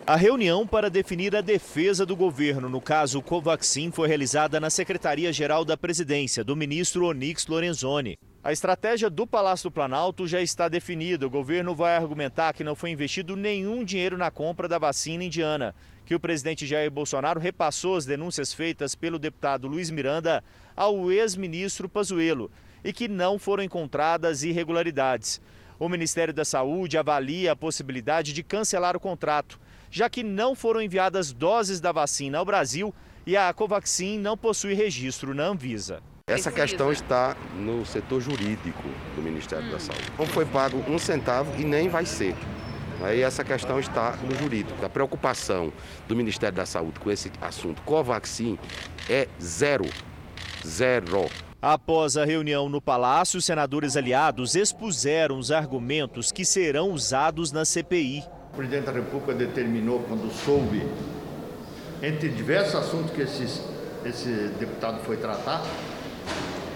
A 0.06 0.18
reunião 0.18 0.68
para 0.68 0.90
definir 0.90 1.34
a 1.34 1.40
defesa 1.40 2.06
do 2.06 2.14
governo 2.14 2.68
no 2.68 2.82
caso 2.82 3.22
Covaxin 3.22 3.90
foi 3.90 4.10
realizada 4.10 4.60
na 4.60 4.70
Secretaria-Geral 4.70 5.64
da 5.64 5.78
Presidência, 5.78 6.44
do 6.44 6.58
ministro 6.58 7.06
Onix 7.06 7.48
Lorenzoni. 7.48 8.18
A 8.46 8.52
estratégia 8.52 9.10
do 9.10 9.26
Palácio 9.26 9.70
do 9.70 9.74
Planalto 9.74 10.28
já 10.28 10.42
está 10.42 10.68
definida. 10.68 11.26
O 11.26 11.30
governo 11.30 11.74
vai 11.74 11.96
argumentar 11.96 12.52
que 12.52 12.62
não 12.62 12.76
foi 12.76 12.90
investido 12.90 13.38
nenhum 13.38 13.86
dinheiro 13.86 14.18
na 14.18 14.30
compra 14.30 14.68
da 14.68 14.78
vacina 14.78 15.24
indiana, 15.24 15.74
que 16.06 16.14
o 16.14 16.20
presidente 16.20 16.68
Jair 16.68 16.92
Bolsonaro 16.92 17.40
repassou 17.40 17.96
as 17.96 18.06
denúncias 18.06 18.52
feitas 18.52 18.96
pelo 18.96 19.18
deputado 19.18 19.66
Luiz 19.66 19.90
Miranda 19.90 20.44
ao 20.76 21.10
ex-ministro 21.10 21.88
Pazuello 21.88 22.52
e 22.84 22.92
que 22.92 23.08
não 23.08 23.40
foram 23.40 23.64
encontradas 23.64 24.44
irregularidades. 24.44 25.40
O 25.80 25.88
Ministério 25.88 26.34
da 26.34 26.44
Saúde 26.44 26.98
avalia 26.98 27.54
a 27.54 27.56
possibilidade 27.56 28.34
de 28.34 28.44
cancelar 28.44 28.98
o 28.98 29.00
contrato, 29.00 29.58
já 29.90 30.10
que 30.10 30.22
não 30.22 30.54
foram 30.54 30.82
enviadas 30.82 31.32
doses 31.32 31.80
da 31.80 31.94
vacina 31.94 32.40
ao 32.40 32.46
Brasil 32.46 32.94
e 33.26 33.38
a 33.38 33.54
Covaxin 33.54 34.20
não 34.20 34.36
possui 34.36 34.74
registro 34.74 35.34
na 35.34 35.46
Anvisa. 35.46 36.04
Essa 36.26 36.54
questão 36.54 36.90
está 36.90 37.36
no 37.54 37.86
setor 37.86 38.22
jurídico 38.22 38.88
do 39.14 39.22
Ministério 39.22 39.68
hum. 39.68 39.72
da 39.72 39.80
Saúde. 39.80 40.06
Não 40.18 40.26
foi 40.26 40.46
pago 40.46 40.82
um 40.88 40.98
centavo 40.98 41.52
e 41.60 41.66
nem 41.66 41.90
vai 41.90 42.06
ser. 42.06 42.34
Aí 43.02 43.20
essa 43.20 43.44
questão 43.44 43.78
está 43.78 44.16
no 44.24 44.34
jurídico. 44.34 44.86
A 44.86 44.90
preocupação 44.90 45.74
do 46.08 46.16
Ministério 46.16 46.56
da 46.56 46.66
Saúde 46.66 46.98
com 47.02 47.12
esse 47.12 47.30
assunto 47.42 47.82
Covaxin 47.82 48.58
é 49.10 49.28
zero. 49.42 49.84
Zero. 50.66 51.30
Após 51.62 52.16
a 52.16 52.24
reunião 52.24 52.70
no 52.70 52.82
Palácio, 52.82 53.38
os 53.38 53.44
senadores 53.44 53.98
aliados 53.98 54.56
expuseram 54.56 55.38
os 55.38 55.52
argumentos 55.52 56.32
que 56.32 56.46
serão 56.46 56.92
usados 56.92 57.52
na 57.52 57.66
CPI. 57.66 58.24
O 58.54 58.56
presidente 58.56 58.86
da 58.86 58.94
República 58.94 59.34
determinou, 59.34 60.00
quando 60.08 60.32
soube, 60.32 60.88
entre 62.02 62.30
diversos 62.30 62.76
assuntos 62.76 63.12
que 63.12 63.22
esses, 63.22 63.62
esse 64.06 64.30
deputado 64.58 65.04
foi 65.04 65.18
tratar, 65.18 65.62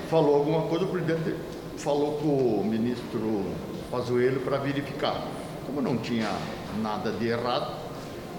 falou 0.10 0.36
alguma 0.36 0.64
coisa, 0.64 0.86
o 0.86 0.88
presidente 0.88 1.36
falou 1.78 2.18
com 2.18 2.28
o 2.28 2.66
ministro 2.66 3.46
Pazuello 3.92 4.40
para 4.42 4.58
verificar. 4.58 5.24
Como 5.66 5.82
não 5.82 5.98
tinha 5.98 6.30
nada 6.82 7.12
de 7.12 7.28
errado, 7.28 7.74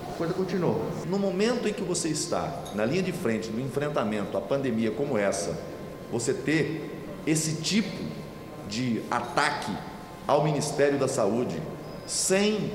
a 0.08 0.12
coisa 0.16 0.32
continuou. 0.32 0.82
No 1.06 1.18
momento 1.18 1.68
em 1.68 1.72
que 1.72 1.82
você 1.82 2.08
está 2.08 2.50
na 2.74 2.84
linha 2.84 3.02
de 3.02 3.12
frente 3.12 3.50
do 3.50 3.60
enfrentamento 3.60 4.36
à 4.36 4.40
pandemia 4.40 4.90
como 4.90 5.16
essa, 5.16 5.58
você 6.10 6.32
ter 6.32 6.90
esse 7.26 7.56
tipo 7.56 8.04
de 8.68 9.02
ataque 9.10 9.72
ao 10.26 10.44
Ministério 10.44 10.98
da 10.98 11.08
Saúde 11.08 11.60
sem 12.06 12.72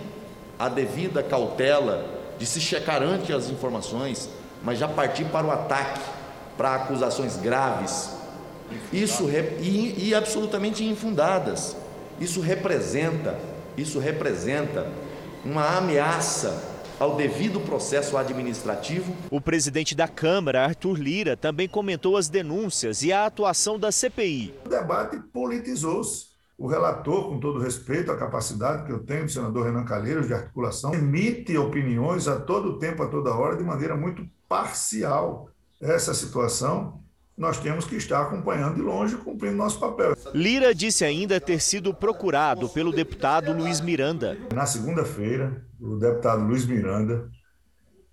a 0.58 0.70
devida 0.70 1.24
cautela 1.24 2.06
de 2.38 2.46
se 2.46 2.62
checar 2.62 3.02
antes 3.02 3.36
as 3.36 3.50
informações, 3.50 4.30
mas 4.64 4.78
já 4.78 4.88
partir 4.88 5.26
para 5.26 5.46
o 5.46 5.52
ataque, 5.52 6.02
para 6.56 6.76
acusações 6.76 7.38
graves, 7.38 8.23
isso 8.92 9.30
e, 9.30 10.10
e 10.10 10.16
absolutamente 10.16 10.84
infundadas. 10.84 11.76
Isso 12.20 12.42
representa, 12.42 13.40
isso 13.78 14.00
representa 14.00 14.88
uma 15.44 15.78
ameaça 15.78 16.72
ao 17.00 17.16
devido 17.16 17.60
processo 17.60 18.18
administrativo. 18.18 19.14
O 19.30 19.42
presidente 19.42 19.96
da 19.96 20.08
Câmara, 20.08 20.64
Arthur 20.64 20.98
Lira, 20.98 21.36
também 21.36 21.68
comentou 21.68 22.16
as 22.16 22.30
denúncias 22.30 23.04
e 23.04 23.12
a 23.12 23.26
atuação 23.26 23.78
da 23.78 23.92
CPI. 23.92 24.54
O 24.66 24.70
debate 24.70 25.20
politizou-se. 25.34 26.34
O 26.58 26.68
relator, 26.68 27.30
com 27.30 27.40
todo 27.40 27.60
respeito 27.60 28.12
à 28.12 28.16
capacidade 28.16 28.86
que 28.86 28.92
eu 28.92 29.00
tenho, 29.00 29.26
o 29.26 29.30
senador 29.30 29.66
Renan 29.66 29.84
Calheiros, 29.84 30.28
de 30.28 30.34
articulação, 30.34 30.94
emite 30.94 31.58
opiniões 31.58 32.28
a 32.28 32.40
todo 32.40 32.78
tempo, 32.78 33.02
a 33.04 33.08
toda 33.08 33.34
hora, 33.34 33.58
de 33.58 33.64
maneira 33.64 33.98
muito 33.98 34.26
parcial. 34.48 35.50
Essa 35.82 36.14
situação 36.14 37.03
nós 37.38 37.60
temos 37.60 37.86
que 37.86 37.96
estar 37.96 38.22
acompanhando 38.22 38.76
de 38.76 38.82
longe, 38.82 39.18
cumprindo 39.18 39.56
nosso 39.56 39.80
papel. 39.80 40.16
Lira 40.34 40.74
disse 40.74 41.04
ainda 41.04 41.42
ter 41.42 41.60
sido 41.60 41.94
procurado 41.94 42.70
pelo 42.70 42.92
deputado 42.92 43.52
Luiz 43.54 43.82
Miranda. 43.82 44.38
Na 44.54 44.66
segunda-feira, 44.66 45.66
o 45.80 45.96
deputado 45.98 46.44
Luiz 46.44 46.66
Miranda 46.66 47.28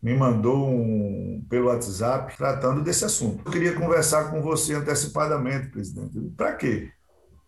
me 0.02 0.16
mandou 0.16 0.70
um, 0.70 1.44
pelo 1.48 1.66
WhatsApp 1.66 2.34
tratando 2.36 2.82
desse 2.82 3.04
assunto. 3.04 3.42
Eu 3.44 3.52
queria 3.52 3.74
conversar 3.74 4.30
com 4.30 4.40
você 4.40 4.74
antecipadamente, 4.74 5.68
presidente. 5.68 6.18
Para 6.36 6.54
quê? 6.54 6.90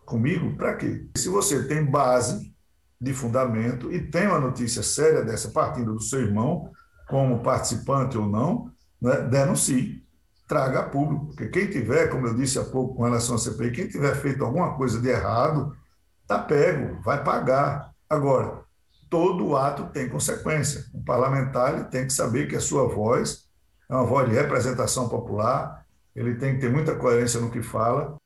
Comigo? 0.05 0.55
Para 0.55 0.75
quê? 0.75 1.07
Se 1.17 1.29
você 1.29 1.63
tem 1.67 1.83
base 1.83 2.53
de 3.01 3.13
fundamento 3.13 3.91
e 3.91 3.99
tem 3.99 4.27
uma 4.27 4.39
notícia 4.39 4.83
séria 4.83 5.23
dessa 5.23 5.49
partindo 5.49 5.93
do 5.93 6.01
seu 6.01 6.21
irmão, 6.21 6.71
como 7.09 7.41
participante 7.41 8.17
ou 8.17 8.27
não, 8.27 8.71
né, 9.01 9.21
denuncie 9.21 10.02
traga 10.47 10.81
a 10.81 10.83
público, 10.83 11.27
porque 11.27 11.47
quem 11.47 11.67
tiver, 11.69 12.07
como 12.09 12.27
eu 12.27 12.35
disse 12.35 12.59
há 12.59 12.63
pouco 12.63 12.95
com 12.95 13.03
relação 13.03 13.35
à 13.35 13.39
CPI, 13.39 13.71
quem 13.71 13.87
tiver 13.87 14.15
feito 14.15 14.43
alguma 14.43 14.75
coisa 14.75 15.01
de 15.01 15.09
errado, 15.09 15.75
está 16.21 16.39
pego, 16.39 17.01
vai 17.01 17.23
pagar. 17.23 17.91
Agora, 18.09 18.61
todo 19.09 19.55
ato 19.55 19.85
tem 19.93 20.09
consequência. 20.09 20.85
O 20.93 21.03
parlamentar 21.03 21.73
ele 21.73 21.83
tem 21.85 22.05
que 22.05 22.13
saber 22.13 22.47
que 22.47 22.55
a 22.55 22.61
sua 22.61 22.87
voz 22.87 23.43
é 23.89 23.93
uma 23.93 24.05
voz 24.05 24.29
de 24.29 24.35
representação 24.35 25.07
popular, 25.07 25.85
ele 26.15 26.35
tem 26.35 26.55
que 26.55 26.61
ter 26.61 26.69
muita 26.71 26.95
coerência 26.95 27.39
no 27.39 27.51
que 27.51 27.61
fala. 27.61 28.17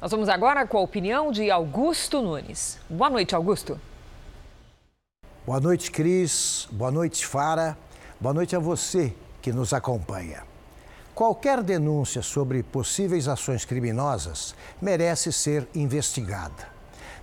Nós 0.00 0.10
vamos 0.10 0.28
agora 0.28 0.66
com 0.66 0.78
a 0.78 0.82
opinião 0.82 1.30
de 1.32 1.50
Augusto 1.50 2.20
Nunes. 2.20 2.78
Boa 2.90 3.08
noite, 3.08 3.34
Augusto. 3.34 3.80
Boa 5.46 5.60
noite, 5.60 5.90
Cris. 5.90 6.68
Boa 6.70 6.90
noite, 6.90 7.26
Fara. 7.26 7.76
Boa 8.20 8.34
noite 8.34 8.54
a 8.54 8.58
você 8.58 9.14
que 9.40 9.52
nos 9.52 9.72
acompanha. 9.72 10.53
Qualquer 11.14 11.62
denúncia 11.62 12.22
sobre 12.22 12.60
possíveis 12.64 13.28
ações 13.28 13.64
criminosas 13.64 14.52
merece 14.82 15.32
ser 15.32 15.68
investigada. 15.72 16.74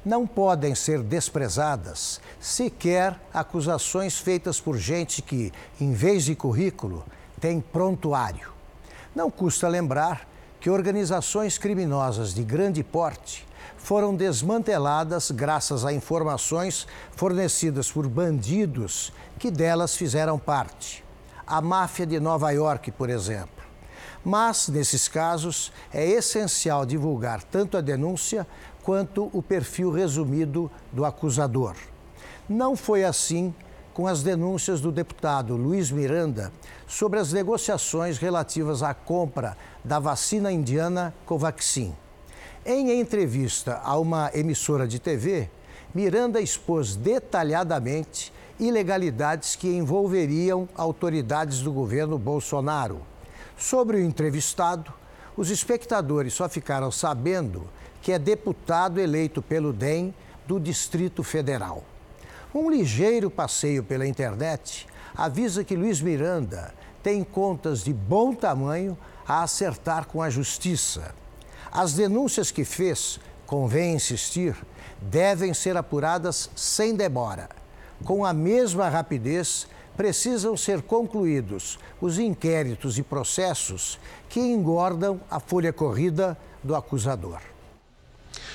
Não 0.06 0.26
podem 0.26 0.74
ser 0.74 1.04
desprezadas 1.04 2.22
sequer 2.40 3.20
acusações 3.34 4.18
feitas 4.18 4.62
por 4.62 4.78
gente 4.78 5.22
que, 5.22 5.52
em 5.80 5.92
vez 5.92 6.24
de 6.24 6.36
currículo, 6.36 7.04
tem 7.38 7.60
prontuário. 7.60 8.54
Não 9.14 9.30
custa 9.30 9.68
lembrar 9.68 10.26
que 10.62 10.70
organizações 10.70 11.58
criminosas 11.58 12.34
de 12.34 12.44
grande 12.44 12.86
porte 12.86 13.46
foram 13.76 14.16
desmanteladas 14.16 15.32
graças 15.32 15.84
a 15.84 15.92
informações 15.92 16.88
fornecidas 17.12 17.92
por 17.92 18.08
bandidos 18.08 19.12
que 19.38 19.52
delas 19.52 19.98
fizeram 19.98 20.40
parte. 20.40 21.04
A 21.46 21.60
máfia 21.60 22.06
de 22.06 22.22
Nova 22.22 22.52
York, 22.52 22.90
por 22.92 23.10
exemplo 23.10 23.61
mas, 24.24 24.68
nesses 24.68 25.08
casos, 25.08 25.72
é 25.94 26.06
essencial 26.08 26.86
divulgar 26.86 27.44
tanto 27.44 27.78
a 27.78 27.82
denúncia 27.82 28.46
quanto 28.84 29.30
o 29.34 29.42
perfil 29.42 29.92
resumido 29.92 30.70
do 30.92 31.06
acusador. 31.06 31.76
Não 32.48 32.76
foi 32.76 33.04
assim 33.04 33.54
com 33.94 34.08
as 34.08 34.24
denúncias 34.24 34.80
do 34.80 34.92
deputado 34.92 35.56
Luiz 35.56 35.92
Miranda 35.92 36.52
sobre 36.88 37.20
as 37.20 37.34
negociações 37.34 38.18
relativas 38.18 38.84
à 38.84 38.94
compra 38.94 39.58
da 39.84 40.00
vacina 40.00 40.52
indiana 40.52 41.14
Covaxin. 41.26 41.94
Em 42.66 43.00
entrevista 43.00 43.82
a 43.84 43.98
uma 43.98 44.30
emissora 44.34 44.88
de 44.88 45.00
TV, 45.00 45.50
Miranda 45.94 46.40
expôs 46.40 46.96
detalhadamente 46.96 48.32
ilegalidades 48.60 49.56
que 49.56 49.68
envolveriam 49.68 50.70
autoridades 50.76 51.62
do 51.62 51.72
governo 51.72 52.18
Bolsonaro 52.18 53.11
Sobre 53.62 53.98
o 53.98 54.04
entrevistado, 54.04 54.92
os 55.38 55.52
espectadores 55.52 56.34
só 56.34 56.50
ficaram 56.50 56.90
sabendo 56.90 57.70
que 58.02 58.12
é 58.12 58.18
deputado 58.18 59.00
eleito 59.00 59.40
pelo 59.40 59.72
DEM 59.72 60.16
do 60.48 60.60
Distrito 60.60 61.24
Federal. 61.24 61.84
Um 62.56 62.72
ligeiro 62.72 63.30
passeio 63.30 63.84
pela 63.84 64.08
internet 64.08 64.88
avisa 65.16 65.64
que 65.64 65.76
Luiz 65.76 66.02
Miranda 66.02 66.74
tem 67.04 67.24
contas 67.24 67.84
de 67.84 67.94
bom 67.94 68.34
tamanho 68.34 68.98
a 69.28 69.44
acertar 69.44 70.08
com 70.08 70.24
a 70.24 70.30
justiça. 70.32 71.14
As 71.72 71.94
denúncias 71.94 72.50
que 72.50 72.66
fez, 72.66 73.20
convém 73.46 73.94
insistir, 73.94 74.56
devem 75.00 75.54
ser 75.54 75.78
apuradas 75.78 76.50
sem 76.56 76.96
demora. 76.96 77.48
Com 78.04 78.26
a 78.26 78.34
mesma 78.34 78.90
rapidez, 78.90 79.68
precisam 79.96 80.56
ser 80.56 80.82
concluídos 80.82 81.78
os 82.02 82.18
inquéritos 82.20 82.98
e 82.98 83.04
processos 83.04 84.00
que 84.30 84.40
engordam 84.40 85.20
a 85.30 85.40
folha 85.40 85.74
corrida 85.74 86.38
do 86.64 86.76
acusador. 86.76 87.40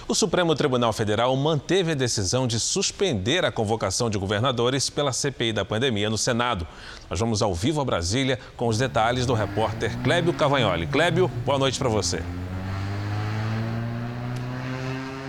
O 0.09 0.15
Supremo 0.15 0.55
Tribunal 0.55 0.93
Federal 0.93 1.35
manteve 1.37 1.93
a 1.93 1.95
decisão 1.95 2.47
de 2.47 2.61
suspender 2.61 3.45
a 3.45 3.51
convocação 3.51 4.09
de 4.09 4.17
governadores 4.17 4.89
pela 4.89 5.13
CPI 5.13 5.53
da 5.53 5.65
pandemia 5.65 6.09
no 6.09 6.17
Senado. 6.17 6.67
Nós 7.11 7.19
vamos 7.19 7.43
ao 7.43 7.53
vivo 7.53 7.81
a 7.81 7.85
Brasília 7.85 8.39
com 8.57 8.69
os 8.69 8.79
detalhes 8.79 9.27
do 9.27 9.35
repórter 9.35 10.01
Clébio 10.03 10.33
Cavagnoli. 10.33 10.87
Clébio, 10.87 11.29
boa 11.45 11.59
noite 11.59 11.79
para 11.79 11.89
você. 11.89 12.23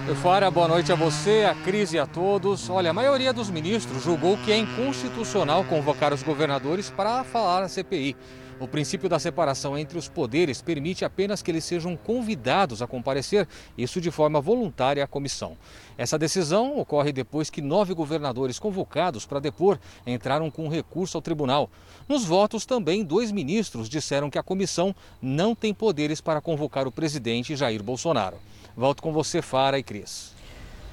Eufória, 0.08 0.50
boa 0.50 0.70
noite 0.70 0.90
a 0.90 0.96
você, 0.96 1.44
a 1.44 1.54
Cris 1.54 1.92
e 1.92 2.00
a 2.00 2.06
todos. 2.06 2.70
Olha, 2.70 2.92
a 2.92 2.94
maioria 2.94 3.34
dos 3.34 3.50
ministros 3.50 4.02
julgou 4.02 4.38
que 4.38 4.54
é 4.54 4.58
inconstitucional 4.58 5.66
convocar 5.66 6.14
os 6.14 6.24
governadores 6.24 6.90
para 6.90 7.26
falar 7.26 7.62
a 7.62 7.68
CPI. 7.68 8.16
O 8.58 8.70
princípio 8.70 9.10
da 9.10 9.20
separação 9.20 9.78
entre 9.78 9.98
os 9.98 10.08
poderes 10.08 10.62
permite 10.62 11.04
apenas 11.04 11.42
que 11.42 11.52
eles 11.52 11.66
sejam 11.66 11.98
convidados 11.98 12.82
a 12.82 12.88
comparecer, 12.88 13.46
isso 13.78 14.00
de 14.00 14.10
forma 14.10 14.40
voluntária 14.40 15.04
à 15.04 15.08
comissão. 15.08 15.58
Essa 15.98 16.18
decisão 16.18 16.80
ocorre 16.80 17.12
depois 17.12 17.50
que 17.50 17.62
nove 17.62 17.94
governadores 17.94 18.58
convocados 18.58 19.26
para 19.26 19.42
depor 19.42 19.78
entraram 20.06 20.50
com 20.50 20.70
recurso 20.70 21.18
ao 21.18 21.22
tribunal. 21.22 21.70
Nos 22.08 22.24
votos, 22.24 22.66
também 22.66 23.04
dois 23.04 23.30
ministros 23.30 23.90
disseram 23.90 24.30
que 24.30 24.40
a 24.40 24.44
comissão 24.44 24.96
não 25.22 25.54
tem 25.54 25.74
poderes 25.74 26.22
para 26.22 26.40
convocar 26.40 26.88
o 26.88 26.92
presidente 26.94 27.58
Jair 27.58 27.84
Bolsonaro. 27.84 28.38
Volto 28.78 29.02
com 29.02 29.12
você, 29.12 29.42
Fara 29.42 29.80
e 29.80 29.84
Cris. 29.84 30.36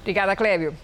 Obrigada, 0.01 0.35
Clébio. 0.35 0.75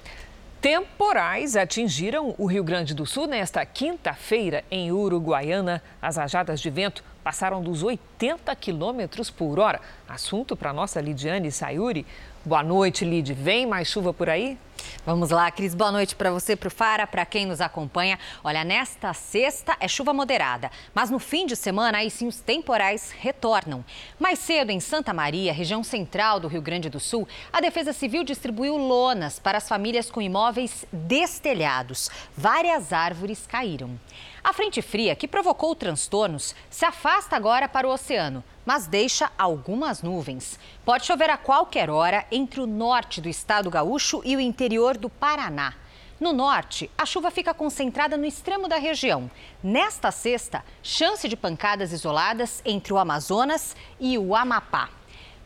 Temporais 0.62 1.56
atingiram 1.56 2.36
o 2.38 2.46
Rio 2.46 2.64
Grande 2.64 2.94
do 2.94 3.08
Sul 3.08 3.26
nesta 3.26 3.66
quinta-feira, 3.66 4.64
em 4.70 4.92
Uruguaiana. 4.92 5.82
As 6.00 6.18
rajadas 6.18 6.62
de 6.62 6.70
vento 6.70 7.04
passaram 7.24 7.60
dos 7.64 7.82
80 7.82 8.56
quilômetros 8.56 9.32
por 9.32 9.60
hora. 9.60 9.82
Assunto 10.08 10.56
para 10.56 10.72
nossa 10.72 11.02
Lidiane 11.02 11.52
Sayuri. 11.52 12.06
Boa 12.44 12.64
noite, 12.64 13.06
Lid. 13.06 13.36
Vem 13.36 13.68
mais 13.68 13.88
chuva 13.88 14.12
por 14.12 14.28
aí? 14.28 14.58
Vamos 15.06 15.30
lá, 15.30 15.52
Cris. 15.52 15.76
Boa 15.76 15.92
noite 15.92 16.16
para 16.16 16.32
você, 16.32 16.56
para 16.56 16.70
o 16.70 16.72
Fara, 16.72 17.06
para 17.06 17.24
quem 17.24 17.46
nos 17.46 17.62
acompanha. 17.62 18.18
Olha, 18.44 18.64
nesta 18.64 19.14
sexta 19.14 19.78
é 19.80 19.88
chuva 19.88 20.12
moderada, 20.12 20.72
mas 20.92 21.12
no 21.12 21.20
fim 21.20 21.46
de 21.46 21.56
semana 21.56 22.00
aí 22.00 22.10
sim 22.10 22.28
os 22.28 22.40
temporais 22.40 23.12
retornam. 23.12 23.86
Mais 24.20 24.40
cedo 24.40 24.72
em 24.72 24.80
Santa 24.80 25.14
Maria, 25.14 25.54
região 25.54 25.84
central 25.84 26.40
do 26.40 26.48
Rio 26.48 26.64
Grande 26.64 26.90
do 26.90 27.00
Sul, 27.00 27.28
a 27.54 27.62
Defesa 27.62 27.94
Civil 27.94 28.24
distribuiu 28.24 28.76
lonas 28.76 29.38
para 29.38 29.60
as 29.60 29.70
famílias 29.70 30.10
com 30.10 30.20
imóveis 30.20 30.84
destelhados. 30.92 32.10
Várias 32.36 32.92
árvores 32.92 33.46
caíram. 33.46 34.00
A 34.44 34.52
frente 34.52 34.82
fria, 34.82 35.16
que 35.16 35.28
provocou 35.28 35.76
transtornos, 35.76 36.56
se 36.72 36.86
afasta 36.86 37.36
agora 37.36 37.70
para 37.70 37.88
o 37.88 37.92
oceano, 37.92 38.44
mas 38.66 38.88
deixa 38.88 39.32
algumas 39.38 40.02
nuvens. 40.02 40.60
Pode 40.86 41.06
chover 41.06 41.30
a 41.30 41.38
qualquer 41.38 41.90
hora 41.90 42.26
entre 42.32 42.62
o 42.62 42.68
norte 42.68 43.22
do 43.22 43.30
estado 43.30 43.70
gaúcho 43.70 44.22
e 44.24 44.36
o 44.36 44.40
interior 44.40 44.98
do 44.98 45.10
Paraná. 45.10 45.74
No 46.20 46.32
norte, 46.32 46.90
a 46.96 47.04
chuva 47.04 47.32
fica 47.32 47.52
concentrada 47.52 48.16
no 48.16 48.26
extremo 48.26 48.68
da 48.68 48.78
região. 48.78 49.30
Nesta 49.64 50.12
sexta, 50.12 50.64
chance 50.84 51.28
de 51.28 51.36
pancadas 51.36 51.92
isoladas 51.92 52.62
entre 52.64 52.94
o 52.94 53.00
Amazonas 53.00 53.76
e 54.00 54.20
o 54.20 54.36
Amapá. 54.36 54.90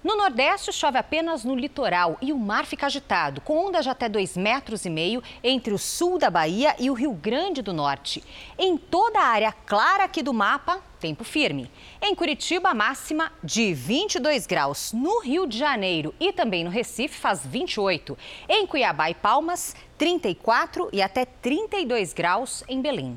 No 0.05 0.15
Nordeste, 0.15 0.71
chove 0.71 0.99
apenas 0.99 1.43
no 1.43 1.55
litoral 1.55 2.15
e 2.21 2.31
o 2.31 2.37
mar 2.37 2.67
fica 2.67 2.85
agitado, 2.85 3.41
com 3.41 3.65
ondas 3.65 3.85
de 3.85 3.89
até 3.89 4.07
2,5 4.07 4.39
metros 4.39 4.85
e 4.85 4.89
meio 4.91 5.23
entre 5.43 5.73
o 5.73 5.79
sul 5.79 6.19
da 6.19 6.29
Bahia 6.29 6.75
e 6.77 6.91
o 6.91 6.93
Rio 6.93 7.11
Grande 7.11 7.63
do 7.63 7.73
Norte. 7.73 8.23
Em 8.55 8.77
toda 8.77 9.19
a 9.19 9.25
área 9.25 9.51
clara 9.51 10.03
aqui 10.03 10.21
do 10.21 10.31
mapa, 10.31 10.79
tempo 10.99 11.23
firme. 11.23 11.71
Em 11.99 12.13
Curitiba, 12.13 12.71
máxima 12.71 13.31
de 13.43 13.73
22 13.73 14.45
graus. 14.45 14.93
No 14.93 15.21
Rio 15.21 15.47
de 15.47 15.57
Janeiro 15.57 16.13
e 16.19 16.31
também 16.31 16.63
no 16.63 16.69
Recife, 16.69 17.17
faz 17.17 17.43
28. 17.43 18.15
Em 18.47 18.67
Cuiabá 18.67 19.09
e 19.09 19.15
Palmas, 19.15 19.75
34 19.97 20.87
e 20.93 21.01
até 21.01 21.25
32 21.25 22.13
graus 22.13 22.63
em 22.69 22.79
Belém. 22.79 23.15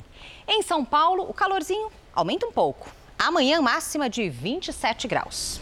Em 0.48 0.62
São 0.62 0.82
Paulo, 0.86 1.24
o 1.28 1.34
calorzinho 1.34 1.92
aumenta 2.14 2.46
um 2.46 2.52
pouco. 2.52 2.88
Amanhã, 3.18 3.60
máxima 3.60 4.08
de 4.08 4.30
27 4.30 5.06
graus. 5.06 5.60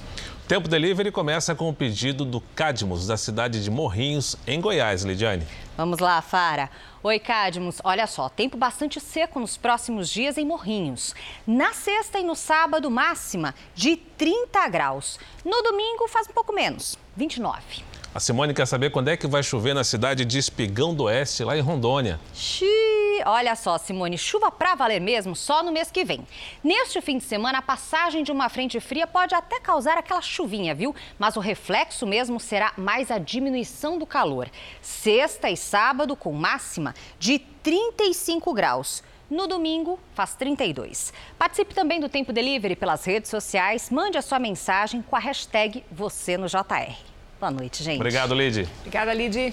Tempo 0.49 0.68
Delivery 0.68 1.11
começa 1.11 1.57
com 1.57 1.68
o 1.68 1.74
pedido 1.74 2.24
do 2.24 2.40
Cadmus, 2.40 3.09
da 3.09 3.16
cidade 3.16 3.64
de 3.64 3.68
Morrinhos, 3.68 4.36
em 4.47 4.61
Goiás, 4.61 5.03
Lidiane. 5.03 5.44
Vamos 5.76 5.99
lá, 5.99 6.22
Fara. 6.22 6.70
Oi, 7.03 7.18
Cadmus. 7.18 7.80
Olha 7.82 8.07
só, 8.07 8.28
tempo 8.28 8.57
bastante 8.57 9.01
seco 9.01 9.40
nos 9.40 9.57
próximos 9.57 10.09
dias 10.09 10.38
em 10.38 10.47
Morrinhos. 10.47 11.16
Na 11.44 11.72
sexta 11.72 12.20
e 12.20 12.22
no 12.22 12.36
sábado, 12.36 12.88
máxima 12.88 13.57
de 13.74 13.97
30 13.97 14.68
graus. 14.68 15.18
No 15.44 15.62
domingo, 15.64 16.07
faz 16.07 16.28
um 16.28 16.32
pouco 16.32 16.53
menos, 16.53 16.97
29. 17.16 17.86
A 18.16 18.18
Simone 18.18 18.54
quer 18.54 18.66
saber 18.66 18.88
quando 18.88 19.08
é 19.08 19.16
que 19.16 19.26
vai 19.26 19.42
chover 19.42 19.74
na 19.74 19.84
cidade 19.84 20.24
de 20.24 20.38
Espigão 20.38 20.94
do 20.94 21.04
Oeste, 21.04 21.44
lá 21.44 21.54
em 21.54 21.60
Rondônia. 21.60 22.18
Xiii, 22.32 23.22
olha 23.26 23.54
só, 23.54 23.76
Simone, 23.76 24.16
chuva 24.16 24.50
pra 24.50 24.74
valer 24.74 25.02
mesmo 25.02 25.36
só 25.36 25.62
no 25.62 25.70
mês 25.70 25.90
que 25.90 26.02
vem. 26.02 26.26
Neste 26.64 26.98
fim 27.02 27.18
de 27.18 27.24
semana, 27.24 27.58
a 27.58 27.62
passagem 27.62 28.24
de 28.24 28.32
uma 28.32 28.48
frente 28.48 28.80
fria 28.80 29.06
pode 29.06 29.34
até 29.34 29.60
causar 29.60 29.98
aquela 29.98 30.22
chuvinha, 30.22 30.74
viu? 30.74 30.96
Mas 31.18 31.36
o 31.36 31.40
reflexo 31.40 32.06
mesmo 32.06 32.40
será 32.40 32.72
mais 32.78 33.10
a 33.10 33.18
diminuição 33.18 33.98
do 33.98 34.06
calor. 34.06 34.48
Sexta 34.80 35.50
e 35.50 35.56
sábado 35.56 36.16
com 36.16 36.32
máxima 36.32 36.94
de 37.18 37.38
35 37.38 38.54
graus. 38.54 39.02
No 39.28 39.46
domingo, 39.46 40.00
faz 40.14 40.34
32. 40.36 41.12
Participe 41.38 41.74
também 41.74 42.00
do 42.00 42.08
Tempo 42.08 42.32
Delivery 42.32 42.76
pelas 42.76 43.04
redes 43.04 43.28
sociais. 43.28 43.90
Mande 43.90 44.16
a 44.16 44.22
sua 44.22 44.38
mensagem 44.38 45.02
com 45.02 45.16
a 45.16 45.18
hashtag 45.18 45.84
Você 45.92 46.38
no 46.38 46.46
JR. 46.46 47.15
Boa 47.39 47.51
noite, 47.51 47.82
gente. 47.82 47.97
Obrigado, 47.97 48.34
Lid. 48.34 48.66
Obrigada, 48.80 49.12
Lid. 49.12 49.53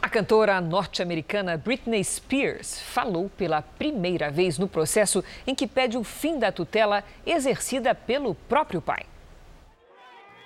A 0.00 0.08
cantora 0.08 0.60
norte-americana 0.60 1.56
Britney 1.56 2.02
Spears 2.02 2.80
falou 2.80 3.30
pela 3.30 3.62
primeira 3.62 4.30
vez 4.30 4.58
no 4.58 4.68
processo 4.68 5.22
em 5.46 5.54
que 5.54 5.66
pede 5.66 5.96
o 5.96 6.04
fim 6.04 6.38
da 6.38 6.52
tutela 6.52 7.04
exercida 7.26 7.94
pelo 7.94 8.34
próprio 8.34 8.80
pai. 8.80 9.04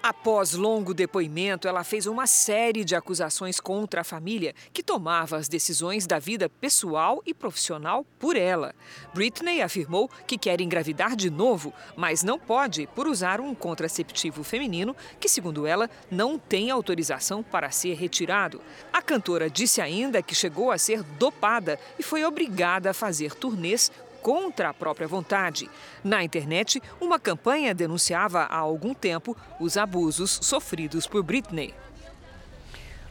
Após 0.01 0.53
longo 0.53 0.94
depoimento, 0.94 1.66
ela 1.66 1.82
fez 1.82 2.07
uma 2.07 2.24
série 2.24 2.84
de 2.84 2.94
acusações 2.94 3.59
contra 3.59 4.03
a 4.03 4.05
família, 4.05 4.55
que 4.72 4.80
tomava 4.80 5.36
as 5.36 5.49
decisões 5.49 6.07
da 6.07 6.20
vida 6.20 6.49
pessoal 6.49 7.20
e 7.26 7.34
profissional 7.34 8.07
por 8.16 8.36
ela. 8.36 8.74
Britney 9.12 9.61
afirmou 9.61 10.09
que 10.24 10.38
quer 10.38 10.61
engravidar 10.61 11.16
de 11.16 11.28
novo, 11.28 11.74
mas 11.96 12.22
não 12.22 12.38
pode 12.38 12.86
por 12.94 13.09
usar 13.09 13.40
um 13.40 13.57
contraceptivo 13.57 14.44
feminino 14.44 14.94
que, 15.18 15.28
segundo 15.28 15.66
ela, 15.66 15.90
não 16.09 16.38
tem 16.38 16.70
autorização 16.70 17.42
para 17.42 17.72
ser 17.72 17.94
retirado. 17.94 18.61
A 18.92 19.03
cantora 19.03 19.51
disse 19.51 19.80
ainda 19.80 20.22
que 20.22 20.34
chegou 20.34 20.70
a 20.70 20.78
ser 20.78 21.03
dopada 21.03 21.78
e 21.99 22.05
foi 22.05 22.24
obrigada 22.24 22.90
a 22.90 22.94
fazer 22.94 23.34
turnês 23.34 23.90
contra 24.23 24.71
a 24.71 24.75
própria 24.75 25.09
vontade. 25.09 25.69
Na 26.03 26.23
internet, 26.23 26.83
uma 27.01 27.19
campanha 27.19 27.75
denunciava 27.75 28.41
há 28.41 28.57
algum 28.57 28.95
tempo 28.95 29.37
os 29.59 29.77
abusos 29.77 30.39
sofridos 30.43 31.07
por 31.07 31.23
Britney. 31.23 31.75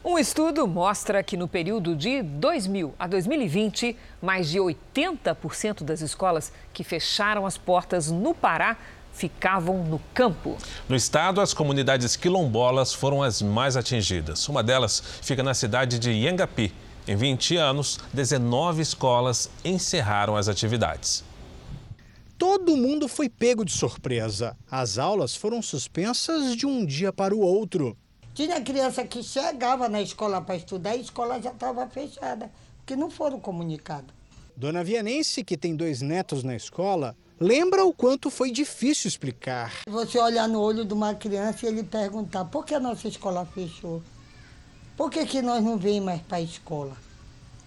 Um 0.04 0.18
estudo 0.18 0.66
mostra 0.66 1.22
que 1.22 1.36
no 1.36 1.48
período 1.48 1.94
de 1.94 2.22
2000 2.22 2.94
a 2.98 3.06
2020, 3.06 3.96
mais 4.22 4.48
de 4.48 4.58
80% 4.58 5.82
das 5.82 6.00
escolas 6.00 6.52
que 6.72 6.84
fecharam 6.84 7.44
as 7.44 7.58
portas 7.58 8.10
no 8.10 8.32
Pará 8.32 8.76
ficavam 9.12 9.84
no 9.84 10.00
campo. 10.14 10.56
No 10.88 10.94
estado, 10.94 11.40
as 11.40 11.52
comunidades 11.52 12.14
quilombolas 12.14 12.94
foram 12.94 13.22
as 13.22 13.42
mais 13.42 13.76
atingidas. 13.76 14.48
Uma 14.48 14.62
delas 14.62 15.02
fica 15.20 15.42
na 15.42 15.52
cidade 15.52 15.98
de 15.98 16.12
Yangapi, 16.12 16.72
em 17.08 17.16
20 17.16 17.56
anos, 17.56 17.98
19 18.12 18.82
escolas 18.82 19.50
encerraram 19.64 20.36
as 20.36 20.46
atividades. 20.46 21.24
Todo 22.36 22.76
mundo 22.76 23.08
foi 23.08 23.30
pego 23.30 23.64
de 23.64 23.72
surpresa. 23.72 24.54
As 24.70 24.98
aulas 24.98 25.34
foram 25.34 25.62
suspensas 25.62 26.54
de 26.54 26.66
um 26.66 26.84
dia 26.84 27.10
para 27.10 27.34
o 27.34 27.40
outro. 27.40 27.96
Tinha 28.34 28.60
criança 28.60 29.04
que 29.04 29.22
chegava 29.22 29.88
na 29.88 30.02
escola 30.02 30.40
para 30.40 30.54
estudar 30.54 30.94
e 30.94 30.98
a 30.98 31.02
escola 31.02 31.40
já 31.40 31.50
estava 31.50 31.86
fechada, 31.88 32.50
porque 32.76 32.94
não 32.94 33.10
foram 33.10 33.40
comunicados. 33.40 34.10
Dona 34.54 34.84
Vianense, 34.84 35.42
que 35.42 35.56
tem 35.56 35.74
dois 35.74 36.02
netos 36.02 36.44
na 36.44 36.54
escola, 36.54 37.16
lembra 37.40 37.84
o 37.84 37.92
quanto 37.92 38.30
foi 38.30 38.52
difícil 38.52 39.08
explicar. 39.08 39.72
Você 39.88 40.18
olhar 40.18 40.46
no 40.46 40.60
olho 40.60 40.84
de 40.84 40.92
uma 40.92 41.14
criança 41.14 41.64
e 41.64 41.68
ele 41.70 41.82
perguntar 41.82 42.44
por 42.44 42.66
que 42.66 42.74
a 42.74 42.80
nossa 42.80 43.08
escola 43.08 43.46
fechou? 43.46 44.02
Por 44.98 45.12
que, 45.12 45.24
que 45.24 45.40
nós 45.40 45.62
não 45.62 45.78
vemos 45.78 46.06
mais 46.06 46.20
para 46.22 46.38
a 46.38 46.42
escola? 46.42 46.96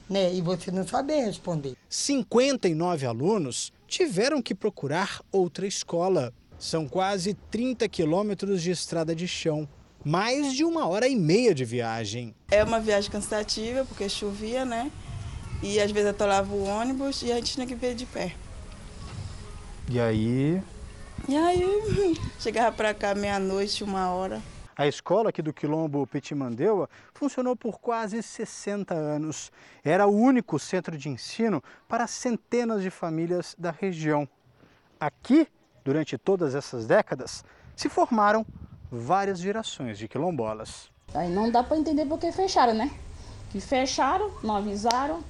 Né? 0.09 0.33
E 0.33 0.41
você 0.41 0.69
não 0.69 0.85
saber 0.85 1.23
responder. 1.23 1.77
59 1.89 3.05
alunos 3.05 3.71
tiveram 3.87 4.41
que 4.41 4.53
procurar 4.53 5.21
outra 5.31 5.65
escola. 5.65 6.33
São 6.59 6.89
quase 6.89 7.33
30 7.49 7.87
quilômetros 7.87 8.61
de 8.61 8.71
estrada 8.71 9.15
de 9.15 9.29
chão, 9.29 9.65
mais 10.03 10.53
de 10.53 10.65
uma 10.65 10.85
hora 10.87 11.07
e 11.07 11.15
meia 11.15 11.55
de 11.55 11.63
viagem. 11.63 12.35
É 12.51 12.61
uma 12.65 12.81
viagem 12.81 13.09
cansativa, 13.09 13.85
porque 13.85 14.09
chovia, 14.09 14.65
né? 14.65 14.91
E 15.63 15.79
às 15.79 15.89
vezes 15.89 16.09
atolava 16.09 16.53
o 16.53 16.65
ônibus 16.65 17.21
e 17.21 17.31
a 17.31 17.35
gente 17.35 17.53
tinha 17.53 17.65
que 17.65 17.75
ver 17.75 17.95
de 17.95 18.05
pé. 18.05 18.35
E 19.89 19.97
aí? 20.01 20.61
E 21.29 21.37
aí, 21.37 22.17
chegava 22.41 22.75
para 22.75 22.93
cá 22.93 23.15
meia-noite, 23.15 23.85
uma 23.85 24.11
hora. 24.11 24.41
A 24.81 24.87
escola 24.87 25.29
aqui 25.29 25.43
do 25.43 25.53
Quilombo 25.53 26.07
Petimandeua 26.07 26.89
funcionou 27.13 27.55
por 27.55 27.79
quase 27.79 28.23
60 28.23 28.95
anos. 28.95 29.51
Era 29.83 30.07
o 30.07 30.11
único 30.11 30.57
centro 30.57 30.97
de 30.97 31.07
ensino 31.07 31.63
para 31.87 32.07
centenas 32.07 32.81
de 32.81 32.89
famílias 32.89 33.55
da 33.59 33.69
região. 33.69 34.27
Aqui, 34.99 35.47
durante 35.85 36.17
todas 36.17 36.55
essas 36.55 36.87
décadas, 36.87 37.45
se 37.75 37.89
formaram 37.89 38.43
várias 38.91 39.39
gerações 39.39 39.99
de 39.99 40.07
quilombolas. 40.07 40.89
Aí 41.13 41.29
não 41.29 41.51
dá 41.51 41.63
para 41.63 41.77
entender 41.77 42.07
por 42.07 42.17
que 42.17 42.31
fecharam, 42.31 42.73
né? 42.73 42.89
Que 43.51 43.61
fecharam, 43.61 44.31
não 44.41 44.55
avisaram, 44.55 45.23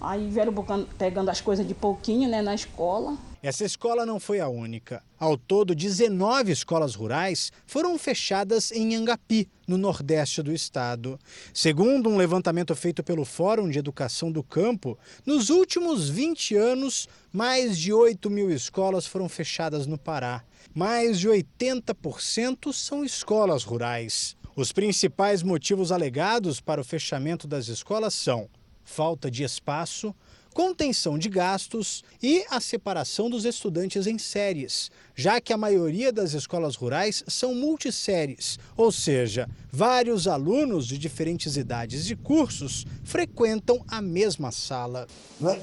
aí 0.00 0.28
vieram 0.28 0.54
pegando 0.96 1.28
as 1.28 1.40
coisas 1.40 1.66
de 1.66 1.74
pouquinho 1.74 2.28
né, 2.28 2.40
na 2.40 2.54
escola. 2.54 3.16
Essa 3.42 3.64
escola 3.64 4.04
não 4.04 4.20
foi 4.20 4.38
a 4.38 4.48
única. 4.48 5.02
Ao 5.18 5.34
todo, 5.34 5.74
19 5.74 6.52
escolas 6.52 6.94
rurais 6.94 7.50
foram 7.66 7.98
fechadas 7.98 8.70
em 8.70 8.94
Angapi, 8.94 9.48
no 9.66 9.78
nordeste 9.78 10.42
do 10.42 10.52
estado. 10.52 11.18
Segundo 11.54 12.10
um 12.10 12.18
levantamento 12.18 12.76
feito 12.76 13.02
pelo 13.02 13.24
Fórum 13.24 13.70
de 13.70 13.78
Educação 13.78 14.30
do 14.30 14.42
Campo, 14.42 14.98
nos 15.24 15.48
últimos 15.48 16.10
20 16.10 16.54
anos, 16.54 17.08
mais 17.32 17.78
de 17.78 17.94
8 17.94 18.28
mil 18.28 18.50
escolas 18.50 19.06
foram 19.06 19.28
fechadas 19.28 19.86
no 19.86 19.96
Pará. 19.96 20.44
Mais 20.74 21.18
de 21.18 21.28
80% 21.28 22.74
são 22.74 23.02
escolas 23.02 23.64
rurais. 23.64 24.36
Os 24.54 24.70
principais 24.70 25.42
motivos 25.42 25.90
alegados 25.90 26.60
para 26.60 26.80
o 26.80 26.84
fechamento 26.84 27.48
das 27.48 27.68
escolas 27.68 28.12
são 28.12 28.50
falta 28.90 29.30
de 29.30 29.44
espaço, 29.44 30.12
contenção 30.52 31.16
de 31.16 31.28
gastos 31.28 32.02
e 32.20 32.44
a 32.50 32.60
separação 32.60 33.30
dos 33.30 33.44
estudantes 33.44 34.04
em 34.08 34.18
séries, 34.18 34.90
já 35.14 35.40
que 35.40 35.52
a 35.52 35.56
maioria 35.56 36.12
das 36.12 36.32
escolas 36.32 36.74
rurais 36.74 37.22
são 37.28 37.54
multisséries, 37.54 38.58
ou 38.76 38.90
seja, 38.90 39.48
vários 39.70 40.26
alunos 40.26 40.88
de 40.88 40.98
diferentes 40.98 41.56
idades 41.56 42.10
e 42.10 42.16
cursos 42.16 42.84
frequentam 43.04 43.80
a 43.86 44.02
mesma 44.02 44.50
sala. 44.50 45.06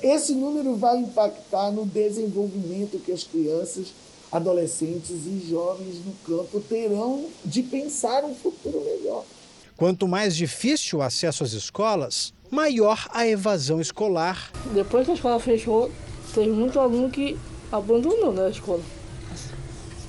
Esse 0.02 0.34
número 0.34 0.78
vai 0.78 0.98
impactar 0.98 1.70
no 1.72 1.86
desenvolvimento 1.86 2.98
que 3.00 3.12
as 3.12 3.24
crianças, 3.24 3.88
adolescentes 4.32 5.26
e 5.26 5.50
jovens 5.50 5.98
no 6.06 6.14
campo 6.26 6.62
terão 6.62 7.26
de 7.44 7.62
pensar 7.62 8.24
um 8.24 8.34
futuro 8.34 8.82
melhor. 8.86 9.26
Quanto 9.78 10.08
mais 10.08 10.36
difícil 10.36 11.00
o 11.00 11.02
acesso 11.04 11.44
às 11.44 11.54
escolas, 11.54 12.34
maior 12.50 13.08
a 13.12 13.28
evasão 13.28 13.80
escolar. 13.80 14.52
Depois 14.74 15.06
que 15.06 15.12
a 15.12 15.16
escola 15.16 15.40
fechou, 15.40 15.92
teve 16.34 16.52
muito 16.52 16.80
aluno 16.80 17.10
que 17.10 17.38
abandonou 17.72 18.34
né, 18.34 18.46
a 18.46 18.50
escola. 18.50 18.82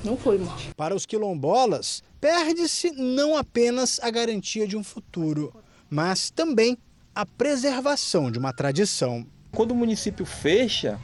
Não 0.04 0.16
foi 0.16 0.38
mais. 0.38 0.68
Para 0.76 0.94
os 0.94 1.04
quilombolas, 1.04 2.02
perde-se 2.20 2.90
não 2.92 3.36
apenas 3.36 3.98
a 4.02 4.10
garantia 4.10 4.66
de 4.66 4.76
um 4.76 4.84
futuro, 4.84 5.52
mas 5.90 6.30
também 6.30 6.78
a 7.14 7.26
preservação 7.26 8.30
de 8.30 8.38
uma 8.38 8.52
tradição. 8.52 9.26
Quando 9.52 9.72
o 9.72 9.74
município 9.74 10.24
fecha 10.24 10.98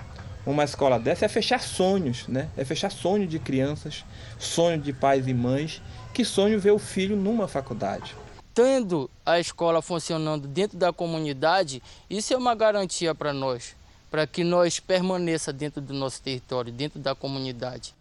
uma 0.47 0.65
escola 0.65 0.99
dessa, 0.99 1.25
é 1.25 1.29
fechar 1.29 1.61
sonhos, 1.61 2.29
né? 2.29 2.51
É 2.57 2.65
fechar 2.65 2.91
sonho 2.91 3.27
de 3.27 3.39
crianças, 3.39 4.05
sonho 4.39 4.79
de 4.79 4.93
pais 4.93 5.27
e 5.27 5.35
mães 5.35 5.83
que 6.13 6.25
sonham 6.25 6.61
ver 6.61 6.71
o 6.71 6.79
filho 6.79 7.17
numa 7.17 7.49
faculdade 7.49 8.15
tendo 8.55 9.11
a 9.27 9.41
escola 9.41 9.83
funcionando 9.83 10.47
dentro 10.47 10.79
da 10.79 10.93
comunidade, 10.93 11.83
isso 12.09 12.33
é 12.33 12.37
uma 12.37 12.55
garantia 12.55 13.15
para 13.15 13.33
nós, 13.33 13.75
para 14.11 14.27
que 14.27 14.45
nós 14.45 14.79
permaneça 14.79 15.53
dentro 15.53 15.81
do 15.81 15.93
nosso 15.93 16.23
território, 16.23 16.73
dentro 16.73 17.01
da 17.01 17.15
comunidade. 17.15 17.93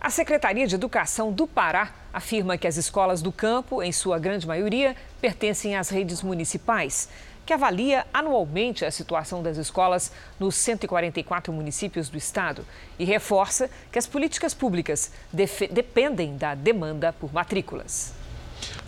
A 0.00 0.10
Secretaria 0.10 0.66
de 0.66 0.74
Educação 0.74 1.30
do 1.30 1.46
Pará 1.46 1.92
afirma 2.12 2.58
que 2.58 2.66
as 2.66 2.76
escolas 2.76 3.22
do 3.22 3.30
campo, 3.30 3.82
em 3.82 3.92
sua 3.92 4.18
grande 4.18 4.46
maioria, 4.46 4.96
pertencem 5.20 5.76
às 5.76 5.90
redes 5.90 6.22
municipais, 6.22 7.08
que 7.44 7.52
avalia 7.52 8.06
anualmente 8.12 8.84
a 8.84 8.90
situação 8.90 9.42
das 9.42 9.56
escolas 9.58 10.10
nos 10.40 10.54
144 10.56 11.52
municípios 11.52 12.08
do 12.08 12.16
estado 12.16 12.64
e 12.98 13.04
reforça 13.04 13.70
que 13.92 13.98
as 13.98 14.06
políticas 14.06 14.54
públicas 14.54 15.12
dependem 15.32 16.36
da 16.36 16.54
demanda 16.54 17.12
por 17.12 17.32
matrículas. 17.32 18.21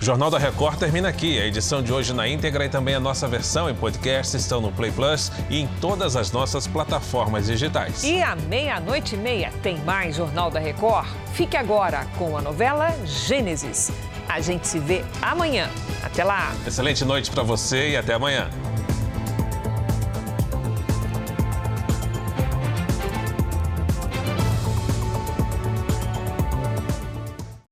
O 0.01 0.05
Jornal 0.05 0.31
da 0.31 0.39
Record 0.39 0.79
termina 0.79 1.09
aqui. 1.09 1.39
A 1.41 1.47
edição 1.47 1.83
de 1.83 1.93
hoje 1.93 2.13
na 2.13 2.29
íntegra 2.29 2.65
e 2.65 2.69
também 2.69 2.95
a 2.95 3.01
nossa 3.01 3.27
versão 3.27 3.71
em 3.71 3.75
podcast 3.75 4.37
estão 4.37 4.61
no 4.61 4.71
Play 4.73 4.93
Plus 4.93 5.31
e 5.49 5.61
em 5.61 5.67
todas 5.81 6.17
as 6.17 6.31
nossas 6.31 6.67
plataformas 6.67 7.47
digitais. 7.47 8.03
E 8.05 8.23
à 8.23 8.37
meia-noite 8.37 9.15
e 9.15 9.19
meia 9.19 9.51
tem 9.63 9.79
mais 9.79 10.17
Jornal 10.17 10.51
da 10.51 10.61
Record. 10.61 11.07
Fique 11.33 11.57
agora 11.57 12.07
com 12.19 12.37
a 12.37 12.43
novela 12.43 12.95
Gênesis. 13.05 13.91
A 14.29 14.41
gente 14.41 14.67
se 14.67 14.79
vê 14.79 15.05
amanhã. 15.23 15.69
Até 16.03 16.25
lá. 16.25 16.53
Excelente 16.67 17.05
noite 17.05 17.31
para 17.31 17.43
você 17.43 17.91
e 17.91 17.97
até 17.97 18.15
amanhã. 18.15 18.51